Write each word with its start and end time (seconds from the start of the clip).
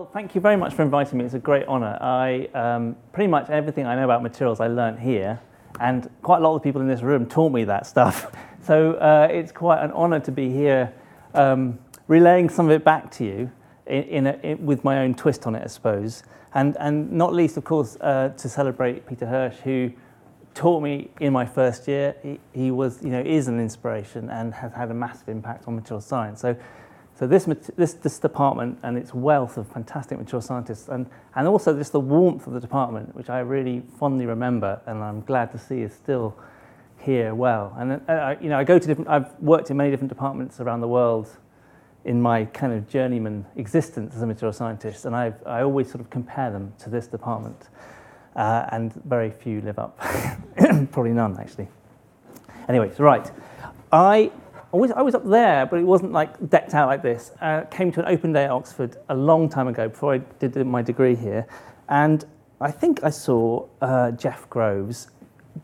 Well, 0.00 0.08
thank 0.14 0.34
you 0.34 0.40
very 0.40 0.56
much 0.56 0.72
for 0.72 0.80
inviting 0.80 1.18
me. 1.18 1.26
It's 1.26 1.34
a 1.34 1.38
great 1.38 1.66
honour. 1.68 1.98
I 2.00 2.48
um, 2.54 2.96
pretty 3.12 3.26
much 3.28 3.50
everything 3.50 3.84
I 3.84 3.94
know 3.96 4.04
about 4.04 4.22
materials 4.22 4.58
I 4.58 4.66
learned 4.66 4.98
here, 4.98 5.38
and 5.78 6.08
quite 6.22 6.38
a 6.38 6.40
lot 6.40 6.56
of 6.56 6.62
people 6.62 6.80
in 6.80 6.88
this 6.88 7.02
room 7.02 7.26
taught 7.26 7.52
me 7.52 7.64
that 7.64 7.86
stuff. 7.86 8.34
So 8.62 8.94
uh, 8.94 9.28
it's 9.30 9.52
quite 9.52 9.82
an 9.84 9.90
honour 9.92 10.20
to 10.20 10.32
be 10.32 10.48
here, 10.48 10.92
um, 11.34 11.78
relaying 12.08 12.48
some 12.48 12.66
of 12.66 12.72
it 12.72 12.82
back 12.82 13.10
to 13.12 13.24
you 13.24 13.50
in, 13.86 14.02
in, 14.04 14.26
a, 14.26 14.32
in, 14.42 14.64
with 14.64 14.84
my 14.84 15.00
own 15.00 15.14
twist 15.14 15.46
on 15.46 15.54
it, 15.54 15.62
I 15.64 15.66
suppose. 15.66 16.22
And 16.54 16.76
and 16.78 17.12
not 17.12 17.34
least, 17.34 17.58
of 17.58 17.64
course, 17.64 17.98
uh, 18.00 18.30
to 18.36 18.48
celebrate 18.48 19.06
Peter 19.06 19.26
Hirsch, 19.26 19.56
who 19.64 19.92
taught 20.54 20.82
me 20.82 21.10
in 21.20 21.32
my 21.32 21.44
first 21.44 21.88
year. 21.88 22.16
He, 22.22 22.40
he 22.52 22.70
was, 22.70 23.02
you 23.02 23.10
know, 23.10 23.20
is 23.20 23.48
an 23.48 23.60
inspiration 23.60 24.30
and 24.30 24.54
has 24.54 24.72
had 24.72 24.90
a 24.90 24.94
massive 24.94 25.28
impact 25.28 25.68
on 25.68 25.76
material 25.76 26.00
science. 26.00 26.40
So 26.40 26.56
so 27.20 27.26
this, 27.26 27.44
this, 27.76 27.92
this 27.92 28.18
department 28.18 28.78
and 28.82 28.96
its 28.96 29.12
wealth 29.12 29.58
of 29.58 29.68
fantastic 29.68 30.18
material 30.18 30.40
scientists 30.40 30.88
and, 30.88 31.04
and 31.34 31.46
also 31.46 31.76
just 31.76 31.92
the 31.92 32.00
warmth 32.00 32.46
of 32.46 32.54
the 32.54 32.60
department, 32.60 33.14
which 33.14 33.28
I 33.28 33.40
really 33.40 33.82
fondly 33.98 34.24
remember 34.24 34.80
and 34.86 35.04
I'm 35.04 35.20
glad 35.20 35.52
to 35.52 35.58
see 35.58 35.82
is 35.82 35.92
still 35.92 36.34
here 36.98 37.34
well. 37.34 37.76
And 37.78 38.00
uh, 38.08 38.36
you 38.40 38.48
know, 38.48 38.58
I 38.58 38.64
go 38.64 38.78
to 38.78 38.86
different, 38.86 39.10
I've 39.10 39.38
worked 39.38 39.70
in 39.70 39.76
many 39.76 39.90
different 39.90 40.08
departments 40.08 40.60
around 40.60 40.80
the 40.80 40.88
world 40.88 41.28
in 42.06 42.22
my 42.22 42.46
kind 42.46 42.72
of 42.72 42.88
journeyman 42.88 43.44
existence 43.56 44.16
as 44.16 44.22
a 44.22 44.26
material 44.26 44.54
scientist, 44.54 45.04
and 45.04 45.14
I've, 45.14 45.46
I 45.46 45.60
always 45.60 45.90
sort 45.90 46.00
of 46.00 46.08
compare 46.08 46.50
them 46.50 46.72
to 46.78 46.88
this 46.88 47.06
department. 47.06 47.68
Uh, 48.34 48.64
and 48.72 48.94
very 49.04 49.30
few 49.30 49.60
live 49.60 49.78
up. 49.78 49.98
Probably 50.92 51.12
none, 51.12 51.38
actually. 51.38 51.68
Anyway, 52.66 52.90
so 52.96 53.04
right. 53.04 53.30
I 53.92 54.30
I 54.72 54.76
was, 54.76 54.90
I 54.92 55.02
was 55.02 55.14
up 55.16 55.28
there, 55.28 55.66
but 55.66 55.80
it 55.80 55.84
wasn't 55.84 56.12
like 56.12 56.48
decked 56.48 56.74
out 56.74 56.86
like 56.86 57.02
this. 57.02 57.32
Uh, 57.40 57.62
came 57.62 57.90
to 57.92 58.00
an 58.00 58.06
open 58.06 58.32
day 58.32 58.44
at 58.44 58.50
Oxford 58.50 58.96
a 59.08 59.14
long 59.14 59.48
time 59.48 59.66
ago 59.66 59.88
before 59.88 60.14
I 60.14 60.18
did 60.38 60.54
my 60.64 60.80
degree 60.80 61.16
here. 61.16 61.46
And 61.88 62.24
I 62.60 62.70
think 62.70 63.02
I 63.02 63.10
saw 63.10 63.66
uh, 63.80 64.12
Jeff 64.12 64.48
Groves 64.48 65.08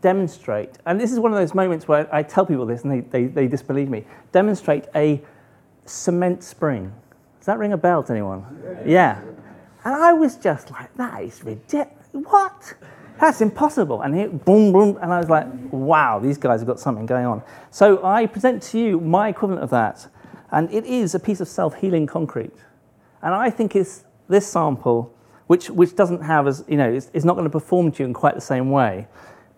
demonstrate, 0.01 0.77
and 0.85 0.99
this 0.99 1.13
is 1.13 1.19
one 1.19 1.31
of 1.31 1.37
those 1.37 1.53
moments 1.53 1.87
where 1.87 2.13
I 2.13 2.21
tell 2.21 2.45
people 2.45 2.65
this 2.65 2.83
and 2.83 2.91
they, 2.91 2.99
they, 2.99 3.25
they 3.27 3.47
disbelieve 3.47 3.89
me, 3.89 4.03
demonstrate 4.33 4.85
a 4.93 5.21
cement 5.85 6.43
spring. 6.43 6.93
Does 7.39 7.45
that 7.45 7.59
ring 7.59 7.71
a 7.71 7.77
bell 7.77 8.03
to 8.03 8.11
anyone? 8.11 8.43
Yeah. 8.85 9.21
And 9.85 9.95
I 9.95 10.11
was 10.11 10.35
just 10.35 10.69
like, 10.71 10.93
that 10.97 11.23
is 11.23 11.43
ridiculous. 11.45 11.93
What? 12.11 12.73
That's 13.19 13.41
impossible. 13.41 14.01
And 14.01 14.43
boom, 14.45 14.71
boom. 14.71 14.97
And 15.01 15.11
I 15.11 15.17
was 15.17 15.29
like, 15.29 15.47
wow, 15.71 16.19
these 16.19 16.37
guys 16.37 16.59
have 16.59 16.67
got 16.67 16.79
something 16.79 17.05
going 17.05 17.25
on. 17.25 17.41
So 17.71 18.03
I 18.03 18.25
present 18.25 18.61
to 18.63 18.79
you 18.79 18.99
my 18.99 19.29
equivalent 19.29 19.63
of 19.63 19.69
that. 19.71 20.07
And 20.51 20.71
it 20.71 20.85
is 20.85 21.15
a 21.15 21.19
piece 21.19 21.41
of 21.41 21.47
self 21.47 21.75
healing 21.75 22.05
concrete. 22.05 22.53
And 23.21 23.33
I 23.33 23.49
think 23.49 23.75
it's 23.75 24.05
this 24.29 24.47
sample, 24.47 25.13
which, 25.47 25.69
which 25.69 25.95
doesn't 25.95 26.21
have 26.21 26.47
as, 26.47 26.63
you 26.67 26.77
know, 26.77 26.89
it's, 26.89 27.09
it's 27.13 27.25
not 27.25 27.33
going 27.33 27.45
to 27.45 27.49
perform 27.49 27.91
to 27.93 28.03
you 28.03 28.07
in 28.07 28.13
quite 28.13 28.35
the 28.35 28.41
same 28.41 28.69
way, 28.69 29.07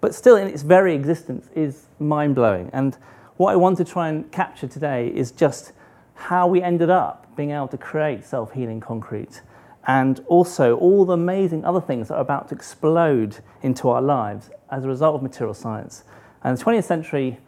but 0.01 0.15
still 0.15 0.37
in 0.37 0.47
its 0.47 0.61
very 0.63 0.95
existence 0.95 1.49
is 1.55 1.87
mind 1.99 2.35
blowing. 2.35 2.69
And 2.71 2.97
what 3.37 3.51
I 3.51 3.55
want 3.55 3.77
to 3.77 3.85
try 3.85 4.09
and 4.09 4.31
capture 4.31 4.67
today 4.67 5.09
is 5.09 5.31
just 5.31 5.73
how 6.15 6.47
we 6.47 6.61
ended 6.61 6.89
up 6.89 7.27
being 7.35 7.51
able 7.51 7.67
to 7.69 7.77
create 7.77 8.23
self 8.25 8.53
healing 8.53 8.79
concrete 8.79 9.41
and 9.89 10.23
also 10.27 10.77
all 10.77 11.03
the 11.03 11.13
amazing 11.13 11.65
other 11.65 11.81
things 11.81 12.09
that 12.09 12.13
are 12.13 12.21
about 12.21 12.47
to 12.47 12.53
explode 12.53 13.37
into 13.63 13.89
our 13.89 14.03
lives 14.03 14.51
as 14.69 14.85
a 14.85 14.87
result 14.87 15.15
of 15.15 15.23
material 15.23 15.55
science. 15.55 16.03
And 16.43 16.55
the 16.55 16.63
20th 16.63 16.83
century, 16.83 17.39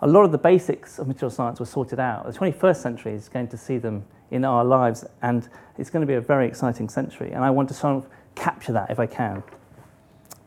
a 0.00 0.06
lot 0.06 0.22
of 0.22 0.30
the 0.30 0.38
basics 0.38 1.00
of 1.00 1.08
material 1.08 1.32
science 1.32 1.58
were 1.58 1.66
sorted 1.66 1.98
out. 1.98 2.24
The 2.32 2.38
21st 2.38 2.76
century 2.76 3.14
is 3.14 3.28
going 3.28 3.48
to 3.48 3.56
see 3.56 3.78
them 3.78 4.04
in 4.30 4.44
our 4.44 4.64
lives, 4.64 5.04
and 5.22 5.48
it's 5.76 5.90
going 5.90 6.02
to 6.02 6.06
be 6.06 6.14
a 6.14 6.20
very 6.20 6.46
exciting 6.46 6.88
century. 6.88 7.32
And 7.32 7.42
I 7.42 7.50
want 7.50 7.66
to 7.70 7.74
sort 7.74 7.96
of 7.96 8.06
capture 8.36 8.70
that 8.74 8.92
if 8.92 9.00
I 9.00 9.06
can. 9.06 9.42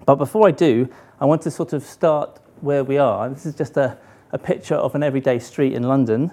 But 0.06 0.16
before 0.16 0.48
I 0.48 0.52
do, 0.52 0.88
I 1.20 1.26
want 1.26 1.42
to 1.42 1.52
sort 1.52 1.74
of 1.74 1.84
start 1.84 2.40
where 2.62 2.86
we 2.86 2.98
are. 2.98 3.28
This 3.28 3.46
is 3.46 3.56
just 3.56 3.76
a, 3.76 3.98
a 4.32 4.38
picture 4.38 4.76
of 4.76 4.96
an 4.96 5.04
everyday 5.04 5.38
street 5.38 5.74
in 5.74 5.84
London. 5.84 6.32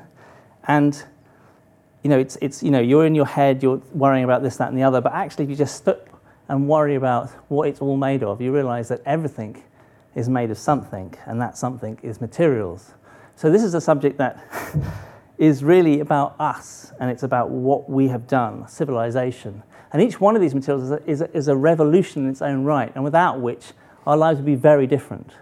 And 0.68 1.02
you 2.02 2.10
know, 2.10 2.18
it's, 2.18 2.38
it's, 2.40 2.62
you 2.62 2.70
know, 2.70 2.80
you're 2.80 3.06
in 3.06 3.14
your 3.14 3.26
head, 3.26 3.62
you're 3.62 3.82
worrying 3.92 4.24
about 4.24 4.42
this, 4.42 4.56
that, 4.56 4.68
and 4.68 4.78
the 4.78 4.82
other, 4.82 5.00
but 5.00 5.12
actually, 5.12 5.44
if 5.44 5.50
you 5.50 5.56
just 5.56 5.76
stop 5.76 6.08
and 6.48 6.68
worry 6.68 6.94
about 6.94 7.30
what 7.48 7.68
it's 7.68 7.80
all 7.80 7.96
made 7.96 8.22
of, 8.22 8.40
you 8.40 8.52
realize 8.52 8.88
that 8.88 9.02
everything 9.04 9.62
is 10.14 10.28
made 10.28 10.50
of 10.50 10.58
something, 10.58 11.14
and 11.26 11.40
that 11.40 11.58
something 11.58 11.98
is 12.02 12.20
materials. 12.20 12.94
So, 13.36 13.50
this 13.50 13.62
is 13.62 13.74
a 13.74 13.80
subject 13.80 14.18
that 14.18 14.42
is 15.38 15.62
really 15.62 16.00
about 16.00 16.36
us, 16.40 16.92
and 17.00 17.10
it's 17.10 17.22
about 17.22 17.50
what 17.50 17.90
we 17.90 18.08
have 18.08 18.26
done, 18.26 18.66
civilization. 18.68 19.62
And 19.92 20.02
each 20.02 20.20
one 20.20 20.34
of 20.34 20.42
these 20.42 20.54
materials 20.54 20.84
is 20.84 20.90
a, 20.90 21.10
is 21.10 21.20
a, 21.20 21.36
is 21.36 21.48
a 21.48 21.56
revolution 21.56 22.24
in 22.24 22.30
its 22.30 22.42
own 22.42 22.64
right, 22.64 22.92
and 22.94 23.04
without 23.04 23.40
which 23.40 23.72
our 24.06 24.16
lives 24.16 24.38
would 24.38 24.46
be 24.46 24.54
very 24.54 24.86
different. 24.86 25.32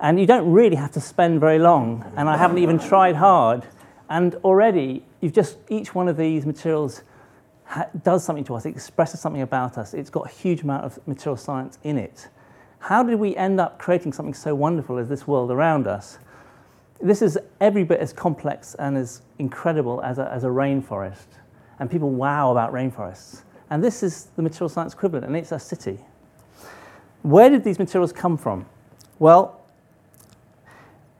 And 0.00 0.20
you 0.20 0.26
don't 0.26 0.50
really 0.50 0.76
have 0.76 0.92
to 0.92 1.00
spend 1.00 1.40
very 1.40 1.58
long, 1.58 2.04
and 2.16 2.28
I 2.28 2.36
haven't 2.36 2.58
even 2.58 2.78
tried 2.78 3.16
hard 3.16 3.64
and 4.08 4.34
already, 4.36 5.04
you've 5.20 5.32
just, 5.32 5.58
each 5.68 5.94
one 5.94 6.08
of 6.08 6.16
these 6.16 6.46
materials 6.46 7.02
ha- 7.64 7.88
does 8.02 8.24
something 8.24 8.44
to 8.44 8.54
us, 8.54 8.66
it 8.66 8.70
expresses 8.70 9.20
something 9.20 9.42
about 9.42 9.78
us. 9.78 9.94
It's 9.94 10.10
got 10.10 10.26
a 10.26 10.30
huge 10.30 10.62
amount 10.62 10.84
of 10.84 10.98
material 11.06 11.36
science 11.36 11.78
in 11.82 11.98
it. 11.98 12.28
How 12.78 13.02
did 13.02 13.18
we 13.18 13.34
end 13.36 13.60
up 13.60 13.78
creating 13.78 14.12
something 14.12 14.34
so 14.34 14.54
wonderful 14.54 14.98
as 14.98 15.08
this 15.08 15.26
world 15.26 15.50
around 15.50 15.86
us? 15.86 16.18
This 17.00 17.20
is 17.20 17.38
every 17.60 17.84
bit 17.84 18.00
as 18.00 18.12
complex 18.12 18.74
and 18.76 18.96
as 18.96 19.22
incredible 19.38 20.00
as 20.02 20.18
a, 20.18 20.30
as 20.32 20.44
a 20.44 20.48
rainforest. 20.48 21.26
And 21.78 21.90
people 21.90 22.10
wow 22.10 22.52
about 22.52 22.72
rainforests. 22.72 23.42
And 23.68 23.82
this 23.82 24.02
is 24.02 24.28
the 24.36 24.42
material 24.42 24.68
science 24.68 24.94
equivalent, 24.94 25.26
and 25.26 25.36
it's 25.36 25.52
a 25.52 25.58
city. 25.58 25.98
Where 27.22 27.50
did 27.50 27.64
these 27.64 27.78
materials 27.78 28.12
come 28.12 28.36
from? 28.36 28.66
Well, 29.18 29.60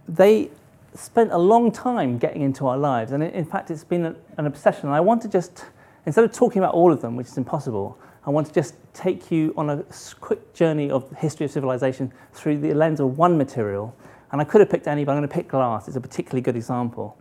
they 0.09 0.51
spent 0.97 1.33
a 1.33 1.39
long 1.39 1.71
time 1.71 2.19
getting 2.19 2.43
into 2.43 2.67
our 2.67 2.79
lives. 2.79 3.13
And 3.13 3.23
in 3.23 3.45
fact, 3.45 3.71
it's 3.71 3.85
been 3.85 4.17
an 4.37 4.47
obsession. 4.47 4.87
And 4.87 4.95
I 4.95 5.01
want 5.01 5.23
to 5.23 5.29
just, 5.29 5.65
instead 6.07 6.25
of 6.25 6.33
talking 6.33 6.61
about 6.61 6.75
all 6.75 6.93
of 6.93 7.01
them, 7.03 7.17
which 7.17 7.29
is 7.29 7.37
impossible, 7.37 7.99
I 8.27 8.31
want 8.31 8.47
to 8.49 8.53
just 8.53 8.75
take 8.93 9.31
you 9.31 9.55
on 9.57 9.71
a 9.71 9.85
quick 10.21 10.53
journey 10.53 10.91
of 10.91 11.09
the 11.11 11.17
history 11.17 11.47
of 11.47 11.53
civilization 11.53 12.13
through 12.33 12.59
the 12.59 12.75
lens 12.75 12.99
of 12.99 13.19
one 13.19 13.39
material. 13.39 13.95
And 14.33 14.41
I 14.41 14.45
could 14.45 14.61
have 14.61 14.71
picked 14.71 14.89
any, 14.89 15.05
but 15.05 15.13
I'm 15.13 15.19
going 15.19 15.29
to 15.29 15.35
pick 15.35 15.49
glass. 15.49 15.87
It's 15.87 15.97
a 15.97 16.01
particularly 16.01 16.41
good 16.41 16.57
example. 16.57 17.17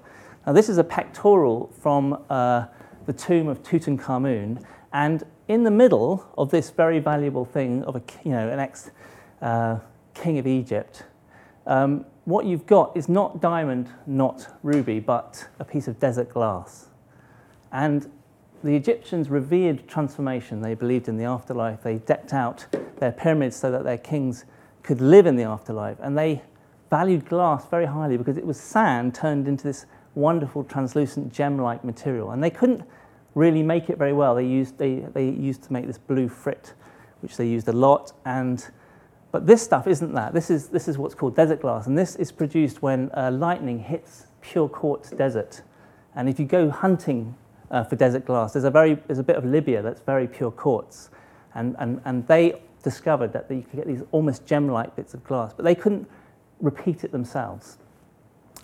Now, 0.48 0.54
this 0.54 0.70
is 0.70 0.78
a 0.78 0.84
pectoral 0.84 1.72
from 1.80 2.24
uh, 2.30 2.66
the 3.06 3.14
tomb 3.14 3.48
of 3.48 3.62
Tutankhamun. 3.62 4.64
And 4.94 5.24
in 5.48 5.64
the 5.64 5.72
middle 5.72 6.26
of 6.38 6.50
this 6.50 6.72
very 6.72 7.00
valuable 7.00 7.46
thing 7.46 7.84
of 7.84 7.96
a, 7.96 8.02
you 8.24 8.32
know, 8.32 8.50
an 8.50 8.60
ex 8.60 8.90
uh, 9.42 9.78
king 10.14 10.40
of 10.40 10.48
Egypt, 10.48 11.04
um, 11.68 12.06
what 12.26 12.46
you've 12.46 12.66
got 12.66 12.96
is 12.98 13.08
not 13.08 13.40
diamond, 13.40 13.90
not 14.06 14.48
ruby, 14.64 15.00
but 15.00 15.48
a 15.60 15.66
piece 15.66 15.88
of 15.88 16.00
desert 16.00 16.30
glass. 16.30 16.88
And 17.72 18.12
the 18.64 18.76
Egyptians 18.76 19.30
revered 19.30 19.88
transformation. 19.88 20.62
They 20.62 20.74
believed 20.74 21.08
in 21.08 21.18
the 21.18 21.26
afterlife. 21.26 21.84
They 21.84 21.98
decked 22.00 22.34
out 22.34 22.66
their 22.98 23.12
pyramids 23.12 23.56
so 23.56 23.72
that 23.72 23.84
their 23.84 24.00
kings 24.00 24.46
could 24.82 25.02
live 25.02 25.28
in 25.28 25.36
the 25.36 25.44
afterlife. 25.44 25.98
And 26.02 26.18
they 26.18 26.42
valued 26.90 27.26
glass 27.26 27.68
very 27.68 27.86
highly 27.86 28.18
because 28.18 28.38
it 28.38 28.46
was 28.46 28.60
sand 28.60 29.14
turned 29.14 29.48
into 29.48 29.64
this 29.64 29.86
wonderful 30.16 30.64
translucent 30.64 31.32
gem 31.32 31.60
like 31.60 31.84
material. 31.84 32.32
And 32.32 32.44
they 32.44 32.50
couldn't 32.50 32.82
really 33.36 33.62
make 33.62 33.90
it 33.90 34.00
very 34.00 34.14
well. 34.14 34.34
They 34.34 34.48
used, 34.48 34.80
they, 34.80 35.06
they 35.14 35.30
used 35.30 35.62
to 35.64 35.74
make 35.74 35.86
this 35.86 36.00
blue 36.00 36.28
frit, 36.28 36.74
which 37.20 37.38
they 37.38 37.48
used 37.48 37.68
a 37.68 37.74
lot. 37.74 38.14
And 38.26 38.66
but 39.36 39.46
this 39.46 39.62
stuff 39.62 39.86
isn't 39.86 40.14
that. 40.14 40.34
This 40.34 40.50
is, 40.50 40.70
this 40.70 40.88
is 40.88 40.98
what's 40.98 41.14
called 41.14 41.36
desert 41.36 41.60
glass, 41.60 41.88
and 41.88 41.98
this 41.98 42.16
is 42.16 42.32
produced 42.32 42.82
when 42.82 43.12
uh, 43.18 43.32
lightning 43.32 43.80
hits 43.80 44.28
pure 44.40 44.70
quartz 44.70 45.10
desert. 45.10 45.62
And 46.16 46.30
if 46.30 46.40
you 46.40 46.46
go 46.46 46.70
hunting 46.70 47.36
uh, 47.70 47.84
for 47.84 47.98
desert 47.98 48.26
glass, 48.26 48.54
there's 48.54 48.64
a, 48.64 48.72
very, 48.72 48.94
there's 49.08 49.20
a 49.20 49.24
bit 49.24 49.36
of 49.36 49.44
Libya 49.44 49.82
that's 49.82 50.00
very 50.00 50.26
pure 50.26 50.52
quartz. 50.52 51.10
And, 51.54 51.76
and, 51.80 52.00
and 52.06 52.26
they 52.28 52.62
discovered 52.82 53.34
that 53.34 53.52
you 53.52 53.62
could 53.70 53.76
get 53.76 53.88
these 53.88 54.04
almost 54.14 54.46
gem 54.46 54.70
like 54.70 54.96
bits 54.96 55.14
of 55.14 55.22
glass, 55.26 55.52
but 55.54 55.66
they 55.66 55.76
couldn't 55.76 56.10
repeat 56.62 57.04
it 57.04 57.12
themselves. 57.12 57.78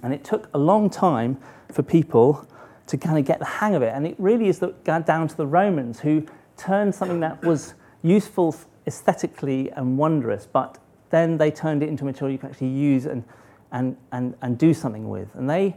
And 0.04 0.14
it 0.14 0.24
took 0.24 0.48
a 0.54 0.58
long 0.58 0.90
time 0.90 1.38
for 1.70 1.84
people 1.84 2.48
to 2.88 2.98
kind 2.98 3.18
of 3.18 3.26
get 3.26 3.40
the 3.40 3.46
hang 3.46 3.76
of 3.76 3.82
it. 3.82 3.92
And 3.94 4.08
it 4.08 4.16
really 4.18 4.48
is 4.48 4.60
the, 4.60 4.68
down 4.86 5.28
to 5.28 5.36
the 5.36 5.48
Romans 5.48 6.00
who 6.00 6.26
turned 6.56 6.96
something 6.96 7.20
that 7.20 7.44
was 7.44 7.74
useful 8.04 8.56
aesthetically 8.88 9.72
and 9.72 9.98
wondrous, 9.98 10.48
but 10.52 10.78
then 11.10 11.38
they 11.38 11.52
turned 11.52 11.84
it 11.84 11.90
into 11.90 12.04
material 12.04 12.32
you 12.32 12.38
can 12.40 12.50
actually 12.50 12.70
use 12.70 13.06
and, 13.06 13.24
and, 13.72 13.98
and, 14.12 14.36
and 14.42 14.58
do 14.58 14.74
something 14.74 15.10
with. 15.10 15.34
And 15.36 15.50
they, 15.50 15.76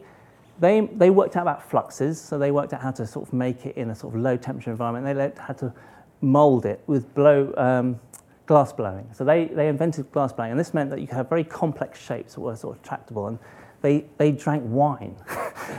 they, 0.61 0.81
they 0.81 1.11
worked 1.11 1.37
out 1.37 1.43
about 1.43 1.69
fluxes, 1.69 2.21
so 2.21 2.39
they 2.39 2.51
worked 2.51 2.73
out 2.73 2.81
how 2.81 2.93
to 2.93 3.06
sort 3.06 3.29
of 3.29 3.33
make 3.33 3.67
it 3.67 3.77
in 3.77 3.91
a 3.91 3.95
sort 3.95 4.15
of 4.15 4.21
low 4.21 4.37
temperature 4.37 4.71
environment. 4.71 5.05
They 5.05 5.15
learned 5.15 5.39
how 5.39 5.55
to 5.55 5.73
mold 6.21 6.65
it 6.65 6.83
with 6.87 7.12
blow, 7.15 7.53
um, 7.56 8.01
glass 8.47 8.73
blowing. 8.73 9.09
So 9.12 9.25
they, 9.25 9.47
they 9.47 9.69
invented 9.69 10.11
glass 10.12 10.33
blowing, 10.33 10.53
and 10.53 10.61
this 10.61 10.73
meant 10.73 10.91
that 10.91 11.01
you 11.01 11.06
could 11.06 11.17
have 11.17 11.29
very 11.29 11.45
complex 11.45 12.01
shapes 12.01 12.35
that 12.35 12.41
were 12.41 12.56
sort 12.56 12.77
of 12.77 12.83
tractable. 12.83 13.27
And 13.27 13.39
they, 13.83 14.06
they 14.17 14.33
drank 14.33 14.62
wine 14.67 15.17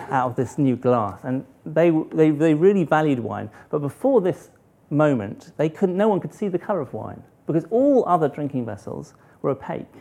out 0.10 0.30
of 0.30 0.36
this 0.36 0.58
new 0.58 0.76
glass, 0.76 1.22
and 1.24 1.46
they, 1.66 1.92
they, 2.14 2.32
they 2.32 2.54
really 2.54 2.84
valued 2.84 3.20
wine. 3.20 3.50
But 3.70 3.80
before 3.80 4.22
this 4.22 4.50
moment, 4.90 5.52
they 5.58 5.70
couldn't, 5.70 5.98
no 5.98 6.08
one 6.08 6.20
could 6.20 6.34
see 6.34 6.48
the 6.48 6.60
colour 6.60 6.82
of 6.82 6.94
wine 6.94 7.22
because 7.48 7.66
all 7.70 8.04
other 8.08 8.28
drinking 8.28 8.66
vessels 8.66 9.14
were 9.42 9.52
opaque. 9.52 9.94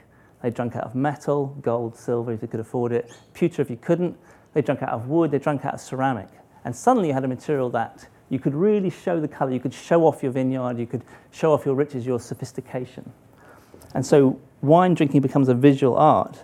They 0.43 0.51
drank 0.51 0.77
out 0.77 0.85
of 0.85 0.95
metal, 0.95 1.57
gold, 1.63 1.97
silver 1.97 2.33
if 2.33 2.43
you 2.43 2.49
could 2.49 2.61
afford 2.61 2.93
it, 2.93 3.11
pewter 3.33 3.63
if 3.63 3.71
you 3.71 3.77
couldn't. 3.77 4.17
They 4.53 4.63
drank 4.63 4.83
out 4.83 4.91
of 4.91 5.09
wood, 5.09 5.31
they 5.31 5.39
drank 5.39 5.65
out 5.65 5.75
of 5.75 5.81
ceramic. 5.81 6.29
And 6.65 6.75
suddenly 6.75 7.09
you 7.09 7.15
had 7.15 7.25
a 7.25 7.29
material 7.29 7.71
that 7.71 8.07
you 8.31 8.39
could 8.39 8.55
really 8.55 8.91
show 8.91 9.21
the 9.21 9.29
colour, 9.29 9.53
you 9.53 9.61
could 9.61 9.75
show 9.75 10.07
off 10.07 10.23
your 10.23 10.33
vineyard, 10.33 10.79
you 10.79 10.87
could 10.87 11.05
show 11.31 11.53
off 11.53 11.67
your 11.67 11.75
riches, 11.75 12.07
your 12.07 12.21
sophistication. 12.21 13.13
And 13.95 14.05
so 14.05 14.41
wine 14.63 14.95
drinking 14.95 15.21
becomes 15.21 15.49
a 15.49 15.55
visual 15.55 15.97
art. 15.97 16.43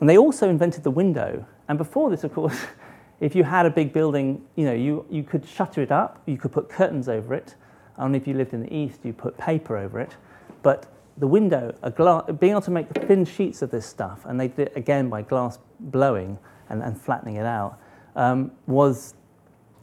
And 0.00 0.08
they 0.08 0.18
also 0.18 0.48
invented 0.48 0.82
the 0.82 0.90
window. 0.90 1.46
And 1.68 1.78
before 1.78 2.10
this, 2.10 2.24
of 2.24 2.32
course, 2.34 2.58
if 3.20 3.34
you 3.34 3.44
had 3.44 3.66
a 3.66 3.70
big 3.70 3.92
building, 3.92 4.44
you 4.56 4.64
know, 4.64 4.74
you, 4.74 5.06
you 5.10 5.22
could 5.22 5.46
shutter 5.46 5.82
it 5.82 5.90
up, 5.90 6.22
you 6.26 6.36
could 6.36 6.52
put 6.52 6.68
curtains 6.68 7.08
over 7.08 7.34
it. 7.34 7.54
Only 7.98 8.18
if 8.18 8.26
you 8.26 8.34
lived 8.34 8.52
in 8.52 8.62
the 8.62 8.74
east, 8.74 9.00
you 9.04 9.12
put 9.12 9.38
paper 9.38 9.76
over 9.76 10.00
it. 10.00 10.16
But 10.62 10.86
the 11.16 11.26
window, 11.26 11.74
a 11.82 11.90
glass, 11.90 12.24
being 12.38 12.52
able 12.52 12.60
to 12.62 12.70
make 12.70 12.88
thin 12.90 13.24
sheets 13.24 13.62
of 13.62 13.70
this 13.70 13.86
stuff, 13.86 14.26
and 14.26 14.38
they 14.38 14.48
did 14.48 14.68
it 14.68 14.72
again 14.76 15.08
by 15.08 15.22
glass 15.22 15.58
blowing 15.80 16.38
and, 16.68 16.82
and 16.82 17.00
flattening 17.00 17.36
it 17.36 17.46
out, 17.46 17.78
um, 18.16 18.50
was 18.66 19.14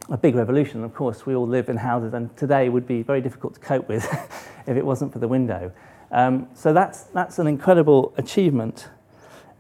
a 0.10 0.18
big 0.18 0.36
revolution. 0.36 0.84
Of 0.84 0.94
course, 0.94 1.26
we 1.26 1.34
all 1.34 1.48
live 1.48 1.70
in 1.70 1.78
houses, 1.78 2.14
and 2.14 2.36
today 2.38 2.70
would 2.70 2.86
be 2.86 3.02
very 3.02 3.22
difficult 3.22 3.56
to 3.56 3.60
cope 3.60 3.88
with 3.88 4.06
if 4.68 4.78
it 4.78 4.86
wasn't 4.86 5.12
for 5.12 5.20
the 5.20 5.28
window. 5.28 5.72
Um, 6.12 6.48
so 6.54 6.72
that's, 6.72 7.04
that's 7.06 7.40
an 7.40 7.48
incredible 7.48 8.14
achievement. 8.18 8.90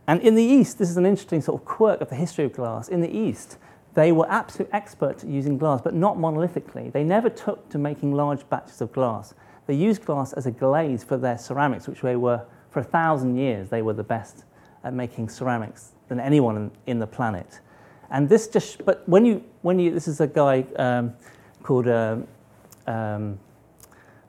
And 0.05 0.21
in 0.21 0.35
the 0.35 0.43
East, 0.43 0.77
this 0.77 0.89
is 0.89 0.97
an 0.97 1.05
interesting 1.05 1.41
sort 1.41 1.61
of 1.61 1.65
quirk 1.65 2.01
of 2.01 2.09
the 2.09 2.15
history 2.15 2.45
of 2.45 2.53
glass. 2.53 2.87
In 2.89 3.01
the 3.01 3.09
East, 3.09 3.57
they 3.93 4.11
were 4.11 4.29
absolute 4.29 4.69
experts 4.73 5.23
at 5.23 5.29
using 5.29 5.57
glass, 5.57 5.81
but 5.81 5.93
not 5.93 6.17
monolithically. 6.17 6.91
They 6.91 7.03
never 7.03 7.29
took 7.29 7.69
to 7.69 7.77
making 7.77 8.13
large 8.13 8.47
batches 8.49 8.81
of 8.81 8.91
glass. 8.91 9.33
They 9.67 9.75
used 9.75 10.05
glass 10.05 10.33
as 10.33 10.45
a 10.45 10.51
glaze 10.51 11.03
for 11.03 11.17
their 11.17 11.37
ceramics, 11.37 11.87
which 11.87 12.01
they 12.01 12.15
were, 12.15 12.43
for 12.71 12.79
a 12.79 12.83
thousand 12.83 13.37
years, 13.37 13.69
they 13.69 13.81
were 13.81 13.93
the 13.93 14.03
best 14.03 14.45
at 14.83 14.93
making 14.93 15.29
ceramics 15.29 15.91
than 16.09 16.19
anyone 16.19 16.57
in, 16.57 16.71
in 16.87 16.99
the 16.99 17.07
planet. 17.07 17.59
And 18.09 18.27
this 18.27 18.47
just, 18.47 18.83
but 18.85 19.07
when 19.07 19.25
you, 19.25 19.43
when 19.61 19.79
you, 19.79 19.91
this 19.91 20.07
is 20.07 20.21
a 20.21 20.27
guy 20.27 20.65
um, 20.77 21.13
called 21.61 21.87
um, 21.87 22.27
um, 22.87 23.39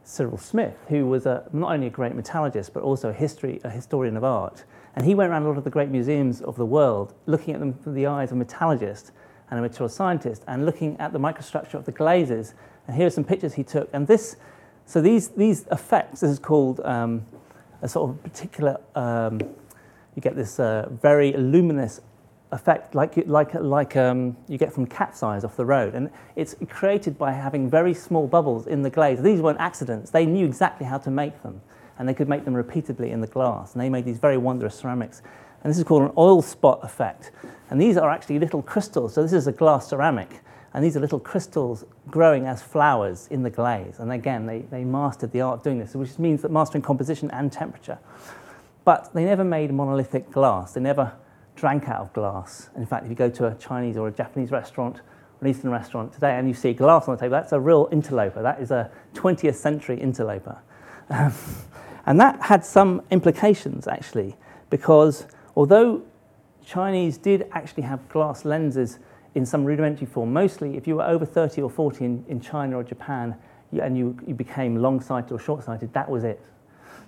Cyril 0.04 0.38
Smith, 0.38 0.76
who 0.88 1.06
was 1.06 1.26
a, 1.26 1.48
not 1.52 1.72
only 1.72 1.86
a 1.86 1.90
great 1.90 2.14
metallurgist, 2.14 2.72
but 2.72 2.82
also 2.82 3.08
a, 3.08 3.12
history, 3.12 3.60
a 3.64 3.70
historian 3.70 4.16
of 4.16 4.24
art. 4.24 4.64
And 4.94 5.04
he 5.04 5.14
went 5.14 5.30
around 5.30 5.42
a 5.42 5.48
lot 5.48 5.58
of 5.58 5.64
the 5.64 5.70
great 5.70 5.88
museums 5.88 6.40
of 6.40 6.56
the 6.56 6.66
world, 6.66 7.14
looking 7.26 7.54
at 7.54 7.60
them 7.60 7.72
through 7.72 7.94
the 7.94 8.06
eyes 8.06 8.30
of 8.30 8.36
a 8.36 8.38
metallurgist 8.38 9.10
and 9.50 9.58
a 9.58 9.62
material 9.62 9.88
scientist, 9.88 10.42
and 10.46 10.64
looking 10.64 10.98
at 10.98 11.12
the 11.12 11.18
microstructure 11.18 11.74
of 11.74 11.84
the 11.84 11.92
glazes. 11.92 12.54
And 12.86 12.96
here 12.96 13.06
are 13.06 13.10
some 13.10 13.24
pictures 13.24 13.54
he 13.54 13.64
took. 13.64 13.88
And 13.92 14.06
this, 14.06 14.36
so 14.86 15.00
these, 15.00 15.28
these 15.28 15.66
effects, 15.70 16.20
this 16.20 16.30
is 16.30 16.38
called 16.38 16.80
um, 16.80 17.24
a 17.82 17.88
sort 17.88 18.10
of 18.10 18.22
particular, 18.22 18.80
um, 18.94 19.40
you 20.14 20.22
get 20.22 20.36
this 20.36 20.58
uh, 20.58 20.88
very 20.90 21.32
luminous 21.32 22.00
effect 22.52 22.94
like, 22.94 23.16
like, 23.26 23.52
like 23.54 23.96
um, 23.96 24.36
you 24.48 24.56
get 24.56 24.72
from 24.72 24.86
cat's 24.86 25.22
eyes 25.22 25.44
off 25.44 25.56
the 25.56 25.64
road. 25.64 25.94
And 25.94 26.10
it's 26.36 26.54
created 26.68 27.18
by 27.18 27.32
having 27.32 27.68
very 27.68 27.94
small 27.94 28.26
bubbles 28.26 28.66
in 28.66 28.82
the 28.82 28.90
glaze. 28.90 29.20
These 29.20 29.40
weren't 29.40 29.60
accidents. 29.60 30.10
They 30.10 30.24
knew 30.24 30.46
exactly 30.46 30.86
how 30.86 30.98
to 30.98 31.10
make 31.10 31.42
them. 31.42 31.60
And 31.98 32.08
they 32.08 32.14
could 32.14 32.28
make 32.28 32.44
them 32.44 32.54
repeatedly 32.54 33.10
in 33.10 33.20
the 33.20 33.26
glass. 33.26 33.72
And 33.72 33.80
they 33.80 33.88
made 33.88 34.04
these 34.04 34.18
very 34.18 34.36
wondrous 34.36 34.74
ceramics. 34.74 35.22
And 35.64 35.70
this 35.70 35.78
is 35.78 35.84
called 35.84 36.02
an 36.02 36.12
oil 36.16 36.42
spot 36.42 36.80
effect. 36.82 37.32
And 37.70 37.80
these 37.80 37.96
are 37.96 38.10
actually 38.10 38.38
little 38.38 38.62
crystals. 38.62 39.14
So 39.14 39.22
this 39.22 39.32
is 39.32 39.46
a 39.46 39.52
glass 39.52 39.88
ceramic. 39.88 40.40
And 40.74 40.84
these 40.84 40.96
are 40.96 41.00
little 41.00 41.20
crystals 41.20 41.84
growing 42.08 42.46
as 42.46 42.62
flowers 42.62 43.28
in 43.30 43.42
the 43.42 43.50
glaze. 43.50 43.98
And 43.98 44.12
again, 44.12 44.44
they, 44.46 44.60
they 44.60 44.84
mastered 44.84 45.32
the 45.32 45.40
art 45.40 45.58
of 45.58 45.64
doing 45.64 45.78
this, 45.78 45.94
which 45.94 46.18
means 46.18 46.42
that 46.42 46.50
mastering 46.50 46.82
composition 46.82 47.30
and 47.30 47.50
temperature. 47.50 47.98
But 48.84 49.14
they 49.14 49.24
never 49.24 49.44
made 49.44 49.72
monolithic 49.72 50.30
glass. 50.30 50.74
They 50.74 50.80
never 50.80 51.12
drank 51.56 51.88
out 51.88 52.00
of 52.00 52.12
glass. 52.12 52.68
And 52.74 52.82
in 52.82 52.86
fact, 52.86 53.04
if 53.04 53.10
you 53.10 53.16
go 53.16 53.30
to 53.30 53.46
a 53.46 53.54
Chinese 53.54 53.96
or 53.96 54.08
a 54.08 54.12
Japanese 54.12 54.50
restaurant, 54.50 55.00
an 55.40 55.46
Eastern 55.46 55.70
restaurant 55.70 56.12
today, 56.12 56.36
and 56.36 56.48
you 56.48 56.54
see 56.54 56.74
glass 56.74 57.08
on 57.08 57.14
the 57.14 57.20
table, 57.20 57.32
that's 57.32 57.52
a 57.52 57.60
real 57.60 57.88
interloper. 57.90 58.42
That 58.42 58.60
is 58.60 58.70
a 58.70 58.90
20th 59.14 59.54
century 59.54 59.98
interloper. 60.00 60.58
Um, 61.08 61.32
and 62.06 62.20
that 62.20 62.42
had 62.42 62.64
some 62.64 63.02
implications, 63.10 63.86
actually, 63.86 64.36
because 64.70 65.26
although 65.56 66.02
Chinese 66.64 67.18
did 67.18 67.46
actually 67.52 67.82
have 67.82 68.08
glass 68.08 68.44
lenses 68.44 68.98
in 69.34 69.44
some 69.44 69.64
rudimentary 69.64 70.06
form, 70.06 70.32
mostly 70.32 70.76
if 70.76 70.86
you 70.86 70.96
were 70.96 71.04
over 71.04 71.26
30 71.26 71.62
or 71.62 71.70
40 71.70 72.04
in, 72.04 72.24
in 72.28 72.40
China 72.40 72.78
or 72.78 72.84
Japan 72.84 73.34
and 73.72 73.98
you, 73.98 74.16
you 74.26 74.34
became 74.34 74.76
long 74.76 75.00
sighted 75.00 75.32
or 75.32 75.38
short 75.38 75.64
sighted, 75.64 75.92
that 75.92 76.08
was 76.08 76.22
it. 76.24 76.40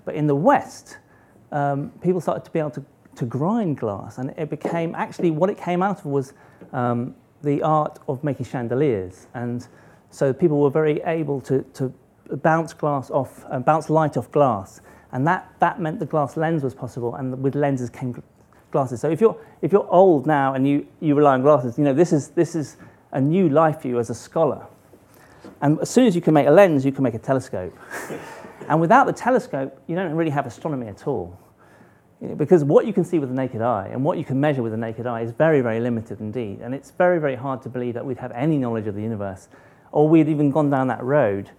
But 0.04 0.14
in 0.14 0.26
the 0.26 0.34
West, 0.34 0.98
um, 1.52 1.92
people 2.02 2.20
started 2.20 2.44
to 2.44 2.50
be 2.50 2.58
able 2.58 2.70
to 2.70 2.84
to 3.16 3.24
grind 3.24 3.78
glass. 3.78 4.18
And 4.18 4.30
it 4.36 4.48
became 4.48 4.94
actually 4.94 5.30
what 5.30 5.50
it 5.50 5.58
came 5.58 5.82
out 5.82 6.00
of 6.00 6.06
was 6.06 6.32
um, 6.72 7.14
the 7.42 7.62
art 7.62 7.98
of 8.08 8.22
making 8.22 8.46
chandeliers. 8.46 9.26
And 9.34 9.66
so 10.10 10.32
people 10.32 10.60
were 10.60 10.70
very 10.70 11.00
able 11.02 11.40
to, 11.42 11.62
to 11.74 11.92
bounce 12.36 12.72
glass 12.72 13.10
off, 13.10 13.44
uh, 13.50 13.58
bounce 13.58 13.90
light 13.90 14.16
off 14.16 14.30
glass. 14.30 14.80
And 15.12 15.26
that, 15.26 15.52
that 15.60 15.80
meant 15.80 15.98
the 15.98 16.06
glass 16.06 16.36
lens 16.36 16.62
was 16.62 16.74
possible, 16.74 17.14
and 17.14 17.42
with 17.42 17.54
lenses 17.54 17.88
came 17.88 18.22
glasses. 18.76 19.00
So 19.00 19.10
if 19.10 19.20
you're, 19.20 19.36
if 19.62 19.72
you're 19.72 19.88
old 19.90 20.26
now 20.26 20.52
and 20.52 20.68
you, 20.68 20.86
you 21.00 21.14
rely 21.14 21.34
on 21.34 21.42
glasses, 21.42 21.78
you 21.78 21.84
know, 21.84 21.94
this 21.94 22.12
is, 22.12 22.28
this 22.28 22.54
is 22.54 22.76
a 23.12 23.20
new 23.20 23.48
life 23.48 23.80
for 23.80 23.88
you 23.88 23.98
as 23.98 24.10
a 24.10 24.14
scholar. 24.14 24.66
And 25.62 25.80
as 25.80 25.88
soon 25.88 26.06
as 26.06 26.14
you 26.14 26.20
can 26.20 26.34
make 26.34 26.46
a 26.46 26.50
lens, 26.50 26.84
you 26.84 26.92
can 26.92 27.02
make 27.02 27.14
a 27.14 27.18
telescope. 27.18 27.74
and 28.68 28.78
without 28.78 29.06
the 29.06 29.12
telescope, 29.12 29.80
you 29.86 29.96
don't 29.96 30.12
really 30.12 30.30
have 30.30 30.44
astronomy 30.44 30.88
at 30.88 31.06
all 31.06 31.38
because 32.36 32.64
what 32.64 32.86
you 32.86 32.92
can 32.92 33.04
see 33.04 33.18
with 33.18 33.28
the 33.28 33.34
naked 33.34 33.60
eye 33.60 33.88
and 33.92 34.02
what 34.02 34.18
you 34.18 34.24
can 34.24 34.40
measure 34.40 34.62
with 34.62 34.72
the 34.72 34.78
naked 34.78 35.06
eye 35.06 35.20
is 35.20 35.32
very, 35.32 35.60
very 35.60 35.80
limited 35.80 36.20
indeed. 36.20 36.60
And 36.60 36.74
it's 36.74 36.90
very, 36.90 37.18
very 37.18 37.36
hard 37.36 37.62
to 37.62 37.68
believe 37.68 37.94
that 37.94 38.04
we'd 38.04 38.18
have 38.18 38.32
any 38.32 38.58
knowledge 38.58 38.86
of 38.86 38.94
the 38.94 39.02
universe 39.02 39.48
or 39.92 40.08
we'd 40.08 40.28
even 40.28 40.50
gone 40.50 40.70
down 40.70 40.88
that 40.88 41.02
road 41.02 41.50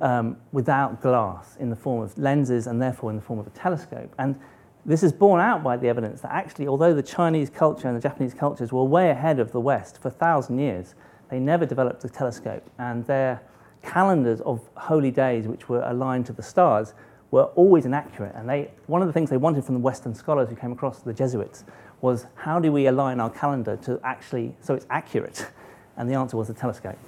um, 0.00 0.36
without 0.52 1.00
glass 1.00 1.56
in 1.56 1.70
the 1.70 1.76
form 1.76 2.02
of 2.02 2.16
lenses 2.18 2.66
and 2.66 2.80
therefore 2.80 3.10
in 3.10 3.16
the 3.16 3.22
form 3.22 3.38
of 3.38 3.46
a 3.46 3.50
telescope. 3.50 4.14
And 4.18 4.38
this 4.86 5.02
is 5.02 5.12
borne 5.12 5.40
out 5.40 5.64
by 5.64 5.76
the 5.76 5.88
evidence 5.88 6.20
that 6.20 6.32
actually, 6.32 6.68
although 6.68 6.94
the 6.94 7.02
Chinese 7.02 7.50
culture 7.50 7.88
and 7.88 7.96
the 7.96 8.00
Japanese 8.00 8.32
cultures 8.32 8.72
were 8.72 8.84
way 8.84 9.10
ahead 9.10 9.40
of 9.40 9.50
the 9.50 9.60
West 9.60 10.00
for 10.00 10.08
a 10.08 10.12
thousand 10.12 10.60
years, 10.60 10.94
they 11.28 11.40
never 11.40 11.66
developed 11.66 12.04
a 12.04 12.08
telescope. 12.08 12.62
And 12.78 13.04
their 13.06 13.42
calendars 13.82 14.40
of 14.42 14.60
holy 14.76 15.10
days, 15.10 15.48
which 15.48 15.68
were 15.68 15.82
aligned 15.82 16.26
to 16.26 16.32
the 16.32 16.42
stars, 16.42 16.94
were 17.32 17.44
always 17.56 17.84
inaccurate. 17.84 18.32
And 18.36 18.48
they, 18.48 18.70
one 18.86 19.02
of 19.02 19.08
the 19.08 19.12
things 19.12 19.28
they 19.28 19.36
wanted 19.36 19.64
from 19.64 19.74
the 19.74 19.80
Western 19.80 20.14
scholars 20.14 20.48
who 20.48 20.54
came 20.54 20.70
across, 20.70 21.00
the 21.00 21.12
Jesuits, 21.12 21.64
was 22.00 22.26
how 22.36 22.60
do 22.60 22.70
we 22.70 22.86
align 22.86 23.18
our 23.18 23.30
calendar 23.30 23.76
to 23.78 23.98
actually, 24.04 24.54
so 24.60 24.74
it's 24.74 24.86
accurate? 24.88 25.48
And 25.96 26.08
the 26.08 26.14
answer 26.14 26.36
was 26.36 26.46
the 26.46 26.54
telescope. 26.54 26.98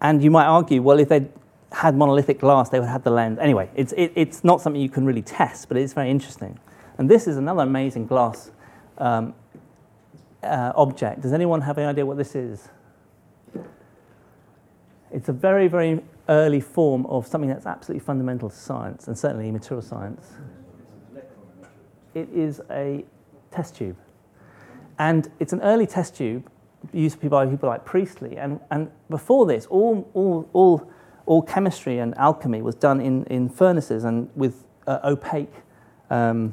And 0.00 0.24
you 0.24 0.30
might 0.30 0.46
argue, 0.46 0.82
well, 0.82 0.98
if 0.98 1.10
they 1.10 1.28
had 1.72 1.96
monolithic 1.96 2.40
glass, 2.40 2.68
they 2.68 2.80
would 2.80 2.88
have 2.88 3.04
the 3.04 3.10
lens. 3.10 3.38
Anyway, 3.38 3.70
it's, 3.74 3.92
it, 3.92 4.12
it's 4.16 4.42
not 4.42 4.60
something 4.60 4.80
you 4.80 4.88
can 4.88 5.04
really 5.04 5.22
test, 5.22 5.68
but 5.68 5.76
it's 5.76 5.92
very 5.92 6.10
interesting. 6.10 6.58
And 6.98 7.08
this 7.08 7.26
is 7.26 7.36
another 7.36 7.62
amazing 7.62 8.06
glass 8.06 8.50
um, 8.98 9.34
uh, 10.42 10.72
object. 10.74 11.20
Does 11.22 11.32
anyone 11.32 11.60
have 11.62 11.78
any 11.78 11.86
idea 11.86 12.04
what 12.04 12.16
this 12.16 12.34
is? 12.34 12.68
It's 15.12 15.28
a 15.28 15.32
very, 15.32 15.68
very 15.68 16.02
early 16.28 16.60
form 16.60 17.06
of 17.06 17.26
something 17.26 17.50
that's 17.50 17.66
absolutely 17.66 18.04
fundamental 18.04 18.50
to 18.50 18.56
science, 18.56 19.08
and 19.08 19.18
certainly 19.18 19.50
material 19.50 19.82
science. 19.82 20.34
It 22.14 22.28
is 22.30 22.60
a 22.70 23.04
test 23.50 23.76
tube. 23.76 23.96
And 24.98 25.30
it's 25.40 25.52
an 25.52 25.60
early 25.62 25.86
test 25.86 26.16
tube 26.16 26.48
used 26.92 27.20
by 27.28 27.46
people 27.46 27.68
like 27.68 27.84
Priestley. 27.84 28.36
And, 28.36 28.60
and 28.70 28.90
before 29.08 29.46
this, 29.46 29.66
all, 29.66 30.08
all, 30.14 30.48
all, 30.52 30.90
all 31.30 31.40
chemistry 31.40 32.00
and 32.00 32.12
alchemy 32.18 32.60
was 32.60 32.74
done 32.74 33.00
in, 33.00 33.22
in 33.26 33.48
furnaces 33.48 34.02
and 34.02 34.28
with 34.34 34.64
uh, 34.88 34.98
opaque 35.04 35.54
um, 36.10 36.52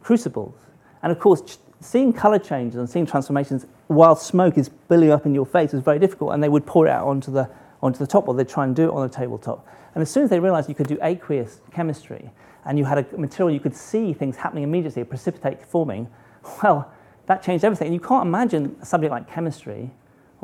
crucibles. 0.00 0.54
And 1.02 1.12
of 1.12 1.18
course, 1.18 1.42
ch- 1.42 1.58
seeing 1.80 2.14
color 2.14 2.38
changes 2.38 2.78
and 2.78 2.88
seeing 2.88 3.04
transformations 3.04 3.66
while 3.88 4.16
smoke 4.16 4.56
is 4.56 4.70
billowing 4.70 5.10
up 5.10 5.26
in 5.26 5.34
your 5.34 5.44
face 5.44 5.74
was 5.74 5.82
very 5.82 5.98
difficult, 5.98 6.32
and 6.32 6.42
they 6.42 6.48
would 6.48 6.64
pour 6.64 6.86
it 6.86 6.90
out 6.90 7.06
onto 7.06 7.30
the 7.30 7.46
onto 7.82 7.98
the 7.98 8.06
top, 8.06 8.26
or 8.26 8.32
they'd 8.32 8.48
try 8.48 8.64
and 8.64 8.74
do 8.74 8.84
it 8.88 8.90
on 8.90 9.06
the 9.06 9.14
tabletop. 9.14 9.68
And 9.94 10.00
as 10.00 10.10
soon 10.10 10.24
as 10.24 10.30
they 10.30 10.40
realized 10.40 10.70
you 10.70 10.74
could 10.74 10.88
do 10.88 10.98
aqueous 11.02 11.60
chemistry 11.70 12.30
and 12.64 12.78
you 12.78 12.86
had 12.86 12.96
a 12.96 13.18
material 13.18 13.52
you 13.52 13.60
could 13.60 13.76
see 13.76 14.14
things 14.14 14.36
happening 14.36 14.64
immediately, 14.64 15.02
a 15.02 15.04
precipitate 15.04 15.62
forming, 15.62 16.08
well, 16.62 16.90
that 17.26 17.42
changed 17.42 17.66
everything. 17.66 17.88
And 17.88 17.94
you 17.94 18.00
can't 18.00 18.26
imagine 18.26 18.76
a 18.80 18.86
subject 18.86 19.10
like 19.10 19.30
chemistry 19.30 19.90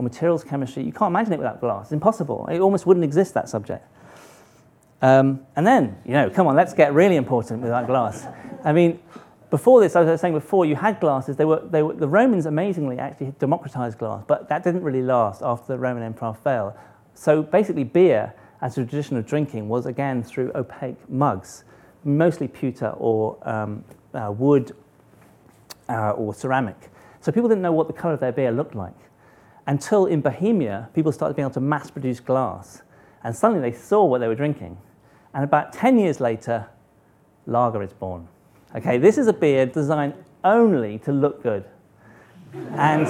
or 0.03 0.05
materials 0.05 0.45
chemistry, 0.45 0.83
you 0.83 0.93
can't 0.93 1.11
imagine 1.11 1.33
it 1.33 1.39
without 1.39 1.61
glass. 1.61 1.87
It's 1.87 1.93
impossible. 1.93 2.47
It 2.51 2.61
almost 2.61 2.87
wouldn't 2.87 3.05
exist, 3.05 3.35
that 3.35 3.49
subject. 3.49 3.87
Um, 5.01 5.47
and 5.57 5.67
then, 5.67 5.97
you 6.05 6.13
know, 6.13 6.31
come 6.31 6.47
on, 6.47 6.55
let's 6.55 6.75
get 6.75 6.93
really 6.95 7.17
important 7.17 7.63
without 7.63 7.87
glass. 7.87 8.27
I 8.65 8.73
mean, 8.73 9.01
before 9.51 9.81
this, 9.81 9.97
as 9.97 10.09
I 10.09 10.13
was 10.13 10.21
saying 10.21 10.35
before, 10.35 10.65
you 10.65 10.77
had 10.77 11.01
glasses. 11.01 11.37
They 11.37 11.45
were, 11.45 11.61
they 11.69 11.83
were, 11.83 11.95
the 11.95 12.09
Romans 12.09 12.47
amazingly 12.47 12.99
actually 12.99 13.35
democratized 13.39 13.99
glass, 13.99 14.25
but 14.27 14.49
that 14.49 14.63
didn't 14.63 14.83
really 14.83 15.03
last 15.03 15.43
after 15.43 15.75
the 15.75 15.79
Roman 15.79 16.03
Empire 16.03 16.33
fell 16.33 16.77
So 17.15 17.43
basically, 17.43 17.85
beer 17.85 18.33
as 18.61 18.79
a 18.79 18.85
tradition 18.85 19.17
of 19.17 19.27
drinking 19.27 19.69
was 19.69 19.87
again 19.87 20.23
through 20.23 20.53
opaque 20.55 20.97
mugs, 21.11 21.65
mostly 22.05 22.49
pewter 22.49 22.91
or 22.91 23.37
um, 23.49 23.85
uh, 24.15 24.33
wood 24.33 24.73
uh, 25.89 26.11
or 26.13 26.33
ceramic. 26.33 26.91
So 27.21 27.33
people 27.33 27.49
didn't 27.49 27.63
know 27.63 27.73
what 27.73 27.89
the 27.89 27.93
color 27.93 28.15
of 28.15 28.21
their 28.21 28.33
beer 28.33 28.53
looked 28.53 28.75
like 28.75 28.95
until 29.67 30.07
in 30.07 30.21
Bohemia, 30.21 30.89
people 30.95 31.13
started 31.13 31.35
being 31.35 31.45
able 31.45 31.55
to 31.55 31.61
mass 31.61 31.91
produce 31.91 32.21
glass. 32.21 32.83
And 33.25 33.35
suddenly 33.35 33.71
they 33.71 33.77
saw 33.77 34.05
what 34.05 34.19
they 34.19 34.29
were 34.29 34.35
drinking. 34.35 34.77
And 35.35 35.45
about 35.45 35.73
10 35.73 35.99
years 35.99 36.21
later, 36.21 36.67
lager 37.47 37.83
is 37.83 37.93
born. 37.93 38.29
Okay, 38.75 38.99
this 38.99 39.19
is 39.19 39.27
a 39.29 39.33
beer 39.33 39.67
designed 39.67 40.15
only 40.45 40.99
to 41.01 41.13
look 41.13 41.43
good. 41.43 41.65
And 42.73 43.07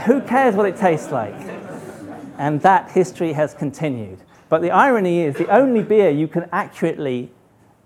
who 0.00 0.20
cares 0.20 0.54
what 0.54 0.66
it 0.66 0.76
tastes 0.76 1.10
like? 1.10 1.34
And 2.38 2.60
that 2.62 2.90
history 2.90 3.32
has 3.32 3.54
continued. 3.54 4.20
But 4.48 4.62
the 4.62 4.70
irony 4.70 5.20
is, 5.22 5.36
the 5.36 5.48
only 5.48 5.82
beer 5.82 6.10
you 6.10 6.28
can 6.28 6.48
accurately 6.52 7.32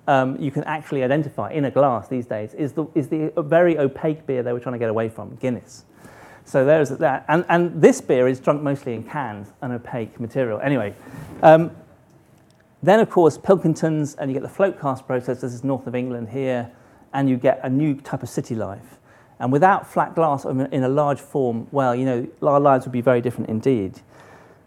um, 0.09 0.37
you 0.41 0.51
can 0.51 0.65
actually 0.65 1.05
identify 1.05 1.53
in 1.53 1.65
a 1.65 1.71
glass 1.71 2.09
these 2.09 2.27
days 2.27 2.55
is 2.55 2.73
the, 2.73 2.87
is 2.95 3.09
the 3.09 3.33
very 3.37 3.79
opaque 3.79 4.27
beer 4.27 4.43
they 4.43 4.53
were 4.53 4.61
trying 4.61 4.73
to 4.73 4.79
get 4.79 4.91
away 4.91 5.09
from, 5.09 5.37
Guinness. 5.37 5.85
So 6.53 6.67
there's 6.67 6.91
that. 6.91 7.25
And, 7.29 7.47
and 7.49 7.81
this 7.81 8.03
beer 8.03 8.29
is 8.29 8.39
drunk 8.39 8.61
mostly 8.61 8.93
in 8.93 9.05
cans, 9.05 9.49
an 9.63 9.73
opaque 9.73 10.21
material. 10.21 10.61
Anyway, 10.61 10.95
um, 11.43 11.71
then 12.83 13.01
of 13.01 13.09
course 13.09 13.39
Pilkingtons, 13.39 14.17
and 14.19 14.31
you 14.31 14.35
get 14.35 14.43
the 14.43 14.51
float 14.51 14.79
cast 14.79 15.07
process. 15.07 15.41
This 15.41 15.55
is 15.55 15.65
north 15.65 15.87
of 15.87 15.95
England 15.95 16.29
here, 16.29 16.71
and 17.15 17.27
you 17.27 17.39
get 17.39 17.61
a 17.63 17.71
new 17.71 17.95
type 17.95 18.23
of 18.23 18.29
city 18.29 18.55
life. 18.55 18.99
And 19.39 19.51
without 19.51 19.91
flat 19.91 20.15
glass 20.15 20.45
in 20.45 20.85
a 20.85 20.89
large 20.91 21.21
form, 21.23 21.69
well, 21.73 21.95
you 21.95 22.05
know, 22.05 22.29
our 22.43 22.61
lives 22.61 22.85
would 22.85 22.93
be 22.93 23.01
very 23.01 23.23
different 23.23 23.49
indeed. 23.49 24.03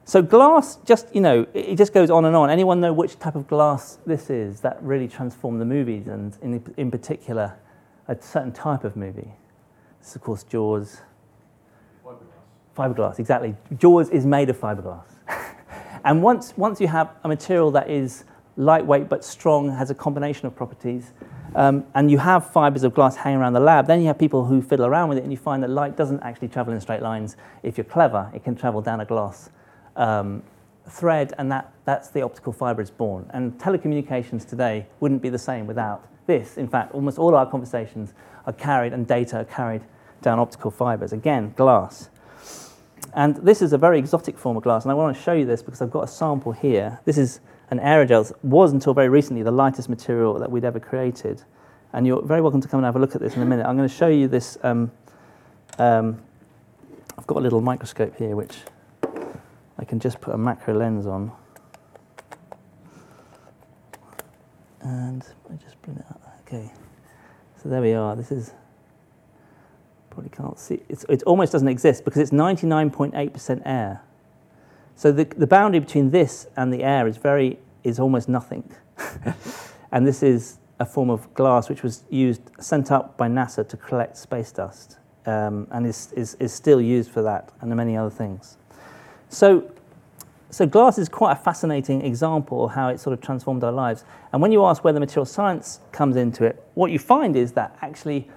So 0.06 0.24
glass, 0.24 0.78
just 0.86 1.14
you 1.14 1.22
know, 1.22 1.46
it 1.54 1.76
just 1.76 1.94
goes 1.94 2.10
on 2.10 2.26
and 2.26 2.36
on. 2.36 2.50
Anyone 2.50 2.82
know 2.82 2.94
which 2.94 3.20
type 3.20 3.36
of 3.36 3.48
glass 3.48 4.00
this 4.08 4.32
is 4.32 4.60
that 4.62 4.82
really 4.82 5.08
transformed 5.08 5.62
the 5.62 5.66
movies, 5.66 6.08
and 6.08 6.36
in, 6.42 6.74
in 6.78 6.90
particular, 6.90 7.54
a 8.08 8.20
certain 8.20 8.52
type 8.52 8.84
of 8.84 8.96
movie? 8.96 9.36
This 10.00 10.10
is, 10.10 10.16
of 10.16 10.24
course, 10.24 10.42
Jaws. 10.42 11.02
Fiberglass. 12.76 13.20
Exactly. 13.20 13.56
Jaws 13.78 14.10
is 14.10 14.26
made 14.26 14.50
of 14.50 14.60
fiberglass. 14.60 15.06
and 16.04 16.22
once, 16.22 16.54
once 16.58 16.82
you 16.82 16.88
have 16.88 17.12
a 17.24 17.28
material 17.28 17.72
that 17.72 17.90
is 17.90 18.26
lightweight 18.58 19.10
but 19.10 19.24
strong, 19.24 19.70
has 19.72 19.90
a 19.90 19.96
combination 19.96 20.46
of 20.48 20.56
properties, 20.56 21.14
um, 21.56 21.86
and 21.94 22.12
you 22.12 22.18
have 22.18 22.52
fibers 22.52 22.84
of 22.84 22.94
glass 22.94 23.16
hanging 23.16 23.40
around 23.40 23.54
the 23.54 23.60
lab, 23.60 23.88
then 23.88 24.02
you 24.02 24.08
have 24.08 24.20
people 24.20 24.46
who 24.46 24.62
fiddle 24.62 24.86
around 24.86 25.08
with 25.08 25.18
it 25.18 25.24
and 25.24 25.32
you 25.32 25.38
find 25.38 25.64
that 25.64 25.70
light 25.70 25.96
doesn't 25.96 26.22
actually 26.22 26.50
travel 26.50 26.74
in 26.74 26.82
straight 26.82 27.02
lines. 27.02 27.38
If 27.64 27.78
you're 27.78 27.86
clever, 27.86 28.30
it 28.34 28.44
can 28.44 28.56
travel 28.56 28.82
down 28.82 29.00
a 29.00 29.06
glass 29.06 29.50
um, 29.96 30.44
thread, 30.90 31.34
and 31.38 31.52
that, 31.52 31.74
that's 31.86 32.10
the 32.10 32.22
optical 32.22 32.52
fiber 32.52 32.82
is 32.82 32.92
born. 32.92 33.30
And 33.34 33.58
telecommunications 33.58 34.48
today 34.48 34.86
wouldn't 35.00 35.22
be 35.22 35.30
the 35.30 35.40
same 35.40 35.66
without 35.66 36.08
this. 36.28 36.58
In 36.58 36.68
fact, 36.68 36.94
almost 36.94 37.18
all 37.18 37.36
our 37.36 37.50
conversations 37.50 38.14
are 38.46 38.54
carried 38.54 38.94
and 38.94 39.08
data 39.08 39.38
are 39.38 39.46
carried 39.46 39.82
down 40.22 40.40
optical 40.40 40.72
fibers. 40.72 41.14
Again, 41.14 41.54
glass. 41.56 42.10
And 43.16 43.38
this 43.38 43.62
is 43.62 43.72
a 43.72 43.78
very 43.78 43.98
exotic 43.98 44.38
form 44.38 44.58
of 44.58 44.64
glass, 44.64 44.84
and 44.84 44.92
I 44.92 44.94
want 44.94 45.16
to 45.16 45.24
show 45.24 45.32
you 45.32 45.46
this 45.46 45.62
because 45.64 45.82
I've 45.82 45.90
got 45.90 46.04
a 46.04 46.08
sample 46.08 46.52
here. 46.52 47.00
This 47.06 47.18
is 47.18 47.40
an 47.72 47.80
aerogel. 47.80 48.30
It 48.30 48.38
was 48.44 48.74
until 48.74 48.94
very 48.94 49.08
recently 49.08 49.42
the 49.42 49.52
lightest 49.52 49.88
material 49.88 50.38
that 50.38 50.52
we'd 50.52 50.66
ever 50.66 50.82
created. 50.82 51.42
And 51.94 52.06
you're 52.06 52.22
very 52.22 52.42
welcome 52.42 52.60
to 52.60 52.68
come 52.68 52.80
and 52.80 52.86
have 52.86 52.98
a 52.98 53.00
look 53.00 53.16
at 53.16 53.22
this 53.22 53.38
in 53.38 53.42
a 53.42 53.46
minute. 53.46 53.66
I'm 53.66 53.78
going 53.78 53.88
to 53.88 53.96
show 53.96 54.10
you 54.10 54.28
this. 54.28 54.58
Um, 54.64 54.92
um, 55.80 56.22
I've 57.18 57.26
got 57.26 57.38
a 57.38 57.40
little 57.40 57.62
microscope 57.62 58.18
here 58.18 58.36
which 58.36 58.58
I 59.80 59.86
can 59.86 60.02
just 60.02 60.20
put 60.20 60.36
a 60.36 60.38
macro 60.38 60.74
lens 60.74 61.08
on. 61.08 61.32
And 64.82 65.26
I 65.50 65.56
just 65.56 65.82
bring 65.82 65.96
it 65.96 66.06
up. 66.10 66.22
Okay. 66.42 66.70
So 67.64 67.70
there 67.70 67.82
we 67.82 67.94
are. 67.94 68.18
This 68.18 68.34
is 68.34 68.52
probably 70.16 70.32
can't 70.32 70.58
see. 70.58 70.82
It's, 70.88 71.04
it 71.10 71.22
almost 71.24 71.52
doesn't 71.52 71.68
exist 71.68 72.06
because 72.06 72.22
it's 72.22 72.32
99.8% 72.32 73.62
air. 73.66 74.02
So 74.96 75.12
the, 75.12 75.26
the 75.26 75.46
boundary 75.46 75.82
between 75.82 76.10
this 76.10 76.48
and 76.56 76.74
the 76.74 76.84
air 76.84 77.06
is 77.06 77.18
very 77.18 77.60
is 77.84 78.00
almost 78.00 78.30
nothing. 78.30 78.64
and 79.92 80.08
this 80.08 80.24
is 80.24 80.58
a 80.80 80.86
form 80.86 81.10
of 81.10 81.32
glass 81.34 81.70
which 81.70 81.84
was 81.84 82.04
used 82.10 82.42
sent 82.60 82.92
up 82.92 83.18
by 83.18 83.28
NASA 83.28 83.68
to 83.68 83.78
collect 83.78 84.18
space 84.18 84.52
dust 84.52 84.98
um, 85.26 85.68
and 85.72 85.86
is, 85.86 86.12
is, 86.14 86.36
is 86.40 86.54
still 86.54 86.82
used 86.82 87.12
for 87.12 87.22
that 87.22 87.52
and 87.62 87.76
many 87.76 87.96
other 87.98 88.10
things. 88.10 88.58
So, 89.30 89.70
so 90.50 90.66
glass 90.66 90.98
is 90.98 91.10
quite 91.10 91.34
a 91.34 91.36
fascinating 91.36 92.04
example 92.06 92.66
of 92.66 92.72
how 92.72 92.88
it 92.88 93.00
sort 93.00 93.14
of 93.14 93.22
transformed 93.22 93.64
our 93.66 93.72
lives. 93.72 94.06
And 94.32 94.42
when 94.42 94.54
you 94.54 94.64
ask 94.64 94.84
where 94.84 94.94
the 94.94 95.00
material 95.00 95.26
science 95.26 95.82
comes 95.92 96.16
into 96.16 96.46
it, 96.46 96.64
what 96.74 96.90
you 96.90 97.00
find 97.00 97.36
is 97.36 97.52
that 97.52 97.78
actually 97.82 98.30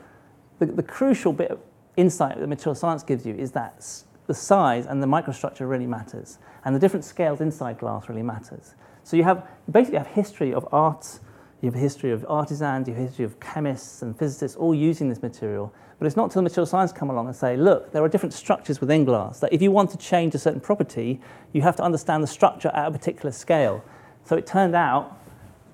the, 0.58 0.66
the 0.66 0.82
crucial 0.82 1.32
bit 1.32 1.58
insight 1.98 2.38
that 2.38 2.46
material 2.46 2.74
science 2.74 3.02
gives 3.02 3.26
you 3.26 3.34
is 3.34 3.52
that 3.52 3.84
the 4.26 4.34
size 4.34 4.86
and 4.86 5.02
the 5.02 5.06
microstructure 5.06 5.68
really 5.68 5.86
matters. 5.86 6.38
And 6.64 6.74
the 6.74 6.78
different 6.78 7.04
scales 7.04 7.40
inside 7.40 7.78
glass 7.78 8.08
really 8.08 8.22
matters. 8.22 8.74
So 9.02 9.16
you 9.16 9.24
have 9.24 9.46
basically 9.70 9.98
have 9.98 10.06
history 10.06 10.52
of 10.52 10.68
arts, 10.70 11.20
you 11.60 11.66
have 11.66 11.74
a 11.74 11.80
history 11.80 12.12
of 12.12 12.24
artisans, 12.28 12.86
you 12.86 12.94
have 12.94 13.02
a 13.02 13.06
history 13.06 13.24
of 13.24 13.40
chemists 13.40 14.02
and 14.02 14.16
physicists 14.16 14.56
all 14.56 14.74
using 14.74 15.08
this 15.08 15.22
material. 15.22 15.74
But 15.98 16.06
it's 16.06 16.14
not 16.14 16.24
until 16.24 16.42
material 16.42 16.66
science 16.66 16.92
come 16.92 17.10
along 17.10 17.26
and 17.26 17.34
say, 17.34 17.56
look, 17.56 17.90
there 17.92 18.04
are 18.04 18.08
different 18.08 18.32
structures 18.32 18.80
within 18.80 19.04
glass. 19.04 19.40
That 19.40 19.52
if 19.52 19.60
you 19.60 19.72
want 19.72 19.90
to 19.90 19.96
change 19.96 20.34
a 20.34 20.38
certain 20.38 20.60
property, 20.60 21.20
you 21.52 21.62
have 21.62 21.74
to 21.76 21.82
understand 21.82 22.22
the 22.22 22.28
structure 22.28 22.68
at 22.68 22.86
a 22.86 22.90
particular 22.90 23.32
scale. 23.32 23.82
So 24.24 24.36
it 24.36 24.46
turned 24.46 24.76
out, 24.76 25.18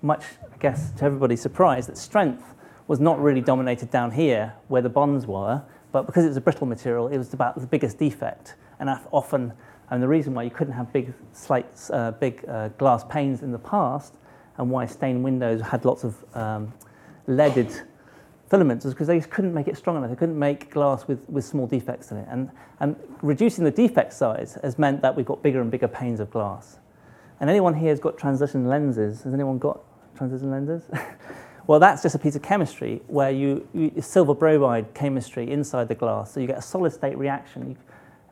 much, 0.01 0.25
I 0.53 0.57
guess, 0.59 0.93
to 0.93 1.05
everybody's 1.05 1.43
surprise, 1.43 1.87
that 1.89 1.99
strength 1.99 2.55
was 2.87 3.01
not 3.01 3.21
really 3.21 3.41
dominated 3.41 3.91
down 3.91 4.13
here 4.13 4.55
where 4.69 4.81
the 4.81 4.89
bonds 4.89 5.27
were, 5.27 5.63
but 5.95 6.07
because 6.07 6.25
it 6.25 6.29
was 6.29 6.37
a 6.37 6.41
brittle 6.41 6.67
material, 6.67 7.07
it 7.07 7.19
was 7.19 7.33
about 7.35 7.55
the 7.55 7.69
biggest 7.69 7.99
defect. 7.99 8.57
And 8.81 8.91
often, 9.13 9.53
and 9.91 10.03
the 10.03 10.09
reason 10.09 10.35
why 10.35 10.43
you 10.43 10.51
couldn't 10.51 10.73
have 10.73 10.93
big, 10.93 11.15
slates, 11.33 11.89
uh, 11.89 12.11
big 12.11 12.45
uh, 12.49 12.71
glass 12.71 13.05
panes 13.05 13.43
in 13.43 13.53
the 13.53 13.61
past 13.61 14.15
and 14.57 14.69
why 14.69 14.87
stained 14.87 15.23
windows 15.23 15.61
had 15.61 15.85
lots 15.85 16.03
of 16.03 16.17
um, 16.35 16.73
leaded 17.29 17.73
filaments 18.51 18.85
was 18.85 18.93
because 18.93 19.07
they 19.07 19.21
couldn't 19.21 19.55
make 19.55 19.69
it 19.69 19.77
strong 19.77 19.97
enough. 19.97 20.11
They 20.11 20.17
couldn't 20.17 20.37
make 20.37 20.69
glass 20.73 21.07
with, 21.07 21.31
with 21.31 21.45
small 21.45 21.69
defects 21.69 22.11
in 22.11 22.17
it. 22.17 22.27
And, 22.29 22.51
and 22.81 22.97
reducing 23.23 23.63
the 23.63 23.71
defect 23.71 24.15
size 24.15 24.59
has 24.65 24.81
meant 24.81 25.01
that 25.03 25.15
we've 25.15 25.25
got 25.25 25.45
bigger 25.45 25.61
and 25.61 25.71
bigger 25.71 25.87
panes 25.87 26.19
of 26.19 26.29
glass. 26.29 26.81
And 27.39 27.49
anyone 27.49 27.73
here 27.73 27.91
has 27.91 28.01
got 28.01 28.19
transition 28.19 28.67
lenses. 28.67 29.23
Has 29.23 29.33
anyone 29.33 29.59
got 29.59 29.81
transition 30.17 30.51
lenses? 30.51 30.83
well, 31.67 31.81
that's 31.81 32.03
just 32.03 32.15
a 32.15 32.19
piece 32.19 32.37
of 32.37 32.43
chemistry 32.43 33.01
where 33.07 33.31
you, 33.31 33.67
you 33.73 33.93
silver 34.01 34.35
bromide 34.35 34.93
chemistry 34.95 35.51
inside 35.51 35.89
the 35.89 35.95
glass. 35.95 36.33
So 36.33 36.41
you 36.41 36.47
get 36.47 36.59
a 36.59 36.63
solid 36.63 36.93
state 36.93 37.17
reaction. 37.17 37.77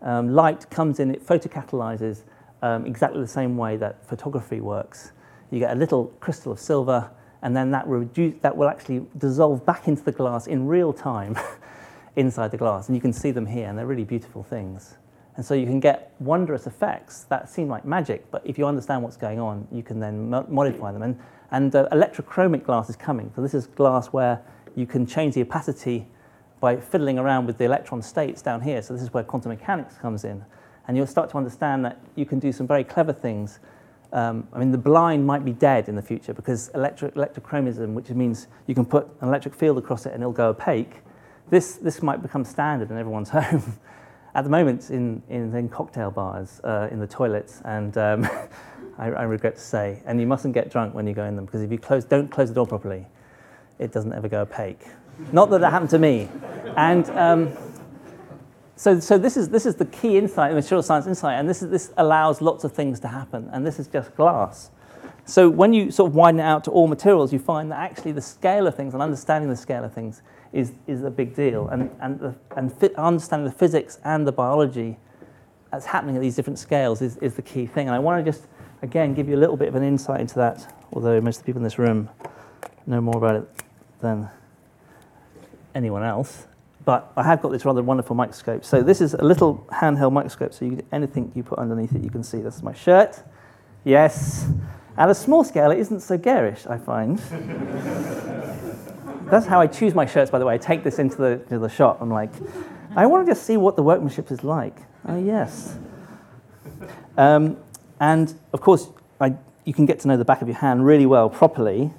Um, 0.03 0.35
light 0.35 0.69
comes 0.71 1.01
in, 1.01 1.15
it 1.15 1.27
photocatalyzes 1.27 2.23
um, 2.61 2.87
exactly 2.87 3.21
the 3.21 3.27
same 3.27 3.57
way 3.57 3.77
that 3.77 4.07
photography 4.07 4.61
works 4.61 5.13
you 5.53 5.59
get 5.59 5.77
a 5.77 5.79
little 5.79 6.07
crystal 6.19 6.51
of 6.51 6.59
silver, 6.59 7.11
and 7.43 7.55
then 7.55 7.71
that, 7.73 7.87
reduce, 7.87 8.35
that 8.41 8.57
will 8.57 8.69
actually 8.69 9.05
dissolve 9.19 9.65
back 9.67 9.87
into 9.87 10.03
the 10.03 10.13
glass 10.13 10.47
in 10.47 10.67
real 10.67 10.93
time 10.93 11.37
inside 12.17 12.51
the 12.51 12.57
glass. 12.57 12.89
And 12.89 12.97
you 12.97 13.03
can 13.03 13.13
see 13.13 13.31
them 13.31 13.47
here, 13.47 13.69
and 13.69 13.79
they're 13.79 13.87
really 13.87 14.05
beautiful 14.05 14.43
things. 14.43 14.97
And 15.37 15.45
so 15.45 15.55
you 15.55 15.67
can 15.67 15.79
get 15.79 16.15
wondrous 16.21 16.67
effects 16.67 17.25
that 17.25 17.51
seem 17.51 17.69
like 17.69 17.85
magic, 17.85 18.31
but 18.31 18.43
if 18.47 18.59
you 18.59 18.67
understand 18.67 19.03
what's 19.03 19.17
going 19.17 19.39
on, 19.39 19.69
you 19.71 19.83
can 19.83 20.01
then 20.01 20.31
mo- 20.31 20.47
modify 20.49 20.91
them. 20.91 21.03
And, 21.03 21.21
and 21.53 21.75
uh, 21.75 21.89
electrochromic 21.93 22.65
glass 22.65 22.91
is 22.91 22.97
coming. 22.97 23.31
So 23.37 23.43
this 23.43 23.55
is 23.55 23.69
glass 23.69 24.09
where 24.09 24.43
you 24.75 24.87
can 24.87 25.07
change 25.07 25.35
the 25.35 25.43
opacity 25.43 26.07
by 26.59 26.77
fiddling 26.77 27.19
around 27.19 27.47
with 27.47 27.59
the 27.59 27.65
electron 27.65 28.03
states 28.03 28.43
down 28.43 28.61
here. 28.61 28.83
So 28.83 28.95
this 28.95 29.03
is 29.03 29.13
where 29.13 29.23
quantum 29.23 29.51
mechanics 29.51 29.97
comes 29.97 30.25
in. 30.25 30.45
And 30.89 30.97
you'll 30.97 31.07
start 31.07 31.31
to 31.31 31.37
understand 31.37 31.85
that 31.85 32.01
you 32.17 32.27
can 32.27 32.41
do 32.41 32.51
some 32.51 32.67
very 32.67 32.83
clever 32.83 33.13
things 33.13 33.61
um, 34.13 34.47
I 34.53 34.59
mean, 34.59 34.71
the 34.71 34.79
blind 34.79 35.27
might 35.27 35.45
be 35.45 35.53
dead 35.53 35.89
in 35.89 35.97
the 35.97 36.03
future 36.03 36.35
because 36.35 36.69
electro- 36.75 37.11
electrochromism, 37.11 37.95
which 37.95 38.11
means 38.11 38.47
you 38.67 38.75
can 38.75 38.85
put 38.85 39.09
an 39.21 39.29
electric 39.29 39.55
field 39.55 39.79
across 39.79 40.05
it 40.05 40.13
and 40.13 40.23
it'll 40.23 40.33
go 40.33 40.51
opaque, 40.51 40.97
this, 41.49 41.77
this 41.77 42.03
might 42.03 42.21
become 42.21 42.45
standard 42.45 42.91
in 42.91 42.99
everyone's 42.99 43.29
home. 43.31 43.79
At 44.35 44.45
the 44.45 44.51
moment, 44.51 44.91
in, 44.91 45.23
in, 45.29 45.55
in 45.55 45.69
cocktail 45.69 46.11
bars, 46.11 46.61
uh, 46.65 46.89
in 46.91 47.01
the 47.01 47.07
toilets, 47.07 47.61
and 47.65 47.97
um, 47.99 48.23
I, 48.99 49.07
I, 49.07 49.23
regret 49.23 49.57
to 49.57 49.61
say, 49.61 50.03
and 50.05 50.21
you 50.21 50.27
mustn't 50.27 50.55
get 50.55 50.71
drunk 50.71 50.95
when 50.95 51.07
you 51.07 51.15
go 51.15 51.25
in 51.25 51.37
them 51.37 51.47
because 51.47 51.63
if 51.63 51.71
you 51.71 51.79
close, 51.79 52.05
don't 52.05 52.31
close 52.31 52.49
the 52.49 52.55
door 52.55 52.67
properly, 52.67 53.07
it 53.79 53.93
doesn't 53.93 54.13
ever 54.13 54.29
go 54.29 54.43
opaque. 54.43 54.83
Not 55.33 55.51
that 55.51 55.61
that 55.61 55.71
happened 55.71 55.91
to 55.91 55.99
me. 55.99 56.29
And 56.77 57.09
um, 57.11 57.57
so, 58.77 58.99
so 58.99 59.19
this, 59.19 59.37
is, 59.37 59.49
this 59.49 59.67
is 59.67 59.77
the 59.77 59.85
key 59.85 60.19
insight, 60.19 60.51
the 60.51 60.57
material 60.57 60.83
science 60.83 61.07
insight, 61.07 61.39
and 61.39 61.49
this, 61.49 61.63
is, 61.63 61.71
this 61.71 61.93
allows 61.97 62.41
lots 62.41 62.65
of 62.65 62.73
things 62.73 62.99
to 63.01 63.09
happen, 63.09 63.49
and 63.53 63.67
this 63.67 63.79
is 63.79 63.87
just 63.87 64.15
glass. 64.17 64.71
So 65.25 65.49
when 65.49 65.73
you 65.73 65.91
sort 65.91 66.11
of 66.11 66.17
widen 66.17 66.41
it 66.41 66.45
out 66.45 66.65
to 66.65 66.71
all 66.73 66.89
materials, 66.89 67.33
you 67.33 67.39
find 67.39 67.71
that 67.71 67.79
actually 67.79 68.13
the 68.13 68.21
scale 68.21 68.67
of 68.67 68.75
things 68.75 68.93
and 68.93 69.03
understanding 69.03 69.49
the 69.49 69.57
scale 69.57 69.85
of 69.85 69.93
things 69.93 70.23
is, 70.53 70.73
is 70.87 71.05
a 71.05 71.11
big 71.11 71.37
deal, 71.37 71.69
and, 71.69 71.91
and, 72.01 72.19
the, 72.19 72.35
and 72.57 72.73
fi- 72.73 72.91
understanding 72.97 73.47
the 73.47 73.57
physics 73.57 73.99
and 74.05 74.27
the 74.27 74.33
biology 74.33 74.97
that's 75.71 75.87
happening 75.87 76.17
at 76.17 76.21
these 76.21 76.37
different 76.37 76.59
scales 76.59 77.01
is, 77.01 77.17
is 77.19 77.35
the 77.35 77.43
key 77.43 77.67
thing. 77.67 77.87
And 77.87 77.95
I 77.95 77.99
want 77.99 78.25
to 78.25 78.31
just, 78.31 78.47
again, 78.83 79.15
give 79.15 79.29
you 79.29 79.37
a 79.37 79.41
little 79.41 79.57
bit 79.57 79.69
of 79.69 79.75
an 79.75 79.83
insight 79.83 80.21
into 80.21 80.35
that, 80.35 80.75
although 80.93 81.21
most 81.21 81.39
of 81.39 81.43
the 81.43 81.47
people 81.47 81.61
in 81.61 81.65
this 81.65 81.79
room 81.79 82.11
know 82.87 83.01
more 83.01 83.17
about 83.17 83.37
it 83.37 83.49
than 84.01 84.29
anyone 85.75 86.03
else. 86.03 86.47
But 86.85 87.13
I 87.17 87.23
have 87.23 87.41
got 87.41 87.53
this 87.53 87.65
rather 87.65 87.83
wonderful 87.83 88.17
microscope. 88.17 88.65
So 88.65 88.83
this 88.83 89.01
is 89.01 89.15
a 89.15 89.23
little 89.23 89.65
handheld 89.71 90.13
microscope, 90.13 90.53
so 90.53 90.65
you, 90.65 90.85
anything 90.91 91.31
you 91.35 91.45
put 91.45 91.59
underneath 91.61 91.95
it, 91.95 92.03
you 92.03 92.11
can 92.11 92.25
see. 92.25 92.41
This 92.41 92.57
is 92.57 92.63
my 92.63 92.75
shirt. 92.75 93.23
Yes. 93.85 94.49
At 94.99 95.09
a 95.09 95.15
small 95.15 95.45
scale, 95.45 95.71
it 95.71 95.79
isn't 95.79 96.01
so 96.01 96.19
garish, 96.19 96.67
I 96.67 96.77
find. 96.79 97.19
That's 99.31 99.47
how 99.47 99.61
I 99.61 99.69
choose 99.69 99.95
my 99.95 100.05
shirts, 100.05 100.31
by 100.31 100.41
the 100.41 100.45
way. 100.45 100.55
I 100.55 100.59
take 100.59 100.83
this 100.83 100.99
into 100.99 101.17
the, 101.17 101.37
to 101.49 101.59
the 101.59 101.69
shop. 101.69 101.99
I'm 102.03 102.11
like, 102.11 102.33
I 102.97 103.07
want 103.07 103.25
to 103.25 103.31
just 103.31 103.47
see 103.47 103.57
what 103.57 103.77
the 103.77 103.83
workmanship 103.83 104.31
is 104.31 104.43
like. 104.45 104.77
Oh, 105.09 105.19
yes. 105.19 105.79
Um, 107.17 107.57
and 108.03 108.35
of 108.53 108.61
course, 108.61 108.89
I, 109.21 109.37
you 109.65 109.73
can 109.73 109.87
get 109.87 110.01
to 110.01 110.09
know 110.09 110.17
the 110.17 110.25
back 110.25 110.43
of 110.43 110.49
your 110.49 110.57
hand 110.57 110.85
really 110.85 111.07
well, 111.07 111.31
properly, 111.31 111.93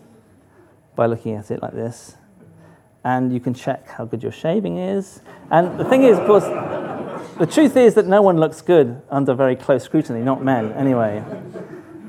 by 0.97 1.05
looking 1.05 1.33
at 1.35 1.49
it 1.49 1.61
like 1.61 1.71
this. 1.71 2.17
And 3.05 3.33
you 3.33 3.39
can 3.39 3.53
check 3.53 3.87
how 3.87 4.03
good 4.03 4.21
your 4.21 4.33
shaving 4.33 4.79
is. 4.79 5.21
And 5.49 5.79
the 5.79 5.85
thing 5.85 6.03
is, 6.03 6.19
of 6.19 6.27
course, 6.27 6.43
the 7.39 7.45
truth 7.45 7.77
is 7.77 7.93
that 7.93 8.05
no 8.05 8.21
one 8.21 8.37
looks 8.37 8.61
good 8.61 9.01
under 9.09 9.33
very 9.33 9.55
close 9.55 9.85
scrutiny, 9.85 10.19
not 10.19 10.43
men, 10.43 10.73
anyway. 10.73 11.23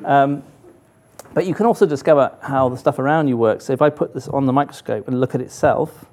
Um, 0.04 0.42
but 1.32 1.46
you 1.46 1.54
can 1.54 1.64
also 1.64 1.86
discover 1.86 2.36
how 2.42 2.68
the 2.68 2.76
stuff 2.76 2.98
around 2.98 3.28
you 3.28 3.36
works. 3.36 3.64
So 3.66 3.72
if 3.72 3.80
I 3.80 3.90
put 3.90 4.12
this 4.12 4.26
on 4.26 4.46
the 4.46 4.52
microscope 4.52 5.06
and 5.06 5.20
look 5.20 5.36
at 5.36 5.40
itself, 5.40 6.06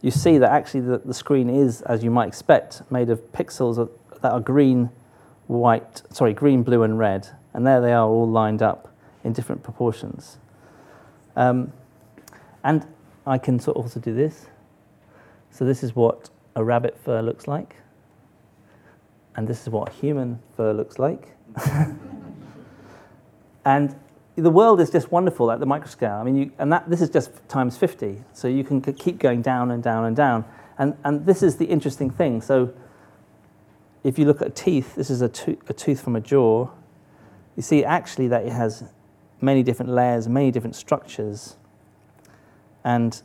you 0.00 0.10
see 0.10 0.38
that 0.38 0.50
actually 0.50 0.80
the, 0.80 1.02
the 1.04 1.12
screen 1.12 1.50
is, 1.50 1.82
as 1.82 2.02
you 2.02 2.10
might 2.10 2.28
expect, 2.28 2.80
made 2.90 3.10
of 3.10 3.20
pixels 3.32 3.90
that 4.22 4.32
are 4.32 4.40
green, 4.40 4.88
white, 5.46 6.02
sorry, 6.10 6.32
green, 6.32 6.62
blue, 6.62 6.82
and 6.82 6.98
red. 6.98 7.28
And 7.54 7.66
there 7.66 7.80
they 7.80 7.92
are 7.92 8.06
all 8.06 8.28
lined 8.28 8.62
up 8.62 8.92
in 9.24 9.32
different 9.32 9.62
proportions. 9.62 10.38
Um, 11.36 11.72
and 12.64 12.86
I 13.26 13.38
can 13.38 13.58
sort 13.58 13.76
of 13.76 13.84
also 13.84 14.00
do 14.00 14.14
this. 14.14 14.46
So 15.50 15.64
this 15.64 15.82
is 15.82 15.96
what 15.96 16.30
a 16.54 16.64
rabbit 16.64 16.98
fur 16.98 17.22
looks 17.22 17.46
like. 17.48 17.76
And 19.36 19.46
this 19.46 19.62
is 19.62 19.68
what 19.68 19.92
human 19.92 20.40
fur 20.56 20.72
looks 20.72 20.98
like. 20.98 21.36
and 23.64 23.94
the 24.36 24.50
world 24.50 24.80
is 24.80 24.90
just 24.90 25.10
wonderful 25.10 25.50
at 25.50 25.60
the 25.60 25.66
microscale. 25.66 26.20
I 26.20 26.24
mean, 26.24 26.36
you, 26.36 26.52
and 26.58 26.72
that, 26.72 26.88
this 26.88 27.00
is 27.00 27.10
just 27.10 27.30
times 27.48 27.76
50. 27.76 28.22
So 28.32 28.48
you 28.48 28.64
can 28.64 28.80
keep 28.80 29.18
going 29.18 29.42
down 29.42 29.70
and 29.70 29.82
down 29.82 30.04
and 30.04 30.16
down. 30.16 30.44
And, 30.78 30.96
and 31.04 31.24
this 31.24 31.42
is 31.42 31.56
the 31.56 31.64
interesting 31.64 32.10
thing. 32.10 32.42
So 32.42 32.72
if 34.06 34.20
you 34.20 34.24
look 34.24 34.40
at 34.40 34.54
teeth, 34.54 34.94
this 34.94 35.10
is 35.10 35.20
a, 35.20 35.28
to- 35.28 35.58
a 35.68 35.72
tooth 35.72 36.00
from 36.00 36.14
a 36.14 36.20
jaw. 36.20 36.68
You 37.56 37.62
see 37.62 37.84
actually 37.84 38.28
that 38.28 38.46
it 38.46 38.52
has 38.52 38.84
many 39.40 39.64
different 39.64 39.90
layers, 39.90 40.28
many 40.28 40.52
different 40.52 40.76
structures. 40.76 41.56
And 42.84 43.20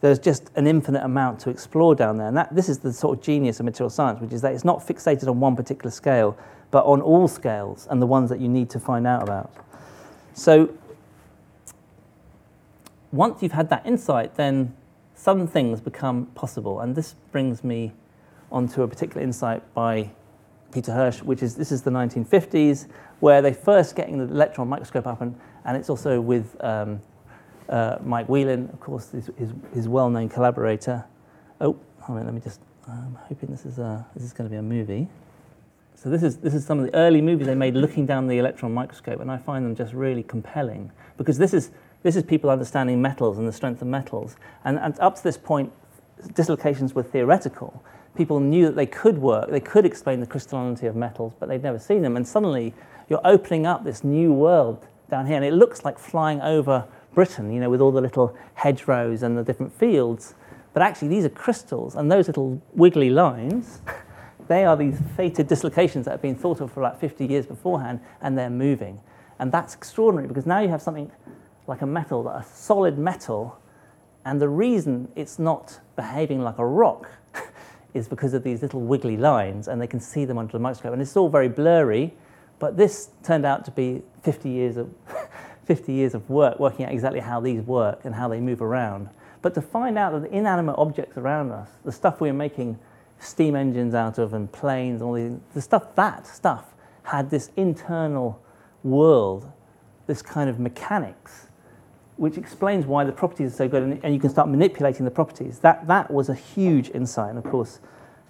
there's 0.00 0.18
just 0.18 0.50
an 0.56 0.66
infinite 0.66 1.04
amount 1.04 1.38
to 1.40 1.50
explore 1.50 1.94
down 1.94 2.16
there. 2.16 2.26
And 2.26 2.36
that, 2.36 2.52
this 2.52 2.68
is 2.68 2.80
the 2.80 2.92
sort 2.92 3.18
of 3.18 3.24
genius 3.24 3.60
of 3.60 3.66
material 3.66 3.88
science, 3.88 4.20
which 4.20 4.32
is 4.32 4.42
that 4.42 4.52
it's 4.52 4.64
not 4.64 4.84
fixated 4.84 5.28
on 5.28 5.38
one 5.38 5.54
particular 5.54 5.92
scale, 5.92 6.36
but 6.72 6.84
on 6.84 7.00
all 7.00 7.28
scales 7.28 7.86
and 7.88 8.02
the 8.02 8.06
ones 8.06 8.30
that 8.30 8.40
you 8.40 8.48
need 8.48 8.68
to 8.70 8.80
find 8.80 9.06
out 9.06 9.22
about. 9.22 9.52
So 10.34 10.76
once 13.12 13.44
you've 13.44 13.52
had 13.52 13.70
that 13.70 13.86
insight, 13.86 14.34
then 14.34 14.74
some 15.14 15.46
things 15.46 15.80
become 15.80 16.26
possible. 16.34 16.80
And 16.80 16.96
this 16.96 17.14
brings 17.30 17.62
me 17.62 17.92
onto 18.52 18.82
a 18.82 18.88
particular 18.88 19.22
insight 19.22 19.62
by 19.74 20.10
Peter 20.72 20.92
Hirsch, 20.92 21.22
which 21.22 21.42
is 21.42 21.54
this 21.54 21.72
is 21.72 21.82
the 21.82 21.90
1950s, 21.90 22.86
where 23.20 23.42
they 23.42 23.52
first 23.52 23.96
getting 23.96 24.18
the 24.18 24.32
electron 24.32 24.68
microscope 24.68 25.06
up, 25.06 25.20
and, 25.20 25.38
and 25.64 25.76
it's 25.76 25.90
also 25.90 26.20
with 26.20 26.56
um, 26.64 27.00
uh, 27.68 27.98
Mike 28.02 28.28
Whelan, 28.28 28.68
of 28.72 28.80
course, 28.80 29.10
his, 29.10 29.30
his, 29.38 29.50
his, 29.74 29.88
well-known 29.88 30.28
collaborator. 30.28 31.04
Oh, 31.60 31.76
hold 32.00 32.18
on, 32.18 32.24
let 32.24 32.34
me 32.34 32.40
just. 32.40 32.60
I'm 32.88 33.16
hoping 33.28 33.50
this 33.50 33.64
is 33.64 33.78
a, 33.78 34.04
this 34.14 34.24
is 34.24 34.32
going 34.32 34.48
to 34.48 34.50
be 34.50 34.58
a 34.58 34.62
movie. 34.62 35.08
So 35.94 36.10
this 36.10 36.24
is, 36.24 36.38
this 36.38 36.52
is 36.52 36.66
some 36.66 36.80
of 36.80 36.86
the 36.86 36.94
early 36.96 37.20
movies 37.20 37.46
they 37.46 37.54
made 37.54 37.74
looking 37.74 38.06
down 38.06 38.26
the 38.26 38.38
electron 38.38 38.72
microscope, 38.72 39.20
and 39.20 39.30
I 39.30 39.38
find 39.38 39.64
them 39.64 39.76
just 39.76 39.92
really 39.92 40.24
compelling 40.24 40.90
because 41.16 41.38
this 41.38 41.54
is, 41.54 41.70
this 42.02 42.16
is 42.16 42.24
people 42.24 42.50
understanding 42.50 43.00
metals 43.00 43.38
and 43.38 43.46
the 43.46 43.52
strength 43.52 43.82
of 43.82 43.88
metals. 43.88 44.34
And, 44.64 44.80
and 44.80 44.98
up 44.98 45.14
to 45.14 45.22
this 45.22 45.38
point, 45.38 45.72
dislocations 46.34 46.92
were 46.94 47.04
theoretical. 47.04 47.84
People 48.16 48.40
knew 48.40 48.66
that 48.66 48.76
they 48.76 48.86
could 48.86 49.18
work, 49.18 49.50
they 49.50 49.60
could 49.60 49.86
explain 49.86 50.20
the 50.20 50.26
crystallinity 50.26 50.88
of 50.88 50.96
metals, 50.96 51.32
but 51.38 51.48
they'd 51.48 51.62
never 51.62 51.78
seen 51.78 52.02
them. 52.02 52.16
And 52.16 52.26
suddenly, 52.26 52.74
you're 53.08 53.20
opening 53.24 53.66
up 53.66 53.84
this 53.84 54.04
new 54.04 54.32
world 54.32 54.86
down 55.10 55.26
here, 55.26 55.36
and 55.36 55.44
it 55.44 55.54
looks 55.54 55.84
like 55.84 55.98
flying 55.98 56.40
over 56.40 56.86
Britain, 57.14 57.52
you 57.52 57.60
know, 57.60 57.70
with 57.70 57.80
all 57.80 57.92
the 57.92 58.00
little 58.00 58.36
hedgerows 58.54 59.22
and 59.22 59.36
the 59.36 59.42
different 59.42 59.72
fields. 59.72 60.34
But 60.72 60.82
actually, 60.82 61.08
these 61.08 61.24
are 61.24 61.30
crystals, 61.30 61.94
and 61.94 62.10
those 62.10 62.26
little 62.26 62.60
wiggly 62.74 63.10
lines 63.10 63.80
They 64.48 64.64
are 64.64 64.76
these 64.76 64.98
fated 65.16 65.46
dislocations 65.46 66.04
that 66.04 66.10
have 66.10 66.22
been 66.22 66.34
thought 66.34 66.60
of 66.60 66.72
for 66.72 66.82
like 66.82 66.98
50 66.98 67.26
years 67.26 67.46
beforehand, 67.46 68.00
and 68.20 68.36
they're 68.36 68.50
moving. 68.50 69.00
And 69.38 69.52
that's 69.52 69.74
extraordinary 69.74 70.28
because 70.28 70.46
now 70.46 70.60
you 70.60 70.68
have 70.68 70.82
something 70.82 71.10
like 71.66 71.82
a 71.82 71.86
metal, 71.86 72.28
a 72.28 72.44
solid 72.44 72.98
metal, 72.98 73.58
and 74.24 74.40
the 74.40 74.48
reason 74.48 75.08
it's 75.16 75.38
not 75.38 75.80
behaving 75.96 76.42
like 76.42 76.58
a 76.58 76.66
rock 76.66 77.08
is 77.94 78.08
because 78.08 78.34
of 78.34 78.42
these 78.42 78.62
little 78.62 78.80
wiggly 78.80 79.16
lines, 79.16 79.68
and 79.68 79.80
they 79.80 79.86
can 79.86 80.00
see 80.00 80.24
them 80.24 80.38
under 80.38 80.52
the 80.52 80.58
microscope. 80.58 80.92
And 80.92 81.02
it's 81.02 81.16
all 81.16 81.28
very 81.28 81.48
blurry, 81.48 82.14
but 82.58 82.76
this 82.76 83.10
turned 83.22 83.44
out 83.44 83.64
to 83.66 83.70
be 83.70 84.02
50 84.22 84.48
years 84.48 84.76
of, 84.76 84.90
50 85.64 85.92
years 85.92 86.14
of 86.14 86.28
work 86.30 86.58
working 86.58 86.86
out 86.86 86.92
exactly 86.92 87.20
how 87.20 87.40
these 87.40 87.62
work 87.62 88.00
and 88.04 88.14
how 88.14 88.28
they 88.28 88.40
move 88.40 88.62
around. 88.62 89.08
But 89.42 89.54
to 89.54 89.62
find 89.62 89.98
out 89.98 90.12
that 90.12 90.30
the 90.30 90.36
inanimate 90.36 90.76
objects 90.78 91.16
around 91.16 91.50
us, 91.50 91.68
the 91.84 91.92
stuff 91.92 92.20
we're 92.20 92.32
making 92.32 92.78
steam 93.18 93.56
engines 93.56 93.94
out 93.94 94.18
of 94.18 94.34
and 94.34 94.50
planes, 94.50 95.02
all 95.02 95.12
the, 95.12 95.38
the 95.54 95.60
stuff, 95.60 95.94
that 95.96 96.26
stuff 96.26 96.74
had 97.04 97.30
this 97.30 97.50
internal 97.56 98.40
world, 98.82 99.50
this 100.06 100.22
kind 100.22 100.48
of 100.48 100.58
mechanics, 100.58 101.48
which 102.16 102.36
explains 102.36 102.86
why 102.86 103.04
the 103.04 103.12
properties 103.12 103.52
are 103.52 103.56
so 103.56 103.68
good, 103.68 103.82
and, 103.82 104.00
and 104.04 104.14
you 104.14 104.20
can 104.20 104.30
start 104.30 104.48
manipulating 104.48 105.04
the 105.04 105.10
properties. 105.10 105.58
That, 105.60 105.86
that 105.86 106.10
was 106.10 106.28
a 106.28 106.34
huge 106.34 106.90
insight, 106.90 107.30
and 107.30 107.38
of 107.38 107.44
course, 107.44 107.80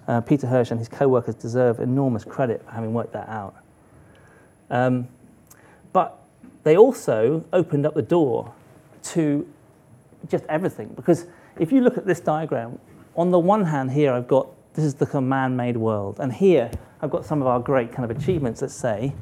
uh, 0.07 0.21
Peter 0.21 0.47
Hirsch 0.47 0.71
and 0.71 0.79
his 0.79 0.89
co-workers 0.89 1.35
deserve 1.35 1.79
enormous 1.79 2.23
credit 2.23 2.63
for 2.65 2.71
having 2.71 2.93
worked 2.93 3.13
that 3.13 3.29
out. 3.29 3.55
Um, 4.69 5.07
but 5.91 6.19
they 6.63 6.77
also 6.77 7.45
opened 7.53 7.85
up 7.85 7.93
the 7.93 8.01
door 8.01 8.53
to 9.03 9.47
just 10.29 10.45
everything, 10.49 10.87
because 10.95 11.27
if 11.59 11.71
you 11.71 11.81
look 11.81 11.97
at 11.97 12.05
this 12.05 12.19
diagram, 12.19 12.79
on 13.15 13.31
the 13.31 13.39
one 13.39 13.65
hand 13.65 13.91
here 13.91 14.11
I've 14.13 14.27
got 14.27 14.47
this 14.73 14.85
is 14.85 14.95
the 14.95 15.21
man-made 15.21 15.77
world. 15.77 16.19
And 16.19 16.33
here, 16.33 16.71
I've 17.01 17.11
got 17.11 17.25
some 17.25 17.41
of 17.41 17.47
our 17.47 17.59
great 17.59 17.91
kind 17.91 18.09
of 18.09 18.17
achievements, 18.17 18.61
let's 18.61 18.73
say. 18.73 19.13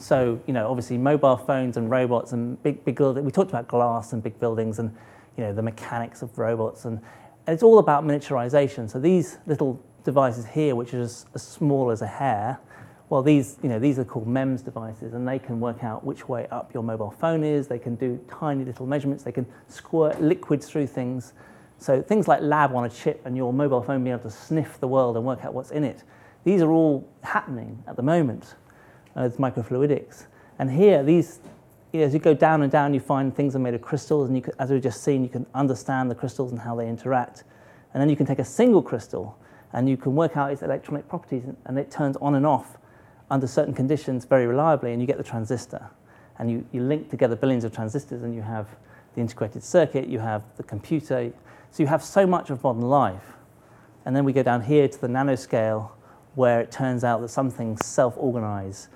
So, 0.00 0.40
you 0.46 0.54
know, 0.54 0.68
obviously 0.68 0.98
mobile 0.98 1.36
phones 1.36 1.76
and 1.76 1.90
robots 1.90 2.32
and 2.32 2.60
big, 2.62 2.84
big 2.84 2.96
buildings. 2.96 3.24
We 3.24 3.32
talked 3.32 3.50
about 3.50 3.68
glass 3.68 4.12
and 4.12 4.22
big 4.22 4.40
buildings 4.40 4.78
and, 4.78 4.94
you 5.36 5.44
know, 5.44 5.52
the 5.52 5.62
mechanics 5.62 6.22
of 6.22 6.36
robots. 6.38 6.84
And, 6.84 7.00
it's 7.46 7.62
all 7.62 7.78
about 7.78 8.04
miniaturization. 8.04 8.88
So 8.88 9.00
these 9.00 9.38
little 9.46 9.82
devices 10.04 10.46
here, 10.46 10.74
which 10.76 10.94
are 10.94 11.00
as, 11.00 11.26
as 11.34 11.42
small 11.42 11.90
as 11.90 12.02
a 12.02 12.06
hair, 12.06 12.58
well, 13.08 13.22
these, 13.22 13.58
you 13.62 13.68
know, 13.68 13.80
these 13.80 13.98
are 13.98 14.04
called 14.04 14.28
MEMS 14.28 14.62
devices, 14.62 15.14
and 15.14 15.26
they 15.26 15.38
can 15.40 15.58
work 15.58 15.82
out 15.82 16.04
which 16.04 16.28
way 16.28 16.46
up 16.52 16.72
your 16.72 16.84
mobile 16.84 17.10
phone 17.10 17.42
is. 17.42 17.66
They 17.66 17.78
can 17.78 17.96
do 17.96 18.20
tiny 18.30 18.64
little 18.64 18.86
measurements. 18.86 19.24
They 19.24 19.32
can 19.32 19.46
squirt 19.66 20.22
liquids 20.22 20.68
through 20.68 20.86
things. 20.86 21.32
So 21.78 22.02
things 22.02 22.28
like 22.28 22.40
lab 22.40 22.72
on 22.74 22.84
a 22.84 22.88
chip 22.88 23.22
and 23.24 23.36
your 23.36 23.52
mobile 23.52 23.82
phone 23.82 24.04
being 24.04 24.14
able 24.14 24.30
to 24.30 24.36
sniff 24.36 24.78
the 24.78 24.86
world 24.86 25.16
and 25.16 25.26
work 25.26 25.44
out 25.44 25.54
what's 25.54 25.72
in 25.72 25.82
it, 25.82 26.04
these 26.44 26.62
are 26.62 26.70
all 26.70 27.08
happening 27.22 27.82
at 27.88 27.96
the 27.96 28.02
moment 28.02 28.54
with 29.14 29.38
microfluidics. 29.38 30.26
And 30.58 30.70
here, 30.70 31.02
these, 31.02 31.40
you 31.92 32.00
know, 32.00 32.06
as 32.06 32.14
you 32.14 32.20
go 32.20 32.34
down 32.34 32.62
and 32.62 32.70
down, 32.70 32.94
you 32.94 33.00
find 33.00 33.34
things 33.34 33.56
are 33.56 33.58
made 33.58 33.74
of 33.74 33.80
crystals, 33.80 34.28
and 34.28 34.36
you 34.36 34.42
can, 34.42 34.52
as 34.58 34.70
we've 34.70 34.82
just 34.82 35.02
seen, 35.02 35.22
you 35.22 35.28
can 35.28 35.46
understand 35.54 36.10
the 36.10 36.14
crystals 36.14 36.52
and 36.52 36.60
how 36.60 36.74
they 36.74 36.88
interact. 36.88 37.44
And 37.92 38.00
then 38.00 38.08
you 38.08 38.16
can 38.16 38.26
take 38.26 38.38
a 38.38 38.44
single 38.44 38.82
crystal 38.82 39.36
and 39.72 39.88
you 39.88 39.96
can 39.96 40.14
work 40.14 40.36
out 40.36 40.50
its 40.50 40.62
electronic 40.62 41.08
properties, 41.08 41.44
and 41.64 41.78
it 41.78 41.90
turns 41.90 42.16
on 42.20 42.34
and 42.34 42.44
off 42.44 42.76
under 43.30 43.46
certain 43.46 43.72
conditions 43.72 44.24
very 44.24 44.46
reliably, 44.46 44.92
and 44.92 45.00
you 45.00 45.06
get 45.06 45.16
the 45.16 45.22
transistor. 45.24 45.88
And 46.38 46.50
you, 46.50 46.66
you 46.72 46.82
link 46.82 47.10
together 47.10 47.36
billions 47.36 47.64
of 47.64 47.72
transistors, 47.72 48.22
and 48.22 48.34
you 48.34 48.42
have 48.42 48.66
the 49.14 49.20
integrated 49.20 49.62
circuit, 49.62 50.08
you 50.08 50.18
have 50.18 50.42
the 50.56 50.62
computer, 50.62 51.32
so 51.70 51.82
you 51.82 51.86
have 51.86 52.02
so 52.02 52.26
much 52.26 52.50
of 52.50 52.62
modern 52.64 52.82
life. 52.82 53.34
And 54.04 54.16
then 54.16 54.24
we 54.24 54.32
go 54.32 54.42
down 54.42 54.62
here 54.62 54.88
to 54.88 55.00
the 55.00 55.06
nanoscale 55.06 55.90
where 56.34 56.60
it 56.60 56.70
turns 56.70 57.04
out 57.04 57.20
that 57.20 57.28
some 57.28 57.50
things 57.50 57.84
self 57.84 58.14
organize 58.16 58.88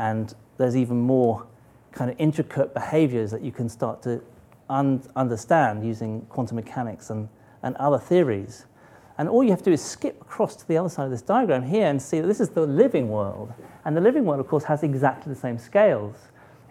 and 0.00 0.34
there's 0.56 0.76
even 0.76 0.98
more 0.98 1.46
kind 1.92 2.10
of 2.10 2.18
intricate 2.18 2.72
behaviors 2.72 3.30
that 3.30 3.42
you 3.42 3.52
can 3.52 3.68
start 3.68 4.02
to 4.02 4.22
un- 4.70 5.02
understand 5.14 5.86
using 5.86 6.22
quantum 6.30 6.56
mechanics 6.56 7.10
and, 7.10 7.28
and 7.62 7.76
other 7.76 7.98
theories. 7.98 8.64
And 9.18 9.28
all 9.28 9.44
you 9.44 9.50
have 9.50 9.58
to 9.58 9.66
do 9.66 9.72
is 9.72 9.84
skip 9.84 10.18
across 10.22 10.56
to 10.56 10.66
the 10.66 10.78
other 10.78 10.88
side 10.88 11.04
of 11.04 11.10
this 11.10 11.20
diagram 11.20 11.62
here 11.62 11.86
and 11.86 12.00
see 12.00 12.20
that 12.20 12.26
this 12.26 12.40
is 12.40 12.48
the 12.48 12.62
living 12.62 13.10
world. 13.10 13.52
And 13.84 13.94
the 13.94 14.00
living 14.00 14.24
world, 14.24 14.40
of 14.40 14.48
course, 14.48 14.64
has 14.64 14.82
exactly 14.82 15.34
the 15.34 15.38
same 15.38 15.58
scales. 15.58 16.16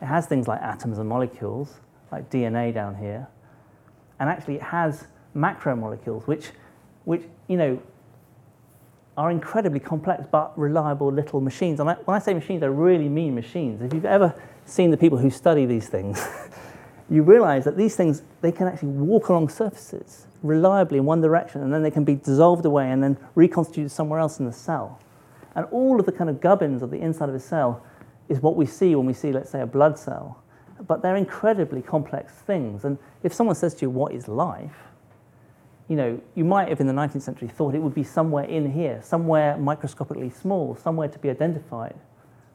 It 0.02 0.06
has 0.06 0.26
things 0.26 0.48
like 0.48 0.60
atoms 0.64 0.98
and 0.98 1.08
molecules, 1.08 1.76
like 2.12 2.32
DNA 2.32 2.74
down 2.74 2.96
here. 2.96 3.28
And 4.20 4.28
actually, 4.28 4.56
it 4.56 4.64
has 4.64 5.06
macromolecules, 5.36 6.26
which, 6.26 6.50
which 7.06 7.22
you 7.48 7.58
know, 7.58 7.80
are 9.20 9.32
incredibly 9.32 9.82
complex 9.82 10.24
but 10.32 10.58
reliable 10.58 11.12
little 11.12 11.42
machines. 11.42 11.82
And 11.82 11.90
I, 11.90 11.96
when 12.06 12.16
I 12.16 12.20
say 12.20 12.34
machines, 12.34 12.64
I 12.64 12.68
really 12.68 13.10
mean 13.10 13.36
machines. 13.36 13.82
If 13.82 13.94
you've 13.94 14.06
ever 14.06 14.34
seen 14.64 14.92
the 14.92 14.98
people 14.98 15.18
who 15.18 15.30
study 15.30 15.66
these 15.66 15.90
things, 15.90 16.26
you 17.10 17.22
realize 17.22 17.66
that 17.66 17.76
these 17.76 17.98
things, 17.98 18.24
they 18.40 18.54
can 18.54 18.68
actually 18.68 18.90
walk 18.90 19.28
along 19.28 19.50
surfaces 19.50 20.26
reliably 20.42 21.00
in 21.00 21.06
one 21.06 21.20
direction, 21.20 21.62
and 21.62 21.74
then 21.74 21.84
they 21.84 21.92
can 21.92 22.06
be 22.06 22.16
dissolved 22.16 22.64
away 22.64 22.92
and 22.92 23.04
then 23.04 23.18
reconstituted 23.36 23.92
somewhere 23.92 24.22
else 24.22 24.40
in 24.40 24.46
the 24.46 24.54
cell. 24.54 25.02
And 25.54 25.66
all 25.66 26.00
of 26.00 26.06
the 26.06 26.14
kind 26.14 26.30
of 26.30 26.40
gubbins 26.40 26.82
of 26.82 26.90
the 26.90 27.00
inside 27.02 27.28
of 27.28 27.36
a 27.36 27.42
cell 27.42 27.84
is 28.30 28.40
what 28.40 28.56
we 28.56 28.66
see 28.66 28.96
when 28.96 29.06
we 29.06 29.14
see, 29.14 29.34
let's 29.34 29.50
say, 29.50 29.60
a 29.60 29.68
blood 29.68 30.00
cell. 30.00 30.42
But 30.88 31.02
they're 31.02 31.18
incredibly 31.18 31.82
complex 31.82 32.32
things. 32.32 32.86
And 32.86 32.98
if 33.24 33.34
someone 33.34 33.58
says 33.58 33.74
to 33.76 33.82
you, 33.82 33.90
What 33.90 34.14
is 34.14 34.30
life? 34.30 34.89
You 35.90 35.96
know, 35.96 36.22
you 36.36 36.46
might 36.46 36.70
have 36.70 36.80
in 36.80 36.88
the 36.88 36.94
19th 36.94 37.24
century 37.24 37.48
thought 37.48 37.74
it 37.74 37.80
would 37.80 37.96
be 37.96 38.04
somewhere 38.04 38.46
in 38.46 38.72
here, 38.72 39.02
somewhere 39.04 39.58
microscopically 39.58 40.30
small, 40.30 40.76
somewhere 40.76 41.08
to 41.08 41.20
be 41.20 41.30
identified. 41.32 41.96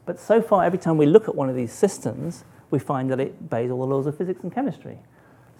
But 0.06 0.20
so 0.20 0.40
far, 0.40 0.64
every 0.64 0.78
time 0.78 0.96
we 0.96 1.06
look 1.06 1.28
at 1.28 1.34
one 1.34 1.50
of 1.50 1.56
these 1.56 1.72
systems, 1.72 2.44
we 2.70 2.78
find 2.78 3.10
that 3.10 3.18
it 3.18 3.34
obeys 3.42 3.70
all 3.72 3.80
the 3.80 3.86
laws 3.86 4.06
of 4.06 4.16
physics 4.16 4.42
and 4.44 4.54
chemistry. 4.54 4.98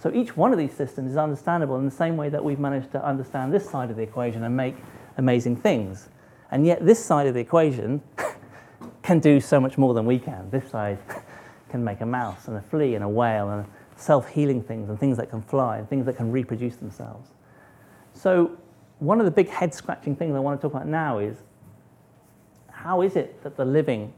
So 0.00 0.12
each 0.14 0.36
one 0.36 0.52
of 0.52 0.58
these 0.58 0.72
systems 0.72 1.10
is 1.10 1.16
understandable 1.16 1.76
in 1.76 1.84
the 1.84 1.90
same 1.90 2.16
way 2.16 2.28
that 2.28 2.44
we've 2.44 2.60
managed 2.60 2.92
to 2.92 3.04
understand 3.04 3.52
this 3.52 3.68
side 3.68 3.90
of 3.90 3.96
the 3.96 4.02
equation 4.02 4.44
and 4.44 4.56
make 4.56 4.76
amazing 5.16 5.56
things. 5.56 6.08
And 6.52 6.64
yet, 6.66 6.84
this 6.84 7.04
side 7.04 7.26
of 7.26 7.34
the 7.34 7.40
equation 7.40 8.02
can 9.02 9.18
do 9.18 9.40
so 9.40 9.58
much 9.60 9.78
more 9.78 9.94
than 9.94 10.06
we 10.06 10.18
can. 10.18 10.48
This 10.50 10.70
side 10.70 10.98
can 11.70 11.82
make 11.82 12.00
a 12.00 12.06
mouse 12.06 12.46
and 12.46 12.56
a 12.56 12.62
flea 12.62 12.94
and 12.94 13.02
a 13.02 13.08
whale 13.08 13.48
and 13.50 13.66
self 13.96 14.28
healing 14.28 14.62
things 14.62 14.88
and 14.88 15.00
things 15.00 15.16
that 15.16 15.30
can 15.30 15.42
fly 15.42 15.78
and 15.78 15.88
things 15.88 16.06
that 16.06 16.16
can 16.16 16.30
reproduce 16.30 16.76
themselves. 16.76 17.30
So, 18.14 18.56
one 19.00 19.18
of 19.18 19.24
the 19.26 19.30
big 19.30 19.48
head 19.48 19.74
scratching 19.74 20.16
things 20.16 20.34
I 20.34 20.38
want 20.38 20.60
to 20.60 20.62
talk 20.62 20.72
about 20.74 20.86
now 20.86 21.18
is 21.18 21.42
how 22.70 23.02
is 23.02 23.16
it 23.16 23.42
that 23.42 23.56
the 23.56 23.64
living 23.64 24.12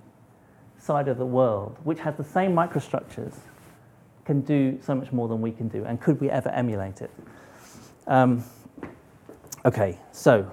side 0.79 1.09
of 1.09 1.19
the 1.19 1.27
world, 1.27 1.77
which 1.85 1.99
has 2.01 2.15
the 2.17 2.25
same 2.25 2.53
microstructures, 2.53 3.35
can 4.25 4.41
do 4.43 4.79
so 4.83 4.95
much 4.95 5.13
more 5.13 5.29
than 5.29 5.41
we 5.41 5.51
can 5.51 5.69
do? 5.69 5.85
And 5.85 6.01
could 6.01 6.21
we 6.21 6.31
ever 6.31 6.51
emulate 6.51 7.01
it? 7.01 7.11
Um, 8.07 8.45
okay, 9.65 9.99
so 10.13 10.51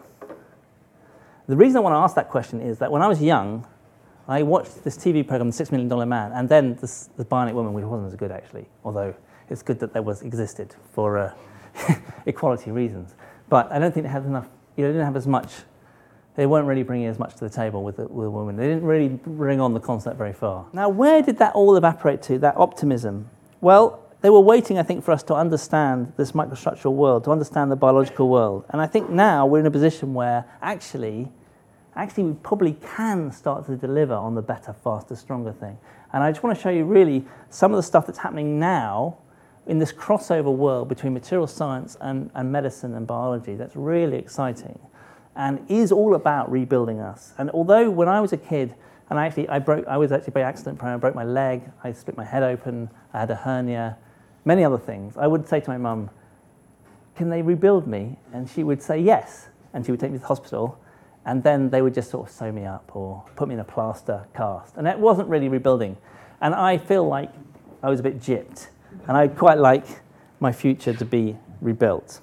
the 1.48 1.58
reason 1.58 1.78
I 1.78 1.80
want 1.82 1.94
to 1.94 1.98
ask 1.98 2.16
that 2.16 2.30
question 2.30 2.62
is 2.62 2.80
that 2.80 2.92
when 2.92 3.02
I 3.02 3.08
was 3.08 3.22
young, 3.22 3.68
I 4.28 4.44
watched 4.44 4.84
this 4.84 4.96
TV 4.96 5.28
program, 5.28 5.50
The 5.50 5.54
Six 5.54 5.72
Million 5.72 5.90
Dollar 5.90 6.06
Man, 6.06 6.32
and 6.32 6.48
then 6.48 6.76
this, 6.76 7.10
The 7.18 7.26
Bionic 7.26 7.54
Woman, 7.54 7.74
which 7.74 7.84
wasn't 7.84 8.08
as 8.08 8.16
good 8.16 8.32
actually, 8.32 8.66
although 8.86 9.14
it's 9.50 9.62
good 9.62 9.80
that 9.80 9.92
there 9.92 10.02
was 10.02 10.22
existed 10.22 10.74
for 10.94 11.18
uh, 11.18 11.34
equality 12.26 12.72
reasons. 12.72 13.16
But 13.50 13.72
I 13.72 13.80
don't 13.80 13.94
think 13.94 14.06
they 14.06 14.12
had 14.12 14.26
enough, 14.26 14.48
you 14.76 14.84
know, 14.84 14.90
they 14.90 14.94
didn't 14.94 15.06
have 15.06 15.16
as 15.16 15.28
much, 15.28 15.52
they 16.36 16.46
weren't 16.46 16.68
really 16.68 16.84
bringing 16.84 17.08
as 17.08 17.20
much 17.20 17.36
to 17.36 17.40
the 17.42 17.50
table 17.50 17.84
with 17.84 17.98
the, 17.98 18.08
with 18.08 18.26
the 18.26 18.32
women. 18.32 18.56
They 18.56 18.68
didn't 18.68 18.84
really 18.84 19.10
bring 19.10 19.62
on 19.62 19.74
the 19.74 19.80
concept 19.80 20.18
very 20.18 20.34
far. 20.34 20.66
Now, 20.74 20.90
where 20.90 21.22
did 21.22 21.38
that 21.38 21.54
all 21.54 21.76
evaporate 21.76 22.22
to, 22.24 22.40
that 22.40 22.58
optimism? 22.58 23.30
Well, 23.62 24.04
they 24.22 24.30
were 24.30 24.40
waiting, 24.40 24.80
I 24.80 24.84
think, 24.84 25.04
for 25.04 25.12
us 25.12 25.22
to 25.24 25.36
understand 25.36 26.14
this 26.16 26.32
microstructural 26.32 26.94
world, 26.94 27.26
to 27.26 27.32
understand 27.32 27.70
the 27.70 27.76
biological 27.76 28.30
world. 28.30 28.66
And 28.70 28.82
I 28.82 28.88
think 28.88 29.10
now 29.10 29.46
we're 29.46 29.60
in 29.60 29.66
a 29.66 29.72
position 29.72 30.14
where 30.14 30.46
actually, 30.62 31.30
actually 31.96 32.24
we 32.24 32.34
probably 32.36 32.74
can 32.96 33.34
start 33.34 33.66
to 33.66 33.76
deliver 33.76 34.14
on 34.14 34.34
the 34.34 34.42
better, 34.42 34.74
faster, 34.74 35.18
stronger 35.18 35.52
thing. 35.52 35.78
And 36.14 36.24
I 36.24 36.32
just 36.32 36.42
want 36.42 36.56
to 36.56 36.62
show 36.62 36.70
you 36.70 36.86
really 36.86 37.26
some 37.50 37.74
of 37.74 37.76
the 37.76 37.84
stuff 37.84 38.08
that's 38.08 38.20
happening 38.20 38.60
now 38.60 39.18
in 39.66 39.80
this 39.80 39.92
crossover 39.92 40.54
world 40.54 40.90
between 40.90 41.14
material 41.14 41.48
science 41.48 41.98
and, 42.02 42.30
and 42.36 42.52
medicine 42.52 42.96
and 42.96 43.08
biology 43.08 43.56
that's 43.56 43.76
really 43.76 44.18
exciting 44.18 44.78
and 45.36 45.66
is 45.70 45.92
all 45.92 46.16
about 46.16 46.52
rebuilding 46.52 47.00
us. 47.00 47.34
And 47.38 47.50
although 47.52 47.90
when 47.90 48.08
I 48.08 48.22
was 48.22 48.34
a 48.34 48.38
kid, 48.38 48.76
and 49.10 49.20
I 49.20 49.26
actually 49.26 49.50
I 49.50 49.60
broke 49.60 49.88
I 49.88 49.98
was 49.98 50.12
actually 50.12 50.32
by 50.32 50.42
accident 50.42 50.80
prone, 50.80 50.94
I 50.94 50.98
broke 50.98 51.16
my 51.16 51.24
leg, 51.24 51.64
I 51.84 51.92
split 51.92 52.18
my 52.18 52.26
head 52.26 52.44
open, 52.44 52.90
I 53.14 53.20
had 53.20 53.32
a 53.32 53.36
hernia, 53.36 53.98
many 54.46 54.64
other 54.64 54.78
things, 54.78 55.18
I 55.18 55.28
would 55.28 55.48
say 55.48 55.60
to 55.60 55.70
my 55.70 55.78
mum, 55.78 56.10
Can 57.16 57.30
they 57.30 57.42
rebuild 57.42 57.88
me? 57.88 58.18
And 58.34 58.50
she 58.50 58.64
would 58.64 58.82
say 58.82 59.00
yes. 59.00 59.50
And 59.74 59.86
she 59.86 59.92
would 59.92 60.00
take 60.00 60.12
me 60.12 60.18
to 60.18 60.22
the 60.22 60.28
hospital 60.28 60.80
and 61.26 61.42
then 61.42 61.70
they 61.70 61.82
would 61.82 61.94
just 61.94 62.12
sort 62.12 62.28
of 62.28 62.34
sew 62.34 62.52
me 62.52 62.66
up 62.66 62.96
or 62.96 63.24
put 63.36 63.48
me 63.48 63.54
in 63.54 63.60
a 63.60 63.64
plaster 63.64 64.26
cast. 64.36 64.76
And 64.76 64.86
that 64.86 65.00
wasn't 65.00 65.30
really 65.30 65.48
rebuilding. 65.48 65.98
And 66.42 66.54
I 66.54 66.78
feel 66.78 67.08
like 67.08 67.32
I 67.82 67.90
was 67.90 68.02
a 68.02 68.04
bit 68.04 68.20
gypped 68.20 68.68
and 69.08 69.18
I'd 69.18 69.38
quite 69.38 69.58
like 69.58 69.86
my 70.40 70.52
future 70.52 70.94
to 70.94 71.06
be 71.06 71.38
rebuilt. 71.62 72.22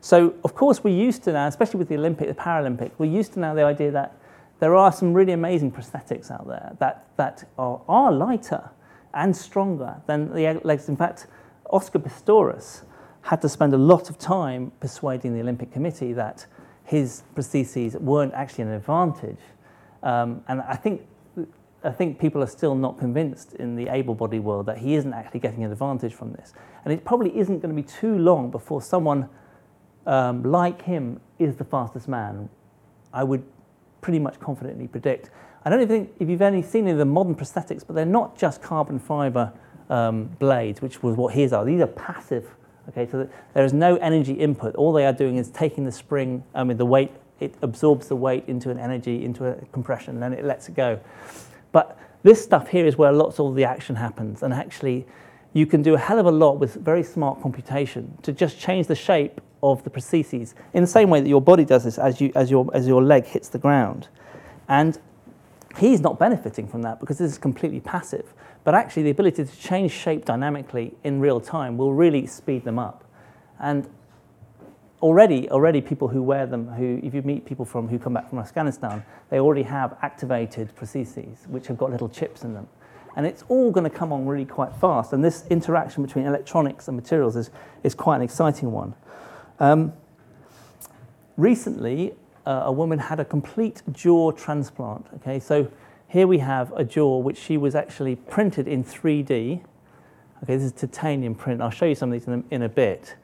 So, 0.00 0.34
of 0.44 0.54
course, 0.54 0.84
we're 0.84 0.96
used 0.96 1.24
to 1.24 1.32
now, 1.32 1.46
especially 1.46 1.78
with 1.78 1.88
the 1.88 1.96
Olympic, 1.96 2.28
the 2.28 2.34
Paralympic, 2.34 2.92
we're 2.98 3.06
used 3.06 3.32
to 3.34 3.40
now 3.40 3.54
the 3.54 3.64
idea 3.64 3.90
that 3.90 4.16
there 4.60 4.74
are 4.74 4.92
some 4.92 5.12
really 5.12 5.32
amazing 5.32 5.70
prosthetics 5.72 6.30
out 6.30 6.46
there 6.46 6.76
that, 6.78 7.06
that 7.16 7.48
are, 7.58 7.80
are 7.88 8.12
lighter 8.12 8.70
and 9.14 9.36
stronger 9.36 9.96
than 10.06 10.32
the 10.34 10.60
legs. 10.64 10.88
In 10.88 10.96
fact, 10.96 11.26
Oscar 11.70 11.98
Pistorius 11.98 12.82
had 13.22 13.42
to 13.42 13.48
spend 13.48 13.74
a 13.74 13.78
lot 13.78 14.10
of 14.10 14.18
time 14.18 14.72
persuading 14.80 15.34
the 15.34 15.40
Olympic 15.40 15.72
Committee 15.72 16.12
that 16.12 16.46
his 16.84 17.22
prostheses 17.36 18.00
weren't 18.00 18.32
actually 18.34 18.64
an 18.64 18.72
advantage. 18.72 19.40
Um, 20.02 20.42
and 20.48 20.62
I 20.62 20.76
think 20.76 21.06
I 21.84 21.90
think 21.90 22.18
people 22.18 22.42
are 22.42 22.48
still 22.48 22.74
not 22.74 22.98
convinced 22.98 23.54
in 23.54 23.76
the 23.76 23.88
able 23.88 24.14
bodied 24.14 24.42
world 24.42 24.66
that 24.66 24.78
he 24.78 24.94
isn't 24.96 25.12
actually 25.12 25.40
getting 25.40 25.62
an 25.62 25.70
advantage 25.70 26.12
from 26.12 26.32
this. 26.32 26.52
And 26.84 26.92
it 26.92 27.04
probably 27.04 27.36
isn't 27.38 27.60
going 27.60 27.74
to 27.74 27.82
be 27.82 27.86
too 27.86 28.18
long 28.18 28.50
before 28.50 28.82
someone 28.82 29.28
um, 30.06 30.42
like 30.42 30.82
him 30.82 31.20
is 31.38 31.56
the 31.56 31.64
fastest 31.64 32.08
man. 32.08 32.48
I 33.12 33.22
would 33.22 33.44
pretty 34.00 34.18
much 34.18 34.40
confidently 34.40 34.88
predict. 34.88 35.30
I 35.64 35.70
don't 35.70 35.80
even 35.80 36.06
think 36.06 36.14
if 36.18 36.28
you've 36.28 36.42
only 36.42 36.62
seen 36.62 36.84
any 36.84 36.92
of 36.92 36.98
the 36.98 37.04
modern 37.04 37.34
prosthetics, 37.34 37.86
but 37.86 37.94
they're 37.94 38.04
not 38.04 38.36
just 38.36 38.60
carbon 38.62 38.98
fiber 38.98 39.52
um, 39.90 40.24
blades, 40.38 40.82
which 40.82 41.02
was 41.02 41.16
what 41.16 41.34
his 41.34 41.52
are. 41.52 41.64
These 41.64 41.80
are 41.80 41.86
passive. 41.86 42.48
Okay, 42.88 43.06
so 43.10 43.28
there 43.54 43.64
is 43.64 43.72
no 43.72 43.96
energy 43.96 44.32
input. 44.32 44.74
All 44.76 44.92
they 44.92 45.04
are 45.04 45.12
doing 45.12 45.36
is 45.36 45.50
taking 45.50 45.84
the 45.84 45.92
spring, 45.92 46.42
I 46.54 46.64
mean, 46.64 46.78
the 46.78 46.86
weight, 46.86 47.12
it 47.38 47.54
absorbs 47.60 48.08
the 48.08 48.16
weight 48.16 48.44
into 48.46 48.70
an 48.70 48.78
energy, 48.78 49.24
into 49.24 49.46
a 49.46 49.54
compression, 49.66 50.14
and 50.14 50.22
then 50.22 50.32
it 50.32 50.44
lets 50.44 50.68
it 50.68 50.74
go. 50.74 50.98
But 51.78 51.96
this 52.24 52.42
stuff 52.42 52.66
here 52.66 52.86
is 52.86 52.98
where 52.98 53.12
lots 53.12 53.38
of 53.38 53.54
the 53.54 53.62
action 53.62 53.94
happens. 53.94 54.42
And 54.42 54.52
actually, 54.52 55.06
you 55.52 55.64
can 55.64 55.80
do 55.80 55.94
a 55.94 55.98
hell 55.98 56.18
of 56.18 56.26
a 56.26 56.30
lot 56.32 56.58
with 56.58 56.74
very 56.74 57.04
smart 57.04 57.40
computation 57.40 58.18
to 58.22 58.32
just 58.32 58.58
change 58.58 58.88
the 58.88 58.96
shape 58.96 59.40
of 59.62 59.84
the 59.84 59.90
prostheses 59.90 60.54
in 60.74 60.82
the 60.82 60.88
same 60.88 61.08
way 61.08 61.20
that 61.20 61.28
your 61.28 61.40
body 61.40 61.64
does 61.64 61.84
this 61.84 61.96
as, 61.96 62.20
you, 62.20 62.32
as, 62.34 62.50
your, 62.50 62.68
as 62.74 62.88
your 62.88 63.00
leg 63.00 63.26
hits 63.26 63.48
the 63.48 63.58
ground. 63.58 64.08
And 64.68 64.98
he's 65.76 66.00
not 66.00 66.18
benefiting 66.18 66.66
from 66.66 66.82
that 66.82 66.98
because 66.98 67.18
this 67.18 67.30
is 67.30 67.38
completely 67.38 67.78
passive. 67.78 68.34
But 68.64 68.74
actually, 68.74 69.04
the 69.04 69.10
ability 69.10 69.44
to 69.44 69.56
change 69.56 69.92
shape 69.92 70.24
dynamically 70.24 70.96
in 71.04 71.20
real 71.20 71.40
time 71.40 71.78
will 71.78 71.94
really 71.94 72.26
speed 72.26 72.64
them 72.64 72.80
up. 72.80 73.04
And 73.60 73.88
already, 75.02 75.48
already 75.50 75.80
people 75.80 76.08
who 76.08 76.22
wear 76.22 76.46
them, 76.46 76.68
who, 76.68 77.00
if 77.02 77.14
you 77.14 77.22
meet 77.22 77.44
people 77.44 77.64
from, 77.64 77.88
who 77.88 77.98
come 77.98 78.14
back 78.14 78.28
from 78.28 78.38
Afghanistan, 78.38 79.04
they 79.30 79.38
already 79.38 79.62
have 79.62 79.96
activated 80.02 80.74
prostheses, 80.76 81.46
which 81.48 81.66
have 81.66 81.78
got 81.78 81.90
little 81.90 82.08
chips 82.08 82.42
in 82.42 82.54
them. 82.54 82.66
And 83.16 83.26
it's 83.26 83.42
all 83.48 83.70
going 83.70 83.84
to 83.84 83.96
come 83.96 84.12
on 84.12 84.26
really 84.26 84.44
quite 84.44 84.74
fast. 84.76 85.12
And 85.12 85.24
this 85.24 85.44
interaction 85.50 86.04
between 86.04 86.26
electronics 86.26 86.88
and 86.88 86.96
materials 86.96 87.36
is, 87.36 87.50
is 87.82 87.94
quite 87.94 88.16
an 88.16 88.22
exciting 88.22 88.70
one. 88.70 88.94
Um, 89.58 89.92
recently, 91.36 92.14
uh, 92.46 92.62
a 92.64 92.72
woman 92.72 92.98
had 92.98 93.18
a 93.20 93.24
complete 93.24 93.82
jaw 93.92 94.30
transplant. 94.30 95.06
Okay, 95.16 95.40
so 95.40 95.70
here 96.08 96.26
we 96.26 96.38
have 96.38 96.72
a 96.72 96.84
jaw 96.84 97.18
which 97.18 97.38
she 97.38 97.56
was 97.56 97.74
actually 97.74 98.16
printed 98.16 98.68
in 98.68 98.84
3D. 98.84 99.62
Okay, 100.42 100.56
this 100.56 100.62
is 100.62 100.72
titanium 100.72 101.34
print. 101.34 101.60
I'll 101.60 101.70
show 101.70 101.86
you 101.86 101.94
some 101.94 102.12
of 102.12 102.18
these 102.18 102.28
in 102.28 102.44
a, 102.50 102.54
in 102.54 102.62
a 102.62 102.68
bit 102.68 103.16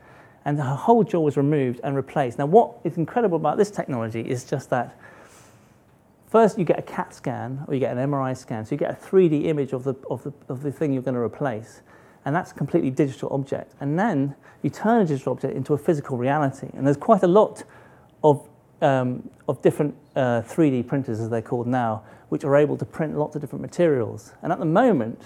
and 0.44 0.58
her 0.58 0.74
whole 0.74 1.04
jaw 1.04 1.20
was 1.20 1.36
removed 1.36 1.80
and 1.82 1.96
replaced. 1.96 2.38
Now, 2.38 2.46
what 2.46 2.78
is 2.84 2.96
incredible 2.96 3.36
about 3.36 3.56
this 3.56 3.70
technology 3.70 4.20
is 4.20 4.44
just 4.44 4.70
that 4.70 4.98
first 6.28 6.58
you 6.58 6.64
get 6.64 6.78
a 6.78 6.82
CAT 6.82 7.14
scan 7.14 7.64
or 7.66 7.74
you 7.74 7.80
get 7.80 7.96
an 7.96 8.10
MRI 8.10 8.36
scan, 8.36 8.64
so 8.64 8.72
you 8.72 8.78
get 8.78 8.90
a 8.90 8.94
3D 8.94 9.46
image 9.46 9.72
of 9.72 9.84
the, 9.84 9.94
of 10.10 10.22
the, 10.24 10.32
of 10.48 10.62
the 10.62 10.70
thing 10.70 10.92
you're 10.92 11.02
going 11.02 11.14
to 11.14 11.20
replace, 11.20 11.80
and 12.24 12.34
that's 12.34 12.50
a 12.50 12.54
completely 12.54 12.90
digital 12.90 13.28
object. 13.30 13.74
And 13.80 13.98
then 13.98 14.34
you 14.62 14.70
turn 14.70 15.02
a 15.02 15.06
digital 15.06 15.32
object 15.32 15.56
into 15.56 15.74
a 15.74 15.78
physical 15.78 16.18
reality, 16.18 16.68
and 16.74 16.86
there's 16.86 16.96
quite 16.96 17.22
a 17.22 17.28
lot 17.28 17.64
of, 18.22 18.48
um, 18.82 19.28
of 19.48 19.62
different 19.62 19.94
uh, 20.16 20.42
3D 20.42 20.86
printers, 20.86 21.20
as 21.20 21.30
they're 21.30 21.42
called 21.42 21.66
now, 21.66 22.02
which 22.28 22.44
are 22.44 22.56
able 22.56 22.76
to 22.76 22.84
print 22.84 23.16
lots 23.16 23.36
of 23.36 23.40
different 23.40 23.62
materials. 23.62 24.32
And 24.42 24.52
at 24.52 24.58
the 24.58 24.64
moment, 24.64 25.20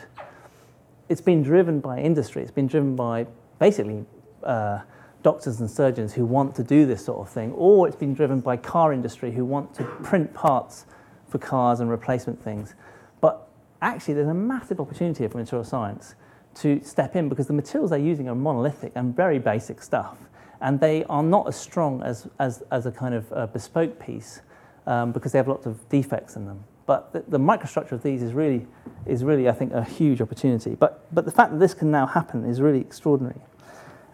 it's 1.09 1.21
been 1.21 1.43
driven 1.43 1.81
by 1.81 2.01
industry, 2.01 2.43
it's 2.43 2.51
been 2.51 2.67
driven 2.67 2.95
by 2.95 3.27
basically 3.59 4.05
uh, 4.43 4.81
doctors 5.23 5.61
and 5.61 5.71
surgeons 5.71 6.15
who 6.15 6.25
want 6.25 6.55
to 6.57 6.63
do 6.63 6.87
this 6.87 7.05
sort 7.05 7.19
of 7.19 7.29
thing, 7.33 7.53
or 7.53 7.87
it's 7.87 7.97
been 7.97 8.15
driven 8.15 8.41
by 8.41 8.57
car 8.57 8.93
industry 8.93 9.33
who 9.33 9.45
want 9.45 9.75
to 9.75 9.85
print 10.03 10.33
parts 10.35 10.87
for 11.29 11.39
cars 11.39 11.81
and 11.81 11.91
replacement 11.91 12.43
things. 12.43 12.75
But 13.21 13.49
actually, 13.83 14.15
there's 14.15 14.29
a 14.29 14.35
massive 14.35 14.81
opportunity 14.81 15.27
for 15.27 15.39
material 15.39 15.65
science 15.65 16.15
to 16.57 16.81
step 16.83 17.17
in 17.17 17.29
because 17.29 17.47
the 17.47 17.53
materials 17.53 17.91
they're 17.91 17.99
using 17.99 18.29
are 18.29 18.35
monolithic 18.35 18.93
and 18.95 19.15
very 19.15 19.39
basic 19.39 19.83
stuff. 19.83 20.17
And 20.61 20.81
they 20.81 21.05
are 21.05 21.23
not 21.23 21.47
as 21.47 21.57
strong 21.57 22.03
as, 22.03 22.27
as, 22.41 22.63
as 22.73 22.87
a 22.87 22.91
kind 22.91 23.15
of 23.15 23.33
uh, 23.33 23.47
bespoke 23.47 24.01
piece 24.01 24.41
um, 24.87 25.13
because 25.13 25.33
they 25.33 25.39
have 25.39 25.47
lots 25.47 25.67
of 25.67 25.89
defects 25.89 26.35
in 26.35 26.47
them. 26.47 26.65
But 26.87 27.13
the, 27.13 27.23
the, 27.29 27.39
microstructure 27.39 27.93
of 27.93 28.03
these 28.03 28.23
is 28.23 28.33
really, 28.33 28.67
is 29.05 29.23
really, 29.23 29.49
I 29.49 29.53
think, 29.53 29.73
a 29.73 29.85
huge 29.85 30.23
opportunity. 30.23 30.75
But, 30.75 31.07
but 31.15 31.27
the 31.27 31.31
fact 31.31 31.53
that 31.53 31.59
this 31.59 31.75
can 31.75 31.91
now 31.91 32.07
happen 32.07 32.45
is 32.45 32.61
really 32.63 32.81
extraordinary. 32.81 33.41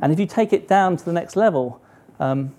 And 0.00 0.12
if 0.12 0.18
you 0.18 0.26
take 0.26 0.52
it 0.52 0.68
down 0.68 0.96
to 0.96 1.04
the 1.04 1.12
next 1.12 1.36
level, 1.36 1.80
um, 2.20 2.54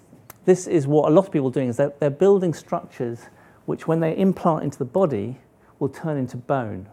this 0.45 0.67
is 0.67 0.87
what 0.87 1.09
a 1.09 1.13
lot 1.13 1.25
of 1.25 1.31
people 1.31 1.49
are 1.49 1.51
doing, 1.51 1.69
is 1.69 1.77
they're, 1.77 1.93
they're 1.99 2.09
building 2.09 2.53
structures 2.53 3.27
which, 3.65 3.87
when 3.87 3.99
they 3.99 4.15
implant 4.15 4.63
into 4.63 4.77
the 4.77 4.85
body, 4.85 5.37
will 5.79 5.89
turn 5.89 6.17
into 6.17 6.37
bone. 6.37 6.87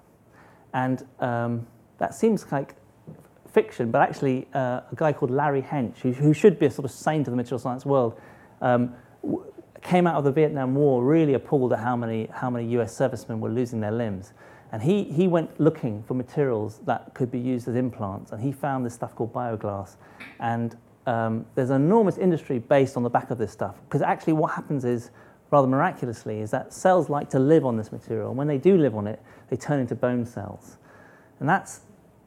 And 0.72 1.06
um, 1.20 1.66
that 1.98 2.14
seems 2.14 2.50
like 2.50 2.74
fiction, 3.52 3.90
but 3.90 4.00
actually, 4.00 4.48
uh, 4.54 4.80
a 4.90 4.94
guy 4.96 5.12
called 5.12 5.30
Larry 5.30 5.62
Hench, 5.62 5.98
who, 5.98 6.12
who, 6.12 6.32
should 6.32 6.58
be 6.58 6.66
a 6.66 6.70
sort 6.70 6.86
of 6.86 6.90
saint 6.90 7.28
of 7.28 7.32
the 7.32 7.36
material 7.36 7.58
science 7.58 7.84
world, 7.84 8.18
um, 8.62 8.94
w- 9.22 9.44
came 9.82 10.06
out 10.06 10.14
of 10.14 10.24
the 10.24 10.32
Vietnam 10.32 10.74
War 10.74 11.04
really 11.04 11.34
appalled 11.34 11.72
at 11.72 11.80
how 11.80 11.94
many, 11.94 12.28
how 12.32 12.48
many 12.48 12.66
US 12.78 12.96
servicemen 12.96 13.40
were 13.40 13.50
losing 13.50 13.80
their 13.80 13.92
limbs. 13.92 14.32
And 14.72 14.82
he, 14.82 15.04
he 15.04 15.28
went 15.28 15.60
looking 15.60 16.02
for 16.02 16.14
materials 16.14 16.80
that 16.86 17.12
could 17.12 17.30
be 17.30 17.38
used 17.38 17.68
as 17.68 17.76
implants, 17.76 18.32
and 18.32 18.42
he 18.42 18.52
found 18.52 18.86
this 18.86 18.94
stuff 18.94 19.14
called 19.14 19.32
bioglass. 19.32 19.96
And 20.40 20.76
um, 21.06 21.44
there's 21.54 21.68
an 21.68 21.82
enormous 21.82 22.16
industry 22.16 22.58
based 22.58 22.96
on 22.96 23.02
the 23.02 23.10
back 23.10 23.30
of 23.30 23.36
this 23.36 23.52
stuff, 23.52 23.76
because 23.84 24.00
actually 24.00 24.32
what 24.32 24.52
happens 24.52 24.86
is, 24.86 25.10
rather 25.50 25.68
miraculously, 25.68 26.40
is 26.40 26.50
that 26.52 26.72
cells 26.72 27.10
like 27.10 27.28
to 27.30 27.38
live 27.38 27.66
on 27.66 27.76
this 27.76 27.92
material, 27.92 28.30
and 28.30 28.38
when 28.38 28.48
they 28.48 28.56
do 28.56 28.78
live 28.78 28.96
on 28.96 29.06
it, 29.06 29.20
they 29.50 29.56
turn 29.56 29.78
into 29.78 29.94
bone 29.94 30.24
cells. 30.24 30.78
And 31.38 31.46
that's, 31.46 31.80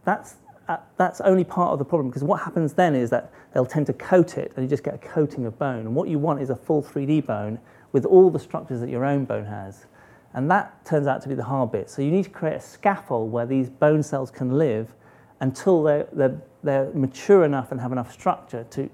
that's, 0.04 0.36
uh, 0.68 0.78
that's 0.98 1.22
only 1.22 1.44
part 1.44 1.74
of 1.74 1.80
the 1.80 1.86
problem, 1.86 2.10
because 2.10 2.24
what 2.24 2.42
happens 2.42 2.74
then 2.74 2.94
is 2.94 3.10
that 3.10 3.32
they'll 3.56 3.66
tend 3.66 3.88
to 3.88 3.94
coat 3.94 4.38
it, 4.38 4.54
and 4.56 4.64
you 4.64 4.70
just 4.70 4.84
get 4.84 4.94
a 4.94 5.00
coating 5.00 5.48
of 5.48 5.58
bone. 5.58 5.80
And 5.80 5.96
what 5.96 6.10
you 6.10 6.20
want 6.20 6.42
is 6.42 6.52
a 6.52 6.56
full 6.56 6.84
3D 6.84 7.26
bone 7.26 7.58
with 7.92 8.06
all 8.06 8.30
the 8.30 8.40
structures 8.40 8.82
that 8.82 8.90
your 8.90 9.04
own 9.04 9.26
bone 9.26 9.46
has. 9.46 9.88
And 10.36 10.52
that 10.52 10.84
turns 10.84 11.08
out 11.08 11.22
to 11.22 11.30
be 11.30 11.34
the 11.34 11.46
hard 11.46 11.72
bit. 11.72 11.90
So 11.90 12.02
you 12.02 12.12
need 12.12 12.26
to 12.26 12.30
create 12.30 12.58
a 12.58 12.60
scaffold 12.60 13.32
where 13.32 13.46
these 13.46 13.70
bone 13.70 14.04
cells 14.04 14.30
can 14.30 14.58
live 14.58 14.94
until 15.40 15.82
they're, 15.82 16.08
they're, 16.12 16.42
they're 16.62 16.92
mature 16.94 17.46
enough 17.46 17.72
and 17.72 17.80
have 17.80 17.94
enough 17.94 18.12
structure 18.12 18.66
to 18.72 18.84
be 18.84 18.90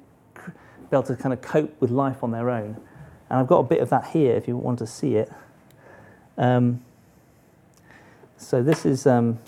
able 0.93 1.01
to 1.01 1.15
kind 1.15 1.33
of 1.33 1.41
cope 1.41 1.81
with 1.81 1.89
life 1.89 2.23
on 2.23 2.29
their 2.29 2.51
own. 2.51 2.79
And 3.29 3.39
I've 3.39 3.47
got 3.47 3.57
a 3.57 3.63
bit 3.63 3.79
of 3.79 3.89
that 3.89 4.09
here 4.09 4.35
if 4.35 4.47
you 4.47 4.55
want 4.55 4.77
to 4.79 4.87
see 4.87 5.15
it. 5.15 5.33
Um, 6.37 6.85
so 8.37 8.61
this 8.61 8.85
is, 8.85 9.07
um, 9.07 9.39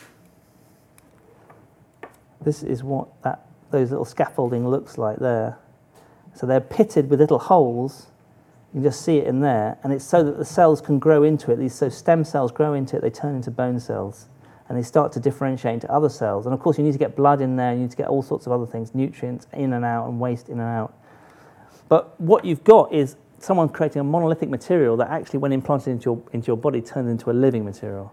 this 2.42 2.64
is 2.64 2.84
what 2.84 3.22
that, 3.22 3.46
those 3.70 3.92
little 3.92 4.06
scaffolding 4.06 4.68
looks 4.68 4.98
like 4.98 5.20
there. 5.20 5.60
So 6.34 6.48
they're 6.48 6.60
pitted 6.60 7.12
with 7.12 7.20
little 7.20 7.38
holes 7.38 8.08
you 8.74 8.82
can 8.82 8.84
just 8.84 9.06
see 9.06 9.18
it 9.18 9.28
in 9.28 9.40
there, 9.40 9.78
and 9.84 9.94
it's 9.94 10.04
so 10.04 10.24
that 10.24 10.40
the 10.40 10.46
cells 10.46 10.82
can 10.82 10.98
grow 10.98 11.22
into 11.22 11.52
it. 11.52 11.58
These 11.58 11.76
so 11.76 11.90
stem 11.90 12.24
cells 12.24 12.52
grow 12.52 12.74
into 12.74 12.98
it, 12.98 13.02
they 13.02 13.12
turn 13.12 13.36
into 13.36 13.52
bone 13.52 13.80
cells, 13.80 14.30
and 14.68 14.76
they 14.76 14.82
start 14.82 15.12
to 15.12 15.20
differentiate 15.20 15.76
into 15.76 15.92
other 15.92 16.10
cells. 16.10 16.48
And 16.48 16.56
of 16.56 16.60
course, 16.60 16.80
you 16.80 16.84
need 16.84 16.94
to 16.94 16.98
get 16.98 17.16
blood 17.16 17.40
in 17.40 17.56
there, 17.56 17.74
you 17.74 17.82
need 17.82 17.92
to 17.92 17.98
get 17.98 18.08
all 18.08 18.24
sorts 18.24 18.48
of 18.48 18.52
other 18.52 18.66
things, 18.66 18.96
nutrients 18.96 19.46
in 19.54 19.74
and 19.74 19.86
out, 19.86 20.08
and 20.08 20.20
waste 20.20 20.50
in 20.50 20.60
and 20.60 20.68
out. 20.68 20.98
But 21.88 22.20
what 22.20 22.46
you've 22.46 22.64
got 22.64 22.92
is 22.92 23.16
someone 23.38 23.70
creating 23.70 24.00
a 24.00 24.04
monolithic 24.04 24.50
material 24.50 24.98
that 24.98 25.10
actually, 25.12 25.38
when 25.38 25.52
implanted 25.52 25.90
into 25.90 26.06
your, 26.06 26.24
into 26.32 26.48
your 26.48 26.58
body, 26.58 26.82
turns 26.82 27.12
into 27.12 27.30
a 27.30 27.34
living 27.34 27.64
material. 27.64 28.12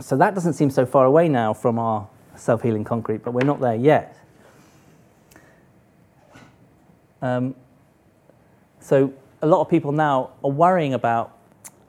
So 0.00 0.16
that 0.18 0.36
doesn't 0.36 0.52
seem 0.52 0.70
so 0.70 0.86
far 0.86 1.04
away 1.04 1.28
now 1.28 1.52
from 1.52 1.80
our 1.80 2.08
self 2.36 2.62
healing 2.62 2.84
concrete, 2.84 3.24
but 3.24 3.32
we're 3.32 3.44
not 3.44 3.58
there 3.58 3.74
yet. 3.74 4.16
Um, 7.20 7.56
so 8.88 9.12
a 9.42 9.46
lot 9.46 9.60
of 9.60 9.68
people 9.68 9.92
now 9.92 10.30
are 10.42 10.50
worrying 10.50 10.94
about 10.94 11.34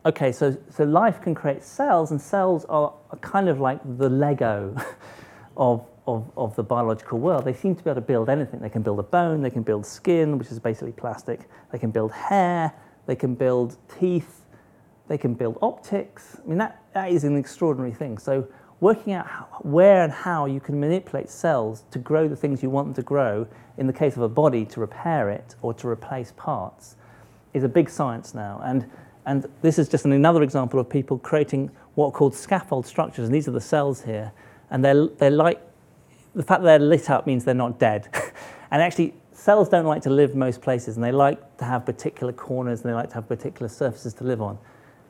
okay, 0.06 0.32
so, 0.32 0.58
so 0.70 0.84
life 0.84 1.22
can 1.22 1.34
create 1.34 1.64
cells, 1.64 2.12
and 2.12 2.20
cells 2.22 2.66
are, 2.66 2.94
are 3.12 3.18
kind 3.22 3.48
of 3.48 3.60
like 3.60 3.80
the 3.98 4.10
Lego 4.10 4.76
of, 5.58 5.86
of, 6.08 6.30
of 6.36 6.56
the 6.56 6.64
biological 6.64 7.20
world. 7.20 7.46
They 7.46 7.54
seem 7.54 7.76
to 7.76 7.84
be 7.84 7.90
able 7.90 8.02
to 8.02 8.08
build 8.08 8.30
anything. 8.30 8.60
They 8.60 8.70
can 8.70 8.82
build 8.82 9.00
a 9.00 9.04
bone, 9.04 9.42
they 9.42 9.50
can 9.50 9.64
build 9.64 9.86
skin, 9.86 10.38
which 10.38 10.52
is 10.52 10.60
basically 10.60 10.92
plastic, 10.92 11.42
they 11.72 11.78
can 11.78 11.92
build 11.92 12.12
hair, 12.12 12.74
they 13.06 13.16
can 13.16 13.36
build 13.36 13.78
teeth, 14.00 14.42
they 15.08 15.18
can 15.18 15.34
build 15.34 15.58
optics. 15.62 16.38
I 16.44 16.48
mean, 16.48 16.58
that, 16.58 16.84
that 16.94 17.12
is 17.12 17.24
an 17.24 17.38
extraordinary 17.38 17.94
thing. 17.94 18.18
So, 18.18 18.48
working 18.80 19.14
out 19.14 19.28
how, 19.28 19.46
where 19.62 20.04
and 20.04 20.12
how 20.12 20.46
you 20.46 20.60
can 20.60 20.80
manipulate 20.80 21.30
cells 21.30 21.84
to 21.92 22.00
grow 22.00 22.28
the 22.28 22.36
things 22.36 22.64
you 22.64 22.70
want 22.70 22.88
them 22.88 22.94
to 22.96 23.02
grow, 23.02 23.48
in 23.78 23.88
the 23.88 23.94
case 23.94 24.16
of 24.16 24.22
a 24.22 24.30
body, 24.30 24.66
to 24.66 24.80
repair 24.80 25.30
it 25.30 25.56
or 25.62 25.74
to 25.74 25.88
replace 25.88 26.34
parts, 26.38 26.96
is 27.54 27.64
a 27.64 27.70
big 27.70 27.90
science 27.90 28.34
now. 28.34 28.62
And, 28.64 28.90
and 29.26 29.46
this 29.62 29.80
is 29.80 29.90
just 29.90 30.06
an, 30.06 30.12
another 30.12 30.44
example 30.44 30.80
of 30.80 30.90
people 30.90 31.18
creating 31.18 31.72
what 31.96 32.08
are 32.08 32.12
called 32.12 32.36
scaffold 32.36 32.86
structures. 32.86 33.26
And 33.26 33.36
these 33.36 33.48
are 33.48 33.52
the 33.52 33.62
cells 33.62 34.04
here. 34.04 34.32
And 34.70 34.84
they're, 34.84 35.08
they're 35.08 35.32
like, 35.32 35.62
the 36.36 36.44
fact 36.44 36.62
that 36.62 36.80
they're 36.80 36.88
lit 36.88 37.10
up 37.10 37.28
means 37.28 37.44
they're 37.44 37.54
not 37.54 37.80
dead. 37.80 38.08
and 38.72 38.82
actually, 38.82 39.14
cells 39.34 39.68
don't 39.68 39.86
like 39.86 40.02
to 40.04 40.10
live 40.10 40.36
most 40.36 40.62
places, 40.62 40.96
and 40.96 41.04
they 41.04 41.12
like 41.12 41.58
to 41.58 41.66
have 41.66 41.86
particular 41.86 42.32
corners 42.32 42.82
and 42.82 42.90
they 42.90 42.94
like 42.94 43.10
to 43.10 43.16
have 43.16 43.28
particular 43.28 43.68
surfaces 43.68 44.14
to 44.16 44.24
live 44.24 44.42
on. 44.42 44.58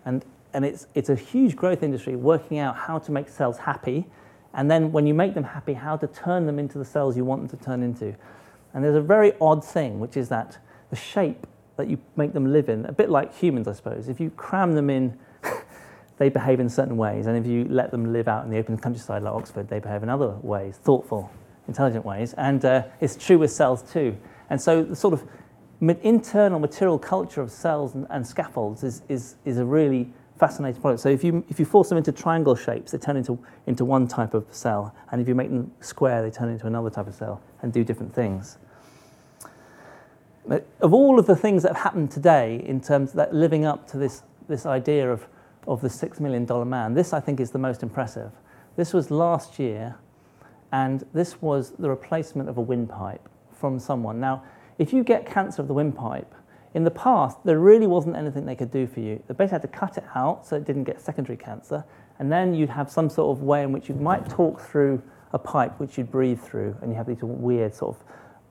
And 0.05 0.23
and 0.53 0.65
it's, 0.65 0.87
it's 0.95 1.09
a 1.09 1.15
huge 1.15 1.55
growth 1.55 1.83
industry 1.83 2.15
working 2.15 2.59
out 2.59 2.75
how 2.75 2.99
to 2.99 3.11
make 3.11 3.29
cells 3.29 3.57
happy, 3.57 4.05
and 4.53 4.69
then 4.69 4.91
when 4.91 5.05
you 5.05 5.13
make 5.13 5.33
them 5.33 5.43
happy, 5.43 5.73
how 5.73 5.95
to 5.97 6.07
turn 6.07 6.45
them 6.45 6.57
into 6.57 6.77
the 6.77 6.85
cells 6.85 7.15
you 7.15 7.23
want 7.23 7.47
them 7.47 7.59
to 7.59 7.65
turn 7.65 7.83
into. 7.83 8.15
And 8.73 8.83
there's 8.83 8.95
a 8.95 9.01
very 9.01 9.33
odd 9.39 9.63
thing, 9.63 9.99
which 9.99 10.17
is 10.17 10.29
that 10.29 10.57
the 10.89 10.95
shape 10.95 11.45
that 11.77 11.87
you 11.87 11.97
make 12.15 12.33
them 12.33 12.51
live 12.51 12.67
in, 12.67 12.85
a 12.85 12.91
bit 12.91 13.09
like 13.09 13.35
humans, 13.35 13.67
I 13.67 13.73
suppose, 13.73 14.09
if 14.09 14.19
you 14.19 14.31
cram 14.31 14.75
them 14.75 14.89
in, 14.89 15.17
they 16.17 16.29
behave 16.29 16.59
in 16.59 16.67
certain 16.67 16.97
ways, 16.97 17.27
and 17.27 17.37
if 17.37 17.45
you 17.45 17.65
let 17.69 17.91
them 17.91 18.11
live 18.11 18.27
out 18.27 18.43
in 18.43 18.51
the 18.51 18.57
open 18.57 18.77
countryside 18.77 19.23
like 19.23 19.33
Oxford, 19.33 19.69
they 19.69 19.79
behave 19.79 20.03
in 20.03 20.09
other 20.09 20.29
ways, 20.41 20.77
thoughtful, 20.77 21.31
intelligent 21.67 22.03
ways. 22.05 22.33
And 22.33 22.65
uh, 22.65 22.83
it's 22.99 23.15
true 23.15 23.37
with 23.37 23.51
cells 23.51 23.81
too. 23.81 24.17
And 24.49 24.59
so 24.59 24.83
the 24.83 24.95
sort 24.95 25.13
of 25.13 25.23
internal 25.79 26.59
material 26.59 26.99
culture 26.99 27.41
of 27.41 27.51
cells 27.51 27.95
and, 27.95 28.05
and 28.09 28.27
scaffolds 28.27 28.83
is, 28.83 29.03
is, 29.07 29.35
is 29.45 29.57
a 29.57 29.65
really 29.65 30.11
fascinating 30.39 30.81
product. 30.81 31.01
So 31.01 31.09
if 31.09 31.23
you, 31.23 31.43
if 31.49 31.59
you 31.59 31.65
force 31.65 31.89
them 31.89 31.97
into 31.97 32.11
triangle 32.11 32.55
shapes, 32.55 32.93
they 32.93 32.97
turn 32.97 33.17
into, 33.17 33.37
into 33.67 33.83
one 33.83 34.07
type 34.07 34.33
of 34.33 34.45
cell. 34.51 34.95
And 35.11 35.21
if 35.21 35.27
you 35.27 35.35
make 35.35 35.49
them 35.49 35.71
square, 35.81 36.21
they 36.21 36.31
turn 36.31 36.49
into 36.49 36.65
another 36.65 36.89
type 36.89 37.07
of 37.07 37.15
cell 37.15 37.41
and 37.61 37.73
do 37.73 37.83
different 37.83 38.15
things. 38.15 38.57
But 40.47 40.65
of 40.79 40.93
all 40.93 41.19
of 41.19 41.27
the 41.27 41.35
things 41.35 41.61
that 41.63 41.75
have 41.75 41.83
happened 41.83 42.09
today 42.09 42.63
in 42.65 42.81
terms 42.81 43.11
of 43.11 43.17
that 43.17 43.33
living 43.35 43.65
up 43.65 43.87
to 43.89 43.97
this, 43.97 44.23
this 44.47 44.65
idea 44.65 45.11
of, 45.11 45.27
of 45.67 45.81
the 45.81 45.89
$6 45.89 46.19
million 46.19 46.47
man, 46.67 46.93
this 46.93 47.13
I 47.13 47.19
think 47.19 47.39
is 47.39 47.51
the 47.51 47.59
most 47.59 47.83
impressive. 47.83 48.31
This 48.75 48.93
was 48.93 49.11
last 49.11 49.59
year, 49.59 49.97
and 50.71 51.05
this 51.13 51.41
was 51.41 51.71
the 51.71 51.89
replacement 51.89 52.47
of 52.47 52.57
a 52.57 52.61
windpipe 52.61 53.27
from 53.51 53.77
someone. 53.77 54.19
Now, 54.19 54.43
if 54.77 54.93
you 54.93 55.03
get 55.03 55.25
cancer 55.25 55.61
of 55.61 55.67
the 55.67 55.73
windpipe, 55.73 56.33
in 56.73 56.83
the 56.83 56.91
past, 56.91 57.37
there 57.43 57.59
really 57.59 57.87
wasn't 57.87 58.15
anything 58.15 58.45
they 58.45 58.55
could 58.55 58.71
do 58.71 58.85
for 58.85 58.99
you. 58.99 59.23
They 59.27 59.33
basically 59.33 59.55
had 59.55 59.61
to 59.63 59.67
cut 59.67 59.97
it 59.97 60.03
out 60.13 60.45
so 60.45 60.55
it 60.55 60.65
didn't 60.65 60.83
get 60.83 61.01
secondary 61.01 61.37
cancer, 61.37 61.83
and 62.19 62.31
then 62.31 62.53
you'd 62.53 62.69
have 62.69 62.91
some 62.91 63.09
sort 63.09 63.35
of 63.35 63.43
way 63.43 63.63
in 63.63 63.71
which 63.71 63.89
you 63.89 63.95
might 63.95 64.29
talk 64.29 64.61
through 64.61 65.01
a 65.33 65.39
pipe 65.39 65.79
which 65.79 65.97
you'd 65.97 66.11
breathe 66.11 66.39
through, 66.39 66.75
and 66.81 66.91
you 66.91 66.97
have 66.97 67.07
these 67.07 67.21
weird 67.21 67.73
sort 67.73 67.95
of 67.95 68.03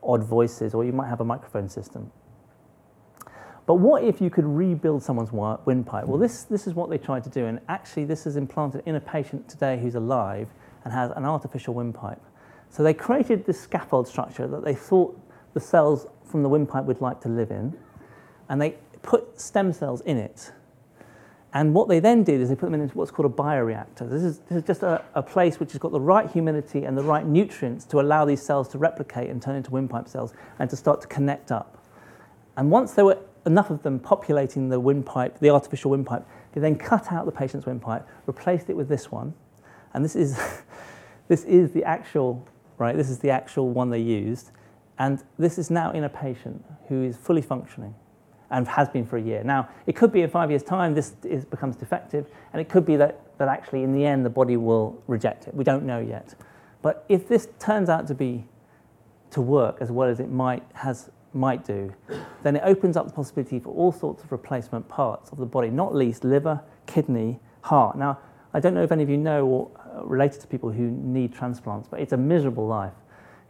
odd 0.02 0.24
voices, 0.24 0.74
or 0.74 0.84
you 0.84 0.92
might 0.92 1.08
have 1.08 1.20
a 1.20 1.24
microphone 1.24 1.68
system. 1.68 2.10
But 3.66 3.74
what 3.74 4.02
if 4.02 4.20
you 4.20 4.30
could 4.30 4.46
rebuild 4.46 5.02
someone's 5.02 5.30
windpipe? 5.30 6.06
Well, 6.06 6.18
this, 6.18 6.44
this 6.44 6.66
is 6.66 6.74
what 6.74 6.88
they 6.88 6.98
tried 6.98 7.22
to 7.24 7.30
do, 7.30 7.46
and 7.46 7.60
actually, 7.68 8.06
this 8.06 8.26
is 8.26 8.36
implanted 8.36 8.82
in 8.86 8.96
a 8.96 9.00
patient 9.00 9.48
today 9.48 9.78
who's 9.78 9.94
alive 9.94 10.48
and 10.84 10.92
has 10.92 11.10
an 11.14 11.24
artificial 11.24 11.74
windpipe. 11.74 12.22
So 12.70 12.82
they 12.82 12.94
created 12.94 13.46
this 13.46 13.60
scaffold 13.60 14.08
structure 14.08 14.48
that 14.48 14.64
they 14.64 14.74
thought 14.74 15.20
the 15.54 15.60
cells 15.60 16.06
from 16.24 16.42
the 16.42 16.48
windpipe 16.48 16.84
would 16.84 17.00
like 17.00 17.20
to 17.20 17.28
live 17.28 17.50
in 17.50 17.76
and 18.48 18.60
they 18.60 18.76
put 19.02 19.40
stem 19.40 19.72
cells 19.72 20.00
in 20.02 20.16
it. 20.16 20.52
And 21.54 21.72
what 21.72 21.88
they 21.88 21.98
then 21.98 22.24
did 22.24 22.40
is 22.40 22.50
they 22.50 22.54
put 22.54 22.70
them 22.70 22.80
into 22.80 22.96
what's 22.96 23.10
called 23.10 23.32
a 23.32 23.34
bioreactor. 23.34 24.08
This 24.08 24.22
is, 24.22 24.38
this 24.40 24.58
is 24.58 24.62
just 24.64 24.82
a, 24.82 25.02
a, 25.14 25.22
place 25.22 25.58
which 25.58 25.72
has 25.72 25.78
got 25.78 25.92
the 25.92 26.00
right 26.00 26.30
humidity 26.30 26.84
and 26.84 26.96
the 26.96 27.02
right 27.02 27.24
nutrients 27.24 27.86
to 27.86 28.00
allow 28.00 28.26
these 28.26 28.42
cells 28.42 28.68
to 28.68 28.78
replicate 28.78 29.30
and 29.30 29.40
turn 29.40 29.56
into 29.56 29.70
windpipe 29.70 30.08
cells 30.08 30.34
and 30.58 30.68
to 30.68 30.76
start 30.76 31.00
to 31.00 31.06
connect 31.06 31.50
up. 31.50 31.86
And 32.58 32.70
once 32.70 32.92
there 32.92 33.06
were 33.06 33.18
enough 33.46 33.70
of 33.70 33.82
them 33.82 33.98
populating 33.98 34.68
the 34.68 34.78
windpipe, 34.78 35.38
the 35.38 35.48
artificial 35.48 35.90
windpipe, 35.90 36.26
they 36.52 36.60
then 36.60 36.76
cut 36.76 37.10
out 37.10 37.24
the 37.24 37.32
patient's 37.32 37.64
windpipe, 37.64 38.06
replaced 38.26 38.68
it 38.68 38.76
with 38.76 38.88
this 38.88 39.10
one. 39.10 39.32
And 39.94 40.04
this 40.04 40.16
is, 40.16 40.38
this 41.28 41.44
is 41.44 41.72
the 41.72 41.82
actual, 41.84 42.46
right, 42.76 42.94
this 42.94 43.08
is 43.08 43.20
the 43.20 43.30
actual 43.30 43.70
one 43.70 43.88
they 43.88 44.00
used. 44.00 44.50
And 44.98 45.22
this 45.38 45.56
is 45.56 45.70
now 45.70 45.92
in 45.92 46.04
a 46.04 46.08
patient 46.10 46.62
who 46.88 47.04
is 47.04 47.16
fully 47.16 47.42
functioning 47.42 47.94
and 48.50 48.66
has 48.66 48.88
been 48.88 49.04
for 49.04 49.16
a 49.16 49.22
year. 49.22 49.42
Now, 49.44 49.68
it 49.86 49.94
could 49.94 50.12
be 50.12 50.22
in 50.22 50.30
five 50.30 50.50
years' 50.50 50.62
time 50.62 50.94
this 50.94 51.14
is, 51.22 51.44
becomes 51.44 51.76
defective, 51.76 52.26
and 52.52 52.60
it 52.60 52.68
could 52.68 52.86
be 52.86 52.96
that, 52.96 53.38
that 53.38 53.48
actually 53.48 53.82
in 53.82 53.92
the 53.92 54.04
end 54.04 54.24
the 54.24 54.30
body 54.30 54.56
will 54.56 55.02
reject 55.06 55.48
it. 55.48 55.54
We 55.54 55.64
don't 55.64 55.84
know 55.84 56.00
yet. 56.00 56.34
But 56.82 57.04
if 57.08 57.28
this 57.28 57.48
turns 57.58 57.88
out 57.88 58.06
to 58.08 58.14
be 58.14 58.46
to 59.30 59.40
work 59.40 59.78
as 59.80 59.90
well 59.90 60.08
as 60.08 60.20
it 60.20 60.30
might, 60.30 60.62
has, 60.74 61.10
might 61.34 61.64
do, 61.64 61.92
then 62.42 62.56
it 62.56 62.62
opens 62.64 62.96
up 62.96 63.06
the 63.06 63.12
possibility 63.12 63.58
for 63.58 63.74
all 63.74 63.92
sorts 63.92 64.22
of 64.22 64.32
replacement 64.32 64.88
parts 64.88 65.30
of 65.30 65.38
the 65.38 65.46
body, 65.46 65.70
not 65.70 65.94
least 65.94 66.24
liver, 66.24 66.62
kidney, 66.86 67.38
heart. 67.62 67.98
Now, 67.98 68.18
I 68.54 68.60
don't 68.60 68.72
know 68.72 68.82
if 68.82 68.92
any 68.92 69.02
of 69.02 69.10
you 69.10 69.18
know 69.18 69.46
or 69.46 69.70
uh, 69.78 70.04
related 70.04 70.40
to 70.40 70.46
people 70.46 70.70
who 70.70 70.90
need 70.90 71.34
transplants, 71.34 71.86
but 71.88 72.00
it's 72.00 72.12
a 72.12 72.16
miserable 72.16 72.66
life. 72.66 72.94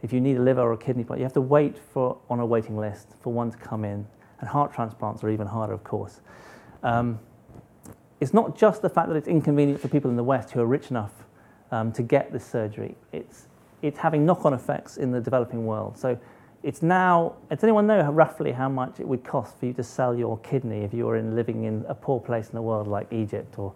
If 0.01 0.11
you 0.11 0.19
need 0.19 0.37
a 0.37 0.41
liver 0.41 0.61
or 0.61 0.73
a 0.73 0.77
kidney, 0.77 1.03
part, 1.03 1.19
you 1.19 1.23
have 1.23 1.33
to 1.33 1.41
wait 1.41 1.77
for 1.77 2.17
on 2.29 2.39
a 2.39 2.45
waiting 2.45 2.77
list 2.77 3.09
for 3.21 3.31
one 3.31 3.51
to 3.51 3.57
come 3.57 3.85
in, 3.85 4.07
and 4.39 4.49
heart 4.49 4.73
transplants 4.73 5.23
are 5.23 5.29
even 5.29 5.47
harder, 5.47 5.73
of 5.73 5.83
course. 5.83 6.21
Um, 6.83 7.19
it's 8.19 8.33
not 8.33 8.57
just 8.57 8.81
the 8.81 8.89
fact 8.89 9.09
that 9.09 9.15
it's 9.15 9.27
inconvenient 9.27 9.79
for 9.79 9.87
people 9.87 10.09
in 10.09 10.17
the 10.17 10.23
West 10.23 10.51
who 10.51 10.59
are 10.59 10.65
rich 10.65 10.89
enough 10.89 11.13
um, 11.71 11.91
to 11.93 12.03
get 12.03 12.31
this 12.31 12.45
surgery. 12.45 12.95
It's 13.11 13.47
it's 13.81 13.99
having 13.99 14.25
knock-on 14.25 14.53
effects 14.53 14.97
in 14.97 15.11
the 15.11 15.21
developing 15.21 15.65
world. 15.65 15.97
So 15.97 16.19
it's 16.63 16.81
now, 16.81 17.35
does 17.49 17.63
anyone 17.63 17.87
know 17.87 18.01
roughly 18.11 18.51
how 18.51 18.67
much 18.67 18.99
it 18.99 19.07
would 19.07 19.23
cost 19.23 19.57
for 19.57 19.67
you 19.67 19.73
to 19.73 19.83
sell 19.83 20.15
your 20.15 20.37
kidney 20.39 20.81
if 20.81 20.93
you 20.93 21.05
were 21.05 21.15
in, 21.15 21.35
living 21.35 21.63
in 21.63 21.85
a 21.87 21.95
poor 21.95 22.19
place 22.19 22.49
in 22.49 22.55
the 22.55 22.61
world 22.61 22.87
like 22.87 23.11
Egypt 23.13 23.57
or 23.57 23.73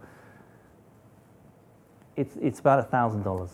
it's, 2.16 2.36
it's 2.42 2.60
about 2.60 2.92
$1,000. 2.92 3.50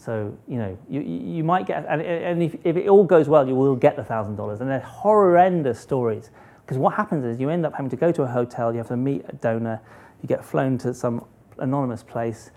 So, 0.00 0.34
you 0.48 0.56
know, 0.56 0.78
you, 0.88 1.02
you 1.02 1.44
might 1.44 1.66
get, 1.66 1.84
and, 1.86 2.00
and 2.00 2.42
if, 2.42 2.56
if 2.64 2.76
it 2.78 2.88
all 2.88 3.04
goes 3.04 3.28
well, 3.28 3.46
you 3.46 3.54
will 3.54 3.76
get 3.76 3.96
the 3.96 4.02
$1,000. 4.02 4.60
And 4.60 4.70
they're 4.70 4.80
horrendous 4.80 5.78
stories. 5.78 6.30
Because 6.64 6.78
what 6.78 6.94
happens 6.94 7.22
is 7.26 7.38
you 7.38 7.50
end 7.50 7.66
up 7.66 7.74
having 7.74 7.90
to 7.90 7.96
go 7.96 8.10
to 8.10 8.22
a 8.22 8.26
hotel, 8.26 8.72
you 8.72 8.78
have 8.78 8.88
to 8.88 8.96
meet 8.96 9.26
a 9.28 9.34
donor, 9.34 9.78
you 10.22 10.26
get 10.26 10.42
flown 10.42 10.78
to 10.78 10.94
some 10.94 11.26
anonymous 11.58 12.02
place, 12.02 12.50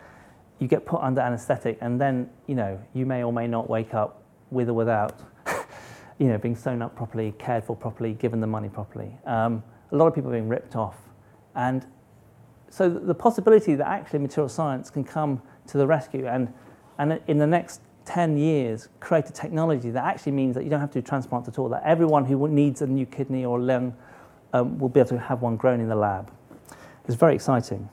you 0.59 0.69
get 0.69 0.85
put 0.85 1.01
under 1.01 1.19
anesthetic, 1.19 1.77
and 1.81 1.99
then, 1.99 2.29
you 2.47 2.55
know, 2.55 2.79
you 2.93 3.05
may 3.05 3.23
or 3.23 3.33
may 3.33 3.45
not 3.45 3.69
wake 3.69 3.93
up 3.93 4.23
with 4.49 4.69
or 4.69 4.73
without, 4.73 5.19
you 6.19 6.27
know, 6.27 6.37
being 6.37 6.55
sewn 6.55 6.81
up 6.81 6.95
properly, 6.95 7.33
cared 7.39 7.65
for 7.65 7.75
properly, 7.75 8.13
given 8.13 8.39
the 8.39 8.47
money 8.47 8.69
properly. 8.69 9.17
Um, 9.25 9.61
a 9.91 9.97
lot 9.97 10.07
of 10.07 10.15
people 10.15 10.29
are 10.29 10.35
being 10.35 10.47
ripped 10.47 10.77
off. 10.77 10.95
And 11.55 11.85
so 12.69 12.89
the 12.89 13.13
possibility 13.13 13.75
that 13.75 13.87
actually 13.87 14.19
material 14.19 14.47
science 14.47 14.89
can 14.89 15.03
come 15.03 15.41
to 15.67 15.77
the 15.77 15.85
rescue 15.85 16.25
and, 16.25 16.53
and 16.97 17.19
in 17.27 17.37
the 17.37 17.47
next 17.47 17.81
10 18.05 18.37
years 18.37 18.89
create 18.99 19.27
a 19.29 19.31
technology 19.31 19.89
that 19.89 20.03
actually 20.03 20.33
means 20.33 20.55
that 20.55 20.63
you 20.63 20.69
don't 20.69 20.81
have 20.81 20.91
to 20.91 21.01
do 21.01 21.07
transplants 21.07 21.47
at 21.47 21.57
all, 21.57 21.69
that 21.69 21.83
everyone 21.83 22.25
who 22.25 22.47
needs 22.47 22.81
a 22.81 22.87
new 22.87 23.05
kidney 23.05 23.45
or 23.45 23.59
lung 23.59 23.95
um, 24.53 24.77
will 24.77 24.89
be 24.89 24.99
able 24.99 25.09
to 25.09 25.19
have 25.19 25.41
one 25.41 25.55
grown 25.55 25.79
in 25.79 25.87
the 25.87 25.95
lab. 25.95 26.31
It's 27.05 27.15
very 27.15 27.35
exciting. 27.35 27.89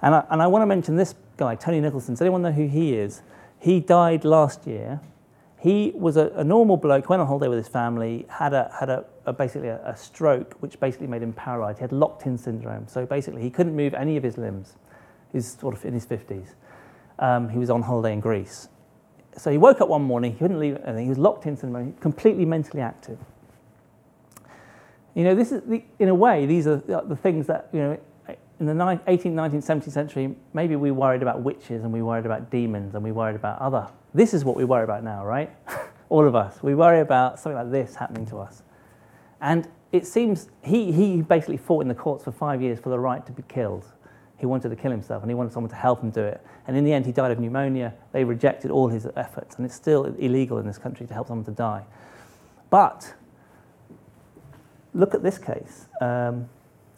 And 0.00 0.14
I, 0.14 0.24
and 0.30 0.42
I 0.42 0.46
want 0.46 0.62
to 0.62 0.66
mention 0.66 0.96
this 0.96 1.14
guy, 1.36 1.54
Tony 1.54 1.80
Nicklinson. 1.80 2.08
Does 2.08 2.20
anyone 2.22 2.42
know 2.42 2.52
who 2.52 2.66
he 2.66 2.94
is? 2.94 3.22
He 3.58 3.78
died 3.78 4.24
last 4.24 4.66
year. 4.66 5.00
He 5.60 5.92
was 5.94 6.16
a, 6.16 6.28
a 6.34 6.42
normal 6.42 6.76
bloke, 6.76 7.08
went 7.08 7.20
on 7.20 7.28
holiday 7.28 7.46
with 7.46 7.58
his 7.58 7.68
family, 7.68 8.26
had, 8.28 8.52
a, 8.52 8.74
had 8.80 8.90
a, 8.90 9.04
a 9.26 9.32
basically 9.32 9.68
a, 9.68 9.80
a, 9.86 9.96
stroke, 9.96 10.54
which 10.58 10.80
basically 10.80 11.06
made 11.06 11.22
him 11.22 11.32
paralyzed. 11.32 11.78
He 11.78 11.82
had 11.82 11.92
locked 11.92 12.26
in 12.26 12.36
syndrome. 12.36 12.88
So 12.88 13.06
basically, 13.06 13.42
he 13.42 13.50
couldn't 13.50 13.76
move 13.76 13.94
any 13.94 14.16
of 14.16 14.24
his 14.24 14.36
limbs. 14.36 14.74
He's 15.32 15.56
sort 15.56 15.76
of 15.76 15.84
in 15.84 15.94
his 15.94 16.04
50s. 16.04 16.54
Um, 17.22 17.48
he 17.48 17.58
was 17.58 17.70
on 17.70 17.82
holiday 17.82 18.12
in 18.12 18.20
Greece. 18.20 18.68
So 19.38 19.50
he 19.50 19.56
woke 19.56 19.80
up 19.80 19.88
one 19.88 20.02
morning, 20.02 20.32
he 20.32 20.38
couldn't 20.38 20.58
leave 20.58 20.76
anything, 20.84 21.04
he 21.04 21.08
was 21.08 21.18
locked 21.18 21.46
in 21.46 21.56
syndrome, 21.56 21.92
completely 21.94 22.44
mentally 22.44 22.82
active. 22.82 23.18
You 25.14 25.24
know, 25.24 25.34
this 25.34 25.52
is 25.52 25.62
the, 25.62 25.82
in 25.98 26.08
a 26.08 26.14
way, 26.14 26.46
these 26.46 26.66
are 26.66 26.76
the 26.76 27.16
things 27.16 27.46
that, 27.46 27.68
you 27.72 27.78
know, 27.78 27.98
in 28.60 28.66
the 28.66 28.72
18th, 28.72 29.06
19th, 29.06 29.64
17th 29.64 29.90
century, 29.90 30.34
maybe 30.52 30.76
we 30.76 30.90
worried 30.90 31.22
about 31.22 31.42
witches 31.42 31.84
and 31.84 31.92
we 31.92 32.02
worried 32.02 32.26
about 32.26 32.50
demons 32.50 32.94
and 32.94 33.02
we 33.02 33.12
worried 33.12 33.36
about 33.36 33.60
other. 33.60 33.88
This 34.14 34.34
is 34.34 34.44
what 34.44 34.56
we 34.56 34.64
worry 34.64 34.84
about 34.84 35.02
now, 35.02 35.24
right? 35.24 35.50
All 36.08 36.26
of 36.26 36.34
us. 36.34 36.62
We 36.62 36.74
worry 36.74 37.00
about 37.00 37.40
something 37.40 37.56
like 37.56 37.70
this 37.70 37.94
happening 37.94 38.26
to 38.26 38.38
us. 38.38 38.62
And 39.40 39.68
it 39.90 40.06
seems 40.06 40.48
he, 40.62 40.92
he 40.92 41.22
basically 41.22 41.56
fought 41.56 41.82
in 41.82 41.88
the 41.88 41.94
courts 41.94 42.24
for 42.24 42.32
five 42.32 42.62
years 42.62 42.78
for 42.78 42.90
the 42.90 42.98
right 42.98 43.24
to 43.26 43.32
be 43.32 43.42
killed. 43.48 43.84
He 44.42 44.46
wanted 44.46 44.70
to 44.70 44.74
kill 44.76 44.90
himself 44.90 45.22
and 45.22 45.30
he 45.30 45.36
wanted 45.36 45.52
someone 45.52 45.70
to 45.70 45.76
help 45.76 46.02
him 46.02 46.10
do 46.10 46.20
it. 46.20 46.44
And 46.66 46.76
in 46.76 46.82
the 46.82 46.92
end, 46.92 47.06
he 47.06 47.12
died 47.12 47.30
of 47.30 47.38
pneumonia. 47.38 47.94
They 48.10 48.24
rejected 48.24 48.72
all 48.72 48.88
his 48.88 49.06
efforts, 49.14 49.54
and 49.54 49.64
it's 49.64 49.76
still 49.76 50.06
illegal 50.18 50.58
in 50.58 50.66
this 50.66 50.78
country 50.78 51.06
to 51.06 51.14
help 51.14 51.28
someone 51.28 51.44
to 51.44 51.52
die. 51.52 51.84
But 52.68 53.14
look 54.94 55.14
at 55.14 55.22
this 55.22 55.38
case. 55.38 55.86
Um, 56.00 56.48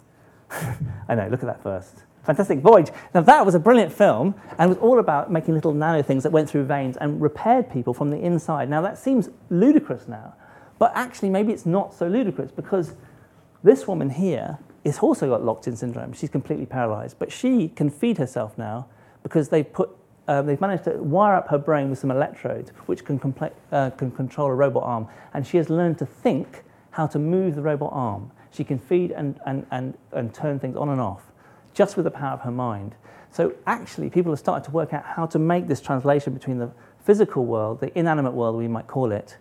I 0.50 1.14
know, 1.14 1.28
look 1.28 1.40
at 1.40 1.46
that 1.46 1.62
first. 1.62 2.04
Fantastic 2.22 2.60
Voyage. 2.60 2.88
Now, 3.12 3.20
that 3.20 3.44
was 3.44 3.54
a 3.54 3.58
brilliant 3.58 3.92
film 3.92 4.34
and 4.56 4.70
was 4.70 4.78
all 4.78 4.98
about 4.98 5.30
making 5.30 5.52
little 5.52 5.74
nano 5.74 6.02
things 6.02 6.22
that 6.22 6.32
went 6.32 6.48
through 6.48 6.64
veins 6.64 6.96
and 6.96 7.20
repaired 7.20 7.70
people 7.70 7.92
from 7.92 8.08
the 8.08 8.18
inside. 8.18 8.70
Now, 8.70 8.80
that 8.80 8.96
seems 8.96 9.28
ludicrous 9.50 10.08
now, 10.08 10.32
but 10.78 10.92
actually, 10.94 11.28
maybe 11.28 11.52
it's 11.52 11.66
not 11.66 11.92
so 11.92 12.08
ludicrous 12.08 12.50
because 12.50 12.94
this 13.62 13.86
woman 13.86 14.08
here 14.08 14.58
has 14.88 14.98
also 14.98 15.28
got 15.28 15.44
locked 15.44 15.66
in 15.66 15.76
syndrome. 15.76 16.12
She's 16.12 16.30
completely 16.30 16.66
paralyzed, 16.66 17.18
but 17.18 17.32
she 17.32 17.68
can 17.68 17.90
feed 17.90 18.18
herself 18.18 18.56
now 18.58 18.86
because 19.22 19.48
they've 19.48 19.70
put 19.70 19.90
um, 20.26 20.46
they've 20.46 20.60
managed 20.60 20.84
to 20.84 20.92
wire 21.02 21.36
up 21.36 21.48
her 21.48 21.58
brain 21.58 21.90
with 21.90 21.98
some 21.98 22.10
electrodes 22.10 22.70
which 22.86 23.04
can, 23.04 23.18
compl- 23.18 23.52
uh, 23.72 23.90
can 23.90 24.10
control 24.10 24.48
a 24.48 24.54
robot 24.54 24.82
arm. 24.82 25.06
And 25.34 25.46
she 25.46 25.58
has 25.58 25.68
learned 25.68 25.98
to 25.98 26.06
think 26.06 26.62
how 26.92 27.06
to 27.08 27.18
move 27.18 27.56
the 27.56 27.62
robot 27.62 27.90
arm. 27.92 28.30
She 28.50 28.64
can 28.64 28.78
feed 28.78 29.10
and, 29.10 29.38
and, 29.44 29.66
and, 29.70 29.98
and 30.12 30.32
turn 30.32 30.58
things 30.58 30.76
on 30.76 30.88
and 30.88 31.00
off 31.00 31.30
just 31.74 31.96
with 31.96 32.04
the 32.04 32.10
power 32.10 32.34
of 32.34 32.40
her 32.42 32.50
mind. 32.50 32.94
So 33.30 33.52
actually, 33.66 34.10
people 34.10 34.32
have 34.32 34.38
started 34.38 34.64
to 34.66 34.70
work 34.70 34.92
out 34.92 35.04
how 35.04 35.26
to 35.26 35.38
make 35.38 35.66
this 35.66 35.80
translation 35.80 36.32
between 36.32 36.58
the 36.58 36.70
physical 37.04 37.44
world, 37.44 37.80
the 37.80 37.96
inanimate 37.98 38.32
world, 38.32 38.56
we 38.56 38.68
might 38.68 38.86
call 38.86 39.12
it, 39.12 39.36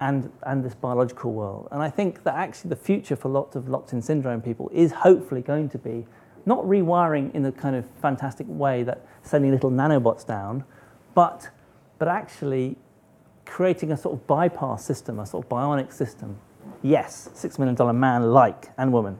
and, 0.00 0.30
and 0.42 0.64
this 0.64 0.74
biological 0.74 1.32
world. 1.32 1.68
And 1.70 1.82
I 1.82 1.90
think 1.90 2.22
that 2.24 2.34
actually 2.34 2.70
the 2.70 2.76
future 2.76 3.16
for 3.16 3.28
lots 3.28 3.56
of 3.56 3.68
locked 3.68 3.92
in 3.92 4.02
syndrome 4.02 4.42
people 4.42 4.70
is 4.72 4.92
hopefully 4.92 5.42
going 5.42 5.68
to 5.70 5.78
be 5.78 6.06
not 6.44 6.62
rewiring 6.64 7.34
in 7.34 7.42
the 7.42 7.52
kind 7.52 7.74
of 7.74 7.84
fantastic 8.02 8.46
way 8.48 8.82
that 8.84 9.06
sending 9.22 9.50
little 9.50 9.70
nanobots 9.70 10.24
down, 10.26 10.64
but, 11.14 11.50
but 11.98 12.08
actually 12.08 12.76
creating 13.44 13.90
a 13.92 13.96
sort 13.96 14.14
of 14.14 14.26
bypass 14.26 14.84
system, 14.84 15.18
a 15.18 15.26
sort 15.26 15.44
of 15.44 15.48
bionic 15.50 15.92
system 15.92 16.38
Yes, 16.82 17.28
Six 17.34 17.58
Million 17.58 17.74
Dollar 17.74 17.92
Man 17.92 18.32
like 18.32 18.70
and 18.78 18.92
woman. 18.92 19.18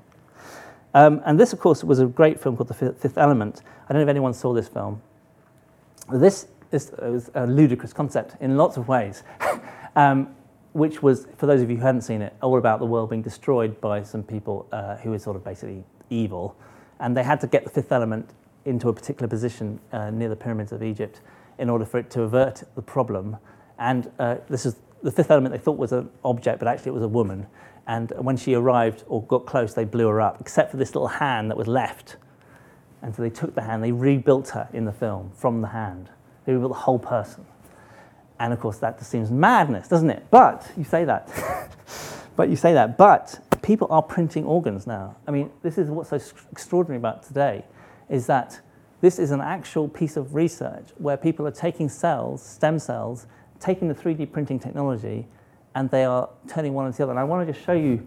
Um, 0.95 1.21
and 1.25 1.39
this, 1.39 1.53
of 1.53 1.59
course, 1.59 1.85
was 1.85 1.99
a 1.99 2.07
great 2.07 2.41
film 2.41 2.57
called 2.57 2.69
The 2.69 2.75
Fifth 2.75 3.19
Element. 3.19 3.63
I 3.89 3.93
don't 3.93 4.01
know 4.01 4.05
if 4.05 4.09
anyone 4.09 4.33
saw 4.33 4.55
this 4.55 4.69
film. 4.69 5.03
This 6.13 6.47
is 6.73 6.93
a 7.35 7.47
ludicrous 7.47 7.93
concept 7.93 8.37
in 8.41 8.57
lots 8.57 8.77
of 8.77 8.89
ways, 8.89 9.23
um, 9.97 10.35
which 10.77 11.03
was, 11.03 11.27
for 11.39 11.47
those 11.47 11.63
of 11.63 11.71
you 11.71 11.77
who 11.77 11.83
hadn't 11.83 12.03
seen 12.03 12.21
it, 12.21 12.35
all 12.43 12.59
about 12.59 12.81
the 12.81 12.85
world 12.85 13.09
being 13.09 13.23
destroyed 13.23 13.81
by 13.81 14.03
some 14.03 14.23
people 14.23 14.69
uh, 14.73 14.97
who 14.97 15.11
were 15.11 15.19
sort 15.19 15.35
of 15.35 15.43
basically 15.43 15.83
evil. 16.11 16.55
And 17.01 17.17
they 17.17 17.23
had 17.23 17.41
to 17.41 17.47
get 17.47 17.65
the 17.65 17.71
fifth 17.71 17.93
element 17.93 18.35
into 18.67 18.91
a 18.91 18.93
particular 18.93 19.27
position 19.27 19.81
uh, 19.93 20.11
near 20.11 20.29
the 20.29 20.37
pyramids 20.37 20.73
of 20.73 20.83
Egypt 20.83 21.23
in 21.59 21.71
order 21.71 21.87
for 21.87 21.99
it 21.99 22.11
to 22.11 22.23
avert 22.23 22.63
the 22.75 22.83
problem. 22.83 23.39
And 23.79 24.11
uh, 24.19 24.37
this 24.51 24.67
is 24.67 24.77
the 25.03 25.11
fifth 25.11 25.31
element 25.31 25.55
they 25.55 25.59
thought 25.59 25.79
was 25.79 25.93
an 25.93 26.11
object, 26.27 26.59
but 26.59 26.69
actually 26.69 26.91
it 26.91 26.95
was 26.95 27.05
a 27.05 27.09
woman. 27.09 27.47
And 27.87 28.13
when 28.19 28.37
she 28.37 28.53
arrived 28.53 29.05
or 29.07 29.23
got 29.23 29.47
close, 29.47 29.73
they 29.73 29.85
blew 29.85 30.09
her 30.09 30.21
up, 30.21 30.43
except 30.43 30.73
for 30.73 30.77
this 30.77 30.95
little 30.95 31.09
hand 31.09 31.51
that 31.51 31.57
was 31.57 31.69
left. 31.69 32.17
And 33.01 33.15
so 33.15 33.23
they 33.23 33.31
took 33.31 33.55
the 33.55 33.63
hand, 33.63 33.83
they 33.83 33.93
rebuilt 33.93 34.51
her 34.51 34.69
in 34.75 34.85
the 34.85 34.93
film 34.93 35.33
from 35.35 35.63
the 35.63 35.69
hand. 35.69 36.11
They 36.45 36.53
rebuilt 36.53 36.73
the 36.73 36.81
whole 36.81 36.99
person. 36.99 37.47
And 38.39 38.53
of 38.53 38.61
course, 38.61 38.79
that 38.79 38.99
just 38.99 39.11
seems 39.11 39.31
madness, 39.31 39.89
doesn't 39.89 40.11
it? 40.11 40.27
But 40.31 40.71
you 40.77 40.85
say 40.85 41.05
that. 41.05 41.29
but 42.37 42.49
you 42.49 42.57
say 42.57 42.73
that. 42.75 42.99
But 42.99 43.41
people 43.63 43.89
are 43.91 44.03
printing 44.03 44.45
organs 44.45 44.87
now. 44.87 45.17
I 45.27 45.31
mean, 45.31 45.51
this 45.63 45.79
is 45.79 45.89
what's 45.89 46.11
so 46.11 46.21
extraordinary 46.53 46.99
about 46.99 47.23
today 47.23 47.65
is 48.09 48.27
that 48.27 48.61
this 49.01 49.19
is 49.19 49.31
an 49.31 49.41
actual 49.41 49.89
piece 49.89 50.17
of 50.17 50.35
research 50.35 50.87
where 50.99 51.17
people 51.17 51.47
are 51.47 51.53
taking 51.53 51.89
cells, 51.89 52.43
stem 52.43 52.79
cells, 52.79 53.27
taking 53.61 53.89
the 53.89 53.95
3D 53.95 54.31
printing 54.33 54.59
technology 54.59 55.27
and 55.75 55.91
they 55.91 56.05
are 56.05 56.29
turning 56.49 56.73
one 56.73 56.87
into 56.87 56.99
the 56.99 57.03
other. 57.05 57.13
And 57.13 57.19
I 57.19 57.25
want 57.25 57.47
to 57.47 57.53
just 57.53 57.65
show 57.65 57.75
you, 57.75 58.07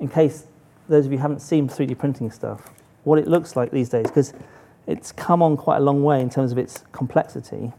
in 0.00 0.08
case 0.08 0.46
those 0.88 1.06
of 1.06 1.12
you 1.12 1.18
haven't 1.18 1.40
seen 1.40 1.68
3D 1.68 1.96
printing 1.96 2.30
stuff, 2.30 2.70
what 3.04 3.18
it 3.18 3.28
looks 3.28 3.54
like 3.54 3.70
these 3.70 3.88
days, 3.88 4.08
because 4.08 4.34
it's 4.86 5.12
come 5.12 5.42
on 5.42 5.56
quite 5.56 5.76
a 5.76 5.80
long 5.80 6.02
way 6.02 6.20
in 6.20 6.28
terms 6.28 6.50
of 6.50 6.58
its 6.58 6.82
complexity. 6.90 7.72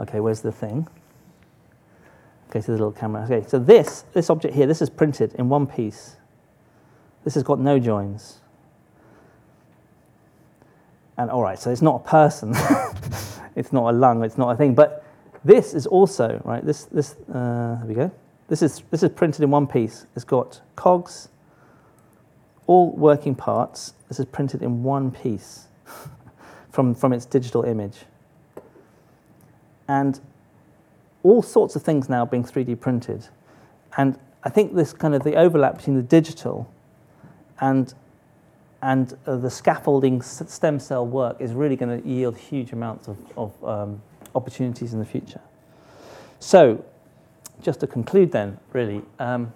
Okay, 0.00 0.20
where's 0.20 0.40
the 0.40 0.52
thing? 0.52 0.86
Okay, 2.50 2.60
so 2.60 2.66
the 2.66 2.72
little 2.72 2.92
camera. 2.92 3.24
Okay, 3.24 3.46
so 3.48 3.58
this, 3.58 4.04
this 4.12 4.30
object 4.30 4.54
here, 4.54 4.66
this 4.66 4.82
is 4.82 4.90
printed 4.90 5.34
in 5.34 5.48
one 5.48 5.66
piece. 5.66 6.16
This 7.24 7.34
has 7.34 7.42
got 7.42 7.58
no 7.58 7.78
joins. 7.78 8.40
And 11.18 11.30
all 11.30 11.42
right, 11.42 11.58
so 11.58 11.70
it's 11.70 11.82
not 11.82 12.02
a 12.04 12.08
person. 12.08 12.54
it's 13.56 13.72
not 13.72 13.90
a 13.90 13.96
lung, 13.96 14.22
it's 14.22 14.38
not 14.38 14.50
a 14.50 14.56
thing. 14.56 14.74
But 14.74 15.06
This 15.46 15.74
is 15.74 15.86
also, 15.86 16.42
right, 16.44 16.66
this, 16.66 16.86
this 16.86 17.12
uh, 17.32 17.80
we 17.84 17.94
go. 17.94 18.10
This 18.48 18.62
is, 18.62 18.82
this 18.90 19.04
is 19.04 19.10
printed 19.10 19.44
in 19.44 19.50
one 19.52 19.68
piece. 19.68 20.04
It's 20.16 20.24
got 20.24 20.60
cogs, 20.74 21.28
all 22.66 22.90
working 22.90 23.36
parts. 23.36 23.94
This 24.08 24.18
is 24.18 24.26
printed 24.26 24.60
in 24.60 24.82
one 24.82 25.12
piece 25.12 25.68
from, 26.72 26.96
from 26.96 27.12
its 27.12 27.24
digital 27.26 27.62
image. 27.62 27.98
And 29.88 30.20
all 31.22 31.42
sorts 31.42 31.76
of 31.76 31.82
things 31.82 32.08
now 32.08 32.24
being 32.24 32.44
3D 32.44 32.80
printed. 32.80 33.28
And 33.96 34.18
I 34.44 34.48
think 34.48 34.74
this 34.74 34.92
kind 34.92 35.14
of 35.14 35.24
the 35.24 35.34
overlap 35.34 35.78
between 35.78 35.96
the 35.96 36.02
digital 36.02 36.70
and, 37.60 37.92
and 38.82 39.16
uh, 39.26 39.36
the 39.36 39.50
scaffolding 39.50 40.22
stem 40.22 40.78
cell 40.78 41.06
work 41.06 41.40
is 41.40 41.52
really 41.52 41.76
going 41.76 42.00
to 42.00 42.08
yield 42.08 42.36
huge 42.36 42.72
amounts 42.72 43.08
of, 43.08 43.16
of 43.36 43.64
um, 43.64 44.02
opportunities 44.34 44.92
in 44.92 44.98
the 44.98 45.04
future. 45.04 45.40
So, 46.38 46.84
just 47.62 47.80
to 47.80 47.86
conclude, 47.86 48.30
then, 48.30 48.58
really, 48.72 49.02
um, 49.18 49.52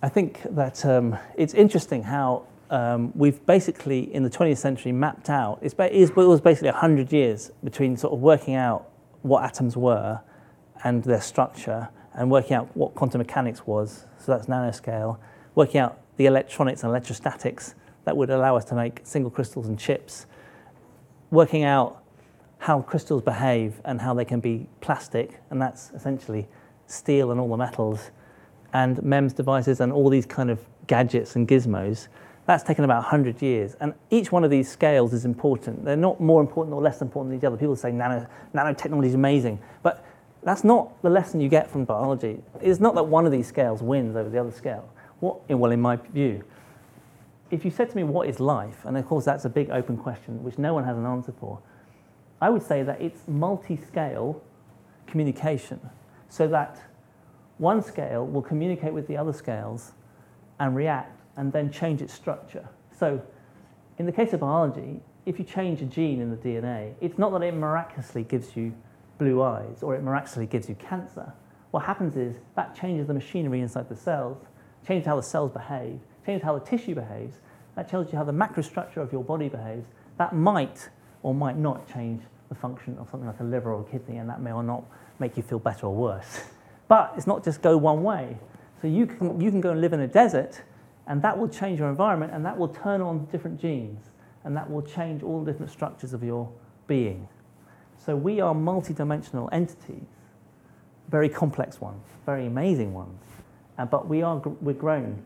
I 0.00 0.08
think 0.08 0.42
that 0.54 0.84
um, 0.86 1.18
it's 1.36 1.54
interesting 1.54 2.04
how 2.04 2.44
um, 2.74 3.12
we've 3.14 3.44
basically, 3.46 4.12
in 4.12 4.24
the 4.24 4.30
20th 4.30 4.58
century, 4.58 4.90
mapped 4.90 5.30
out, 5.30 5.60
it 5.62 5.72
was 6.16 6.40
basically 6.40 6.70
100 6.70 7.12
years 7.12 7.52
between 7.62 7.96
sort 7.96 8.12
of 8.12 8.18
working 8.18 8.56
out 8.56 8.90
what 9.22 9.44
atoms 9.44 9.76
were 9.76 10.20
and 10.82 11.04
their 11.04 11.20
structure 11.20 11.88
and 12.14 12.28
working 12.32 12.56
out 12.56 12.76
what 12.76 12.96
quantum 12.96 13.20
mechanics 13.20 13.64
was, 13.64 14.06
so 14.18 14.32
that's 14.32 14.46
nanoscale, 14.46 15.18
working 15.54 15.80
out 15.80 16.00
the 16.16 16.26
electronics 16.26 16.82
and 16.82 16.90
electrostatics 16.90 17.76
that 18.04 18.16
would 18.16 18.30
allow 18.30 18.56
us 18.56 18.64
to 18.64 18.74
make 18.74 19.00
single 19.04 19.30
crystals 19.30 19.68
and 19.68 19.78
chips, 19.78 20.26
working 21.30 21.62
out 21.62 22.02
how 22.58 22.82
crystals 22.82 23.22
behave 23.22 23.80
and 23.84 24.00
how 24.00 24.12
they 24.12 24.24
can 24.24 24.40
be 24.40 24.66
plastic, 24.80 25.40
and 25.50 25.62
that's 25.62 25.92
essentially 25.92 26.48
steel 26.88 27.30
and 27.30 27.38
all 27.38 27.48
the 27.48 27.56
metals, 27.56 28.10
and 28.72 29.00
MEMS 29.04 29.32
devices 29.32 29.78
and 29.80 29.92
all 29.92 30.10
these 30.10 30.26
kind 30.26 30.50
of 30.50 30.58
gadgets 30.88 31.36
and 31.36 31.46
gizmos. 31.46 32.08
That's 32.46 32.62
taken 32.62 32.84
about 32.84 33.02
100 33.02 33.40
years. 33.40 33.74
And 33.80 33.94
each 34.10 34.30
one 34.30 34.44
of 34.44 34.50
these 34.50 34.70
scales 34.70 35.12
is 35.12 35.24
important. 35.24 35.84
They're 35.84 35.96
not 35.96 36.20
more 36.20 36.40
important 36.40 36.74
or 36.74 36.82
less 36.82 37.00
important 37.00 37.30
than 37.30 37.38
each 37.38 37.44
other. 37.44 37.56
People 37.56 37.76
say 37.76 37.90
nano, 37.90 38.26
nanotechnology 38.54 39.06
is 39.06 39.14
amazing. 39.14 39.58
But 39.82 40.04
that's 40.42 40.62
not 40.62 41.00
the 41.02 41.08
lesson 41.08 41.40
you 41.40 41.48
get 41.48 41.70
from 41.70 41.84
biology. 41.84 42.42
It's 42.60 42.80
not 42.80 42.94
that 42.96 43.04
one 43.04 43.24
of 43.24 43.32
these 43.32 43.46
scales 43.46 43.82
wins 43.82 44.14
over 44.14 44.28
the 44.28 44.38
other 44.38 44.50
scale. 44.50 44.88
What, 45.20 45.48
well, 45.48 45.70
in 45.70 45.80
my 45.80 45.96
view, 45.96 46.44
if 47.50 47.64
you 47.64 47.70
said 47.70 47.88
to 47.90 47.96
me, 47.96 48.04
what 48.04 48.28
is 48.28 48.40
life? 48.40 48.84
And 48.84 48.98
of 48.98 49.06
course, 49.06 49.24
that's 49.24 49.46
a 49.46 49.48
big 49.48 49.70
open 49.70 49.96
question, 49.96 50.42
which 50.42 50.58
no 50.58 50.74
one 50.74 50.84
has 50.84 50.98
an 50.98 51.06
answer 51.06 51.32
for. 51.38 51.60
I 52.42 52.50
would 52.50 52.62
say 52.62 52.82
that 52.82 53.00
it's 53.00 53.26
multi 53.26 53.76
scale 53.76 54.42
communication 55.06 55.80
so 56.28 56.46
that 56.48 56.78
one 57.58 57.82
scale 57.82 58.26
will 58.26 58.42
communicate 58.42 58.92
with 58.92 59.06
the 59.06 59.16
other 59.16 59.32
scales 59.32 59.92
and 60.58 60.74
react 60.74 61.20
and 61.36 61.52
then 61.52 61.70
change 61.70 62.02
its 62.02 62.12
structure. 62.12 62.68
So, 62.98 63.20
in 63.98 64.06
the 64.06 64.12
case 64.12 64.32
of 64.32 64.40
biology, 64.40 65.00
if 65.26 65.38
you 65.38 65.44
change 65.44 65.80
a 65.80 65.84
gene 65.84 66.20
in 66.20 66.30
the 66.30 66.36
DNA, 66.36 66.94
it's 67.00 67.18
not 67.18 67.32
that 67.32 67.42
it 67.42 67.54
miraculously 67.54 68.24
gives 68.24 68.56
you 68.56 68.74
blue 69.18 69.42
eyes 69.42 69.82
or 69.82 69.94
it 69.94 70.02
miraculously 70.02 70.46
gives 70.46 70.68
you 70.68 70.74
cancer. 70.74 71.32
What 71.70 71.84
happens 71.84 72.16
is 72.16 72.36
that 72.56 72.74
changes 72.74 73.06
the 73.06 73.14
machinery 73.14 73.60
inside 73.60 73.88
the 73.88 73.96
cells, 73.96 74.38
changes 74.86 75.06
how 75.06 75.16
the 75.16 75.22
cells 75.22 75.50
behave, 75.50 75.98
changes 76.26 76.44
how 76.44 76.58
the 76.58 76.64
tissue 76.64 76.94
behaves, 76.94 77.36
that 77.74 77.88
tells 77.88 78.12
you 78.12 78.18
how 78.18 78.24
the 78.24 78.32
macrostructure 78.32 78.98
of 78.98 79.12
your 79.12 79.24
body 79.24 79.48
behaves. 79.48 79.86
That 80.18 80.34
might 80.34 80.88
or 81.22 81.34
might 81.34 81.56
not 81.56 81.92
change 81.92 82.22
the 82.48 82.54
function 82.54 82.96
of 82.98 83.08
something 83.10 83.26
like 83.26 83.40
a 83.40 83.44
liver 83.44 83.72
or 83.72 83.80
a 83.80 83.84
kidney, 83.84 84.18
and 84.18 84.28
that 84.28 84.40
may 84.40 84.52
or 84.52 84.62
not 84.62 84.84
make 85.18 85.36
you 85.36 85.42
feel 85.42 85.58
better 85.58 85.86
or 85.86 85.94
worse. 85.94 86.40
But 86.86 87.14
it's 87.16 87.26
not 87.26 87.42
just 87.42 87.62
go 87.62 87.78
one 87.78 88.02
way. 88.02 88.36
So 88.82 88.88
you 88.88 89.06
can, 89.06 89.40
you 89.40 89.50
can 89.50 89.62
go 89.62 89.70
and 89.70 89.80
live 89.80 89.94
in 89.94 90.00
a 90.00 90.06
desert, 90.06 90.60
and 91.06 91.20
that 91.22 91.38
will 91.38 91.48
change 91.48 91.78
your 91.78 91.88
environment, 91.88 92.32
and 92.32 92.44
that 92.44 92.56
will 92.56 92.68
turn 92.68 93.00
on 93.00 93.26
different 93.26 93.60
genes, 93.60 94.10
and 94.44 94.56
that 94.56 94.70
will 94.70 94.82
change 94.82 95.22
all 95.22 95.42
the 95.42 95.50
different 95.52 95.70
structures 95.70 96.12
of 96.12 96.22
your 96.22 96.50
being. 96.86 97.28
So 97.96 98.16
we 98.16 98.40
are 98.40 98.54
multidimensional 98.54 99.48
entities, 99.52 100.06
very 101.08 101.28
complex 101.28 101.80
ones, 101.80 102.04
very 102.26 102.46
amazing 102.46 102.92
ones, 102.92 103.22
uh, 103.78 103.86
but 103.86 104.08
we 104.08 104.22
are 104.22 104.38
we're 104.60 104.74
grown. 104.74 105.22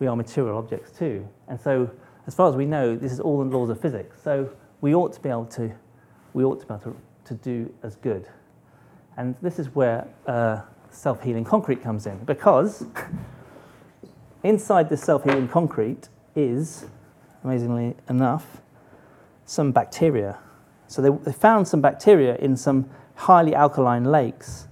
We 0.00 0.08
are 0.08 0.16
material 0.16 0.58
objects 0.58 0.90
too, 0.98 1.26
and 1.48 1.60
so 1.60 1.90
as 2.26 2.34
far 2.34 2.48
as 2.48 2.56
we 2.56 2.66
know, 2.66 2.96
this 2.96 3.12
is 3.12 3.20
all 3.20 3.42
in 3.42 3.50
the 3.50 3.56
laws 3.56 3.70
of 3.70 3.80
physics. 3.80 4.16
So 4.22 4.50
we 4.80 4.94
ought 4.94 5.12
to 5.12 5.20
be 5.20 5.28
able 5.28 5.46
to 5.46 5.72
we 6.32 6.44
ought 6.44 6.60
to 6.60 6.66
be 6.66 6.74
able 6.74 6.82
to, 6.84 6.96
to 7.26 7.34
do 7.34 7.72
as 7.82 7.96
good. 7.96 8.28
And 9.16 9.36
this 9.40 9.58
is 9.58 9.74
where 9.74 10.06
uh, 10.26 10.62
self 10.90 11.22
healing 11.22 11.44
concrete 11.44 11.82
comes 11.82 12.06
in, 12.06 12.18
because 12.24 12.86
inside 14.44 14.88
this 14.88 15.02
self 15.02 15.24
healing 15.24 15.48
concrete 15.48 16.08
is, 16.36 16.86
amazingly 17.42 17.96
enough, 18.08 18.60
some 19.44 19.72
bacteria. 19.72 20.38
So 20.86 21.02
they, 21.02 21.10
they 21.24 21.32
found 21.32 21.66
some 21.66 21.80
bacteria 21.80 22.36
in 22.36 22.56
some 22.56 22.88
highly 23.16 23.54
alkaline 23.54 24.04
lakes 24.04 24.68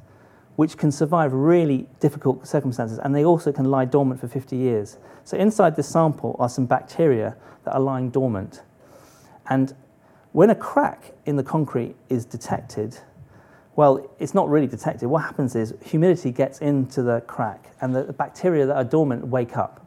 which 0.57 0.77
can 0.77 0.93
survive 0.93 1.33
really 1.33 1.89
difficult 1.99 2.47
circumstances 2.47 2.99
and 2.99 3.15
they 3.15 3.25
also 3.25 3.51
can 3.51 3.65
lie 3.65 3.85
dormant 3.85 4.21
for 4.21 4.29
50 4.29 4.55
years. 4.55 4.99
So 5.25 5.37
inside 5.37 5.77
this 5.77 5.89
sample 5.89 6.37
are 6.39 6.49
some 6.49 6.67
bacteria 6.67 7.37
that 7.65 7.73
are 7.73 7.81
lying 7.81 8.11
dormant. 8.11 8.63
And 9.49 9.75
when 10.33 10.51
a 10.51 10.55
crack 10.55 11.13
in 11.27 11.37
the 11.37 11.43
concrete 11.43 11.97
is 12.09 12.25
detected, 12.25 12.99
well, 13.75 14.15
it's 14.19 14.35
not 14.35 14.49
really 14.49 14.67
detected. 14.67 15.09
What 15.09 15.23
happens 15.23 15.55
is 15.55 15.75
humidity 15.85 16.31
gets 16.31 16.61
into 16.61 17.03
the 17.03 17.23
crack, 17.23 17.75
and 17.81 17.95
the 17.95 18.13
bacteria 18.13 18.67
that 18.67 18.77
are 18.77 18.85
dormant 18.85 19.27
wake 19.27 19.57
up. 19.57 19.87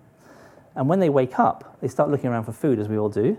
And 0.75 0.89
when 0.89 0.99
they 0.99 1.09
wake 1.09 1.39
up, 1.39 1.77
they 1.81 1.88
start 1.88 2.09
looking 2.09 2.29
around 2.29 2.45
for 2.45 2.51
food, 2.51 2.79
as 2.79 2.89
we 2.89 2.97
all 2.97 3.09
do, 3.09 3.38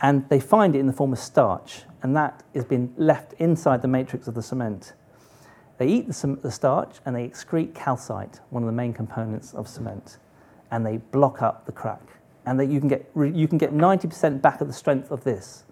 and 0.00 0.28
they 0.28 0.40
find 0.40 0.74
it 0.74 0.78
in 0.78 0.86
the 0.86 0.92
form 0.92 1.12
of 1.12 1.18
starch, 1.18 1.82
and 2.02 2.16
that 2.16 2.42
has 2.54 2.64
been 2.64 2.92
left 2.96 3.34
inside 3.34 3.82
the 3.82 3.88
matrix 3.88 4.26
of 4.26 4.34
the 4.34 4.42
cement. 4.42 4.92
They 5.78 5.88
eat 5.88 6.06
the, 6.06 6.38
the 6.40 6.50
starch 6.50 6.96
and 7.04 7.16
they 7.16 7.26
excrete 7.26 7.74
calcite, 7.74 8.40
one 8.50 8.62
of 8.62 8.66
the 8.66 8.72
main 8.72 8.92
components 8.92 9.52
of 9.52 9.68
cement, 9.68 10.18
and 10.70 10.86
they 10.86 10.98
block 10.98 11.42
up 11.42 11.66
the 11.66 11.72
crack. 11.72 12.02
And 12.46 12.58
they, 12.58 12.66
you, 12.66 12.80
can 12.80 12.88
get, 12.88 13.10
you 13.16 13.48
can 13.48 13.58
get 13.58 13.72
90% 13.72 14.40
back 14.40 14.60
of 14.60 14.66
the 14.66 14.72
strength 14.72 15.10
of 15.10 15.24
this 15.24 15.64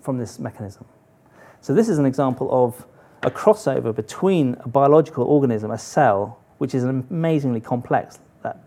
from 0.00 0.18
this 0.18 0.38
mechanism. 0.38 0.84
So 1.64 1.72
this 1.72 1.88
is 1.88 1.96
an 1.98 2.04
example 2.04 2.50
of 2.52 2.86
a 3.22 3.30
crossover 3.30 3.96
between 3.96 4.54
a 4.60 4.68
biological 4.68 5.24
organism, 5.24 5.70
a 5.70 5.78
cell, 5.78 6.38
which 6.58 6.74
is 6.74 6.84
an 6.84 7.06
amazingly 7.08 7.62
complex. 7.62 8.18
That, 8.42 8.62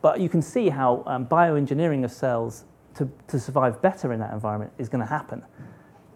but 0.00 0.18
you 0.18 0.30
can 0.30 0.40
see 0.40 0.70
how 0.70 1.02
um, 1.04 1.26
bioengineering 1.26 2.06
of 2.06 2.10
cells 2.10 2.64
to, 2.94 3.12
to 3.28 3.38
survive 3.38 3.82
better 3.82 4.14
in 4.14 4.20
that 4.20 4.32
environment 4.32 4.72
is 4.78 4.88
going 4.88 5.02
to 5.02 5.06
happen. 5.06 5.44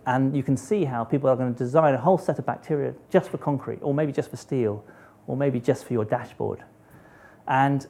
And 0.07 0.35
you 0.35 0.43
can 0.43 0.57
see 0.57 0.87
how 0.87 1.05
people 1.05 1.29
are 1.29 1.37
going 1.37 1.53
to 1.53 1.59
design 1.59 1.93
a 1.93 2.01
whole 2.01 2.17
set 2.17 2.39
of 2.39 2.47
bacteria 2.47 2.95
just 3.11 3.29
for 3.29 3.37
concrete, 3.37 3.81
or 3.83 3.93
maybe 3.93 4.13
just 4.13 4.31
for 4.31 4.39
steel, 4.39 4.83
or 5.27 5.37
maybe 5.37 5.61
just 5.61 5.85
for 5.85 5.93
your 5.93 6.07
dashboard. 6.07 6.65
And 7.47 7.87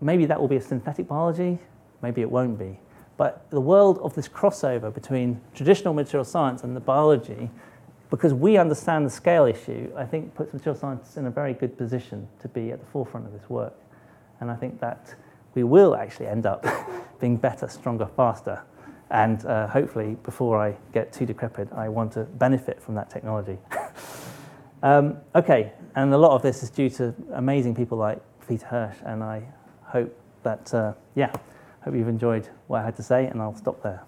maybe 0.00 0.24
that 0.24 0.40
will 0.40 0.48
be 0.48 0.56
a 0.56 0.62
synthetic 0.62 1.08
biology, 1.08 1.58
maybe 2.00 2.22
it 2.22 2.30
won't 2.30 2.58
be. 2.58 2.80
But 3.16 3.48
the 3.50 3.60
world 3.60 3.98
of 3.98 4.14
this 4.14 4.28
crossover 4.28 4.92
between 4.92 5.40
traditional 5.54 5.94
material 5.94 6.24
science 6.24 6.64
and 6.64 6.74
the 6.74 6.80
biology, 6.80 7.50
because 8.10 8.34
we 8.34 8.56
understand 8.56 9.06
the 9.06 9.10
scale 9.10 9.44
issue, 9.44 9.92
I 9.96 10.04
think 10.04 10.34
puts 10.34 10.52
material 10.52 10.78
science 10.78 11.16
in 11.16 11.26
a 11.26 11.30
very 11.30 11.54
good 11.54 11.78
position 11.78 12.28
to 12.40 12.48
be 12.48 12.72
at 12.72 12.80
the 12.80 12.86
forefront 12.86 13.26
of 13.26 13.32
this 13.32 13.48
work. 13.48 13.74
And 14.40 14.50
I 14.50 14.56
think 14.56 14.80
that 14.80 15.14
we 15.54 15.62
will 15.62 15.94
actually 15.94 16.26
end 16.26 16.46
up 16.46 16.66
being 17.20 17.36
better, 17.36 17.68
stronger, 17.68 18.06
faster. 18.16 18.62
And 19.10 19.44
uh, 19.46 19.68
hopefully, 19.68 20.16
before 20.24 20.60
I 20.60 20.76
get 20.92 21.12
too 21.12 21.26
decrepit, 21.26 21.72
I 21.72 21.88
want 21.88 22.12
to 22.12 22.24
benefit 22.24 22.82
from 22.82 22.96
that 22.96 23.10
technology. 23.10 23.58
um, 24.82 25.18
okay, 25.34 25.72
and 25.94 26.12
a 26.12 26.18
lot 26.18 26.32
of 26.32 26.42
this 26.42 26.62
is 26.64 26.70
due 26.70 26.90
to 26.90 27.14
amazing 27.34 27.76
people 27.76 27.96
like 27.96 28.18
Peter 28.48 28.66
Hirsch, 28.66 28.96
and 29.04 29.22
I 29.22 29.42
hope 29.82 30.18
that, 30.42 30.74
uh, 30.74 30.94
yeah. 31.14 31.32
Hope 31.84 31.94
you've 31.94 32.08
enjoyed 32.08 32.48
what 32.66 32.80
I 32.80 32.84
had 32.84 32.96
to 32.96 33.02
say, 33.02 33.26
and 33.26 33.42
I'll 33.42 33.54
stop 33.54 33.82
there. 33.82 34.02